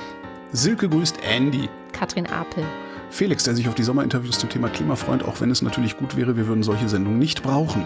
[0.52, 1.68] Silke grüßt Andy.
[1.92, 2.64] Katrin Apel.
[3.10, 6.16] Felix, der sich auf die Sommerinterviews zum Thema Klima freut, auch wenn es natürlich gut
[6.16, 7.84] wäre, wir würden solche Sendungen nicht brauchen.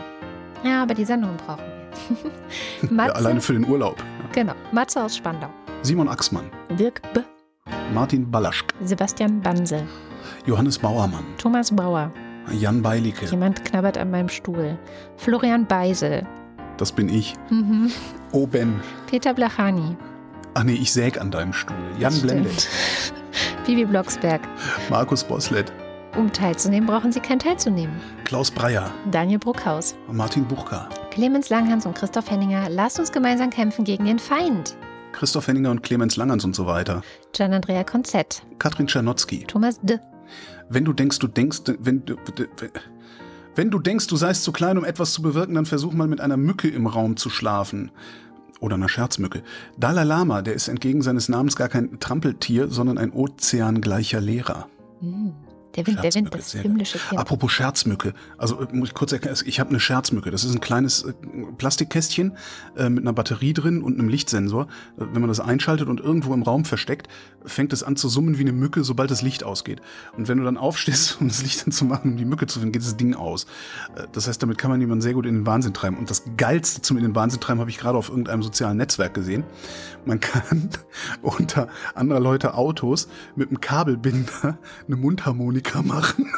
[0.63, 1.75] Ja, aber die Sendungen brauchen wir.
[2.83, 3.97] Ja, Matze, alleine für den Urlaub.
[3.99, 4.29] Ja.
[4.33, 5.49] genau, Matze aus Spandau.
[5.83, 7.21] Simon Axmann, Dirk B.,
[7.95, 9.87] Martin Ballaschk, Sebastian Banse,
[10.45, 12.11] Johannes Bauermann, Thomas Bauer.
[12.53, 14.77] Jan Beilicke, Jemand knabbert an meinem Stuhl.
[15.17, 16.27] Florian Beisel.
[16.77, 17.35] Das bin ich.
[17.51, 17.91] Mhm.
[18.33, 18.81] Oben.
[19.07, 19.97] Peter Blachani.
[20.55, 21.77] Ach nee, ich säg an deinem Stuhl.
[21.99, 22.19] Jan.
[22.21, 22.69] Blendet,
[23.67, 24.41] Bibi Blocksberg.
[24.89, 25.73] Markus Boslett,
[26.17, 27.95] Um teilzunehmen, brauchen Sie kein teilzunehmen.
[28.25, 29.97] Klaus Breyer, Daniel Bruckhaus.
[30.11, 32.69] Martin Buchka, Clemens Langhans und Christoph Henninger.
[32.69, 34.77] Lasst uns gemeinsam kämpfen gegen den Feind.
[35.13, 37.03] Christoph Henninger und Clemens Langerns und so weiter.
[37.33, 38.43] Gian-Andrea Konzett.
[38.59, 39.45] Katrin Czernotzki.
[39.47, 39.99] Thomas D.
[40.69, 42.71] Wenn du denkst, du denkst, wenn du, wenn
[43.71, 46.37] du denkst, du seist zu klein, um etwas zu bewirken, dann versuch mal mit einer
[46.37, 47.91] Mücke im Raum zu schlafen.
[48.61, 49.43] Oder einer Scherzmücke.
[49.79, 54.69] Dalai Lama, der ist entgegen seines Namens gar kein Trampeltier, sondern ein ozeangleicher Lehrer.
[55.01, 55.33] Hm.
[55.77, 57.21] Der Wind, der Wind, das himmlische Kind.
[57.21, 60.31] Apropos Scherzmücke, also äh, muss ich kurz erklären, ich habe eine Scherzmücke.
[60.31, 61.13] Das ist ein kleines äh,
[61.59, 62.37] Plastikkästchen
[62.77, 64.65] äh, mit einer Batterie drin und einem Lichtsensor.
[64.97, 67.09] Äh, Wenn man das einschaltet und irgendwo im Raum versteckt,
[67.45, 69.81] fängt es an zu summen wie eine Mücke, sobald das Licht ausgeht.
[70.17, 72.83] Und wenn du dann aufstehst, um das Licht anzumachen, um die Mücke zu finden, geht
[72.83, 73.47] das Ding aus.
[74.13, 75.99] Das heißt, damit kann man jemanden sehr gut in den Wahnsinn treiben.
[75.99, 79.15] Und das Geilste zum in den Wahnsinn treiben habe ich gerade auf irgendeinem sozialen Netzwerk
[79.15, 79.45] gesehen.
[80.05, 80.71] Man kann
[81.23, 86.31] unter anderer Leute Autos mit einem Kabelbinder eine Mundharmonika machen.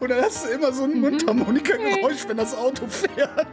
[0.00, 3.46] Und dann hast du immer so ein Mundharmonika-Geräusch, wenn das Auto fährt.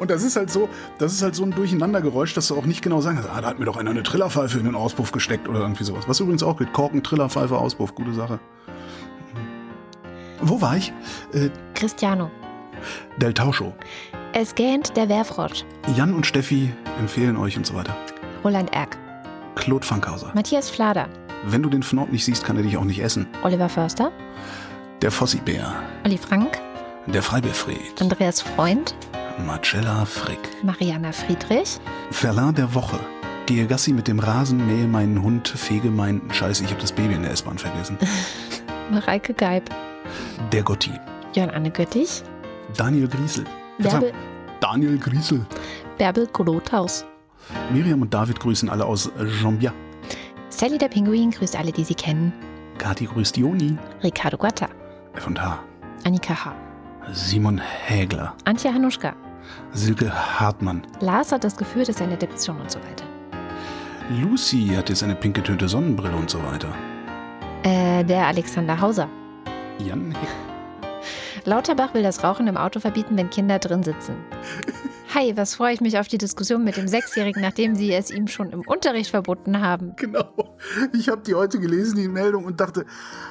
[0.00, 2.82] Und das ist halt so, das ist halt so ein Durcheinandergeräusch, dass du auch nicht
[2.82, 5.48] genau sagen kannst, ah, da hat mir doch einer eine Trillerpfeife in den Auspuff gesteckt
[5.48, 6.08] oder irgendwie sowas.
[6.08, 6.72] Was übrigens auch geht.
[6.72, 8.38] Korken, Trillerpfeife, Auspuff, gute Sache.
[10.40, 10.92] Wo war ich?
[11.32, 12.30] Äh, Cristiano.
[13.20, 13.74] Del Tauscho.
[14.32, 15.64] Es gähnt der Wehrfrosch.
[15.96, 17.96] Jan und Steffi empfehlen euch und so weiter.
[18.48, 18.96] Roland Erck.
[19.56, 20.30] Claude Fankhauser.
[20.34, 21.06] Matthias Flader.
[21.44, 23.26] Wenn du den Fnord nicht siehst, kann er dich auch nicht essen.
[23.42, 24.10] Oliver Förster.
[25.02, 25.70] Der Fossibär.
[26.06, 26.58] Olli Frank.
[27.06, 28.00] Der Freibefred.
[28.00, 28.94] Andreas Freund.
[29.46, 30.38] Marcella Frick.
[30.62, 31.78] Mariana Friedrich.
[32.10, 32.98] Verlin der Woche.
[33.44, 36.22] Gehe Gassi mit dem Rasen, mähe meinen Hund, fege meinen...
[36.32, 37.98] Scheiße, ich habe das Baby in der S-Bahn vergessen.
[38.90, 39.68] Mareike Geib.
[40.52, 40.92] Der Gotti.
[41.34, 42.22] Jörn-Anne Göttich.
[42.78, 43.44] Daniel Griesel.
[43.78, 44.12] Bärbel,
[44.60, 45.44] Daniel Griesel.
[45.98, 47.04] Bärbel Grothaus.
[47.72, 49.10] Miriam und David grüßen alle aus
[49.42, 49.72] Jambia.
[50.48, 52.32] Sally der Pinguin grüßt alle, die sie kennen.
[52.78, 53.76] Kati grüßt Joni.
[54.02, 54.68] Ricardo Guatta.
[55.14, 55.58] F&H.
[56.04, 56.54] Annika H.
[57.12, 58.34] Simon Hägler.
[58.44, 59.14] Antje Hanuschka.
[59.72, 60.82] Silke Hartmann.
[61.00, 63.04] Lars hat das Gefühl, dass er eine Depression und so weiter.
[64.20, 66.68] Lucy hat jetzt eine pink getönte Sonnenbrille und so weiter.
[67.62, 69.08] Äh, der Alexander Hauser.
[69.78, 70.14] Jan.
[71.44, 74.16] Lauterbach will das Rauchen im Auto verbieten, wenn Kinder drin sitzen.
[75.14, 78.28] Hi, was freue ich mich auf die Diskussion mit dem Sechsjährigen, nachdem Sie es ihm
[78.28, 79.94] schon im Unterricht verboten haben.
[79.96, 80.56] Genau.
[80.92, 82.84] Ich habe die heute gelesen, die Meldung, und dachte,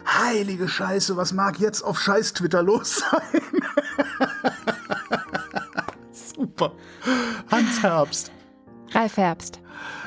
[0.08, 3.42] heilige Scheiße, was mag jetzt auf Scheiß-Twitter los sein?
[6.12, 6.72] Super.
[7.52, 8.32] Hans Herbst.
[8.92, 9.62] Ralf Herbst.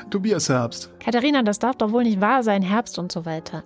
[0.09, 0.89] Tobias Herbst.
[0.99, 3.63] Katharina, das darf doch wohl nicht wahr sein, Herbst und so weiter.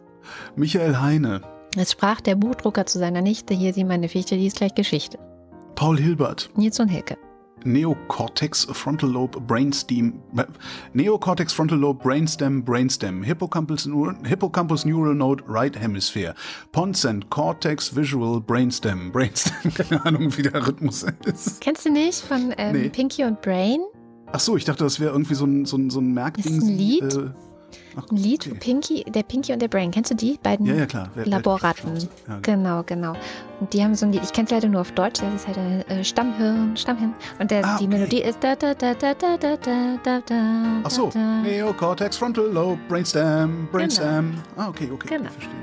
[0.55, 1.41] Michael Heine.
[1.75, 5.17] Es sprach der Buchdrucker zu seiner Nichte, hier sieh meine Fichte, die ist gleich Geschichte.
[5.73, 6.49] Paul Hilbert.
[6.55, 7.17] Nils und Hilke.
[7.65, 10.45] Neocortex Frontal Lobe Brainstem äh,
[10.93, 13.89] Neocortex Frontal Lobe Brainstem Brainstem Hippocampus,
[14.25, 16.35] Hippocampus Neural Node Right Hemisphere
[16.71, 22.21] Pons and Cortex Visual Brainstem Brainstem keine Ahnung wie der Rhythmus ist Kennst du nicht
[22.21, 22.89] von ähm, Nee.
[22.89, 23.79] Pinky und Brain?
[24.31, 26.63] Ach so ich dachte das wäre irgendwie so ein so ein, so ein Merkding Ist
[26.63, 27.13] ein Lied?
[27.13, 27.29] Äh,
[27.97, 28.57] ach, Ein Lied, okay.
[28.59, 29.91] Pinky, der Pinky und der Brain.
[29.91, 30.65] Kennst du die beiden?
[30.65, 31.97] ja ja klar Wer- Laborratten.
[32.27, 33.13] Ja, Genau, genau.
[33.61, 35.47] Und die haben so ein Lied, ich kenne es leider nur auf Deutsch, das ist
[35.47, 37.13] halt äh, Stammhirn, Stammhirn.
[37.39, 37.95] Und der, Ah, die okay.
[37.97, 40.35] Melodie ist da da da da da da da da da.
[40.83, 41.09] Ach so.
[41.43, 45.29] Neocortex Frontal Lobe Brainstem Brainstem Ah okay okay Genau.
[45.29, 45.53] verstehe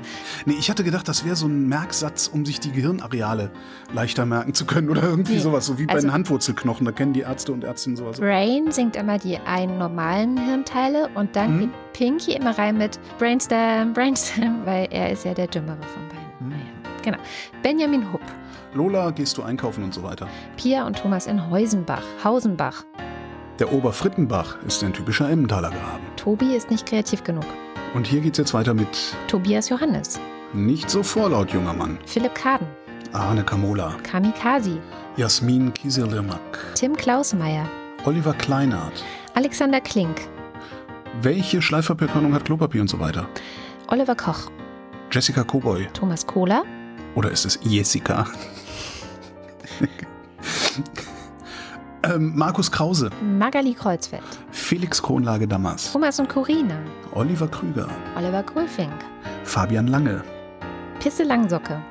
[0.45, 3.51] Nee ich hatte gedacht das wäre so ein Merksatz um sich die Gehirnareale
[3.93, 5.39] leichter merken zu können oder irgendwie Nee.
[5.39, 8.71] sowas so wie bei Also- den Handwurzelknochen da kennen die Ärzte und Ärztinnen sowas Brain
[8.71, 11.59] singt immer die einen normalen Hirnteile und dann Mhm.
[11.59, 11.69] geht
[12.25, 16.23] Pinky immer rein mit Brainstem, Brainstem, weil er ist ja der Dümmere von beiden.
[16.39, 16.49] Mhm.
[16.49, 16.63] Naja,
[17.03, 17.17] genau.
[17.61, 18.21] Benjamin Hupp,
[18.73, 20.27] Lola, gehst du einkaufen und so weiter.
[20.57, 22.83] Pia und Thomas in Heusenbach, Hausenbach.
[23.59, 26.03] Der Oberfrittenbach ist ein typischer Emmentaler Graben.
[26.15, 27.45] Tobi ist nicht kreativ genug.
[27.93, 28.87] Und hier geht's jetzt weiter mit
[29.27, 30.19] Tobias Johannes,
[30.53, 31.99] Nicht so vorlaut, junger Mann.
[32.07, 32.65] Philipp Kaden,
[33.11, 34.79] Arne Kamola, Kamikazi,
[35.17, 36.39] Jasmin Kieselirmak,
[36.73, 37.67] Tim Klausmeier,
[38.05, 39.03] Oliver Kleinert.
[39.35, 40.21] Alexander Klink,
[41.21, 43.27] Welche Schleifpapierkörnung hat Klopapier und so weiter?
[43.87, 44.49] Oliver Koch,
[45.11, 45.87] Jessica Cowboy.
[45.93, 46.63] Thomas Kohler,
[47.15, 48.25] Oder ist es Jessica?
[52.03, 56.77] ähm, Markus Krause, Magali Kreuzfeld, Felix Kronlage Damas, Thomas und Corina,
[57.13, 57.87] Oliver Krüger,
[58.17, 58.93] Oliver Kohlfink,
[59.43, 60.23] Fabian Lange,
[60.99, 61.81] Pisse Langsocke,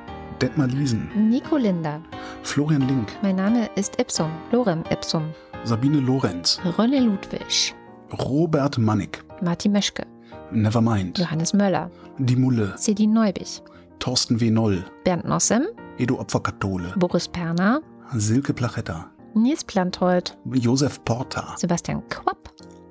[0.41, 2.01] Detmar Liesen, Nico Linder.
[2.43, 5.33] Florian Link, Mein Name ist Ipsum, Lorem Ipsum.
[5.63, 7.73] Sabine Lorenz, René Ludwig.
[8.13, 10.05] Robert Mannig, Martin Meschke.
[10.51, 11.89] Nevermind, Johannes Möller.
[12.19, 13.61] Die Mulle, Cedin Neubich.
[13.99, 14.51] Thorsten W.
[14.51, 15.63] Noll, Bernd Nossem.
[15.97, 17.81] Edo Opferkathole, Boris Perner.
[18.13, 20.37] Silke Plachetta, Nils Planthold.
[20.45, 22.49] Josef Porta, Sebastian Quapp.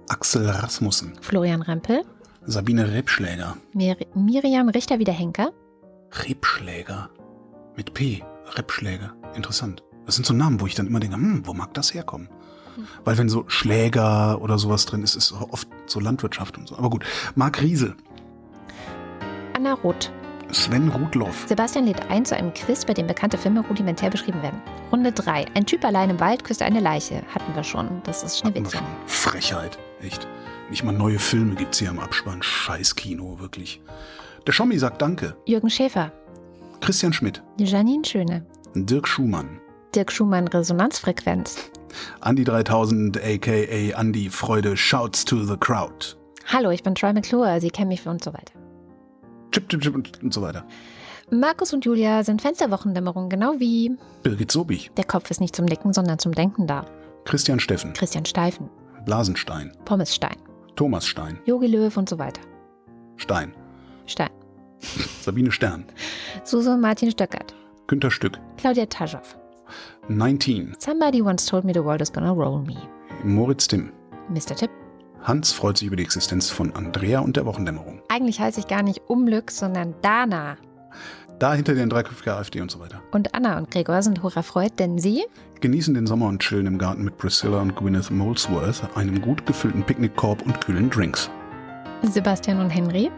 [0.09, 2.03] Axel Rasmussen, Florian Rempel.
[2.45, 5.53] Sabine Rebschläger, Mir Miriam Richter-Wiederhenker.
[6.27, 7.09] Rebschläger,
[7.77, 8.23] mit P,
[8.57, 9.85] Rebschläger, interessant.
[10.05, 12.29] Das sind so Namen, wo ich dann immer denke, hm, wo mag das herkommen?
[13.05, 16.77] Weil wenn so Schläger oder sowas drin ist, ist oft so Landwirtschaft und so.
[16.77, 17.05] Aber gut,
[17.35, 17.95] Marc Riesel,
[19.55, 20.11] Anna Roth.
[20.51, 24.61] Sven Rudloff, Sebastian lädt ein zu einem Quiz, bei dem bekannte Filme rudimentär beschrieben werden.
[24.91, 25.47] Runde 3.
[25.55, 27.23] Ein Typ allein im Wald küsst eine Leiche.
[27.35, 28.03] Hatten wir schon.
[28.05, 28.83] Das ist Schneewittchen.
[29.07, 30.29] Frechheit, echt.
[30.69, 32.43] Nicht mal neue Filme gibt's hier im Abspann.
[32.43, 33.81] Scheiß Kino, wirklich.
[34.47, 35.37] Der Schommi sagt Danke.
[35.47, 36.13] Jürgen Schäfer.
[36.83, 38.45] Christian Schmidt, Janine Schöne.
[38.75, 39.61] Dirk Schumann,
[39.95, 41.71] Dirk Schumann Resonanzfrequenz.
[42.21, 46.17] Andi 3000, aka Andi Freude, shouts to the crowd.
[46.47, 47.61] Hallo, ich bin Troy McClure.
[47.61, 48.53] Sie kennen mich und so weiter.
[49.53, 50.65] Chip, chip, chip und und so weiter.
[51.31, 55.93] Markus und Julia sind Fensterwochendämmerung, genau wie Birgit Sobich, der Kopf ist nicht zum Nicken,
[55.93, 56.85] sondern zum Denken da.
[57.25, 58.69] Christian Steffen, Christian Steifen,
[59.07, 60.37] Blasenstein, Pommesstein,
[60.77, 62.43] Thomas Stein, Jogi Löw und so weiter.
[63.17, 63.55] Stein,
[64.07, 64.31] Stein.
[65.23, 65.87] Sabine Stern,
[66.45, 67.55] Susan Martin Stöckert,
[67.87, 69.37] Günter Stück, Claudia Taschow.
[70.09, 72.77] 19, Somebody once told me the world is gonna roll me.
[73.25, 73.91] Moritz Timm.
[74.29, 74.55] Mr.
[74.57, 74.71] Tipp.
[75.23, 78.01] Hans freut sich über die Existenz von Andrea und der Wochendämmerung.
[78.09, 80.57] Eigentlich heiße ich gar nicht Umlück, sondern Dana.
[81.39, 83.01] Da hinter den dreiköpfigen AfD und so weiter.
[83.13, 85.25] Und Anna und Gregor sind hurrafreut, denn sie
[85.61, 89.85] Genießen den Sommer und chillen im Garten mit Priscilla und Gwyneth Molesworth, einem gut gefüllten
[89.85, 91.31] Picknickkorb und kühlen Drinks.
[92.03, 93.11] Sebastian und Henry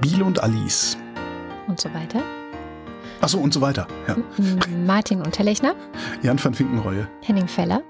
[0.00, 0.96] Biele und Alice.
[1.68, 2.20] und so weiter.
[3.20, 3.86] Achso, und so weiter.
[4.06, 4.16] Ja.
[4.86, 5.74] Martin Unterlechner,
[6.22, 7.82] Jan van Finkenreue, Henning Feller,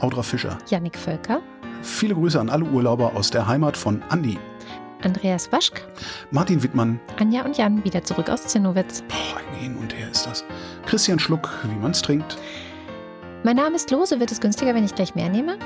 [0.00, 0.58] Audra Fischer.
[0.68, 1.40] Yannick Völker,
[1.82, 4.38] Viele Grüße an alle Urlauber aus der Heimat von Andi,
[5.02, 5.86] Andreas Waschk,
[6.30, 7.00] Martin Wittmann.
[7.18, 9.02] Anja und Jan wieder zurück aus Zinnowitz.
[9.08, 10.44] Boah, ein Hin und Her ist das.
[10.86, 12.36] Christian Schluck, wie man's trinkt.
[13.44, 15.58] Mein Name ist Lose, wird es günstiger, wenn ich gleich mehr nehme?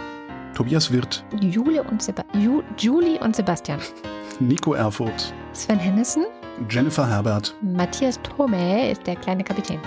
[0.55, 3.81] Tobias Wirth, Jule und Seba Ju Julie und Sebastian.
[4.41, 6.25] Nico Erfurt, Sven Hennissen,
[6.69, 9.81] Jennifer Herbert, Matthias Thome ist der kleine Kapitän.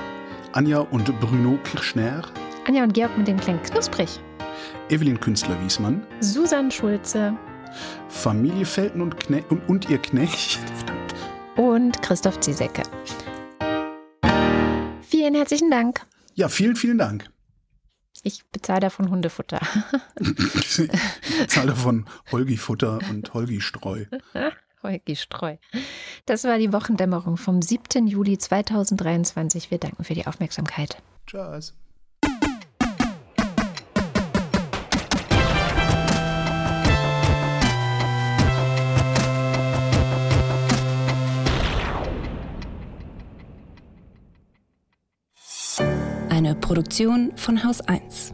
[0.53, 2.23] Anja und Bruno Kirschner,
[2.67, 4.19] Anja und Georg mit dem kleinen Knusprig.
[4.89, 7.37] Evelyn Künstler-Wiesmann, Susan Schulze
[8.09, 10.59] Familie Felten und, Kne und, und ihr Knecht.
[10.77, 11.13] Verdammt.
[11.55, 12.83] und Christoph Ziesecke.
[15.01, 16.05] Vielen herzlichen Dank.
[16.35, 17.29] Ja, vielen, vielen Dank.
[18.23, 19.59] Ich bezahle davon Hundefutter.
[21.39, 24.05] Ich zahle davon Holgi-Futter und Holgi-Streu.
[24.83, 25.57] Holgi Streu.
[26.25, 28.07] Das war die Wochendämmerung vom 7.
[28.07, 29.71] Juli 2023.
[29.71, 30.97] Wir danken für die Aufmerksamkeit.
[31.25, 31.73] Tschüss.
[46.29, 48.33] Eine Produktion von Haus 1.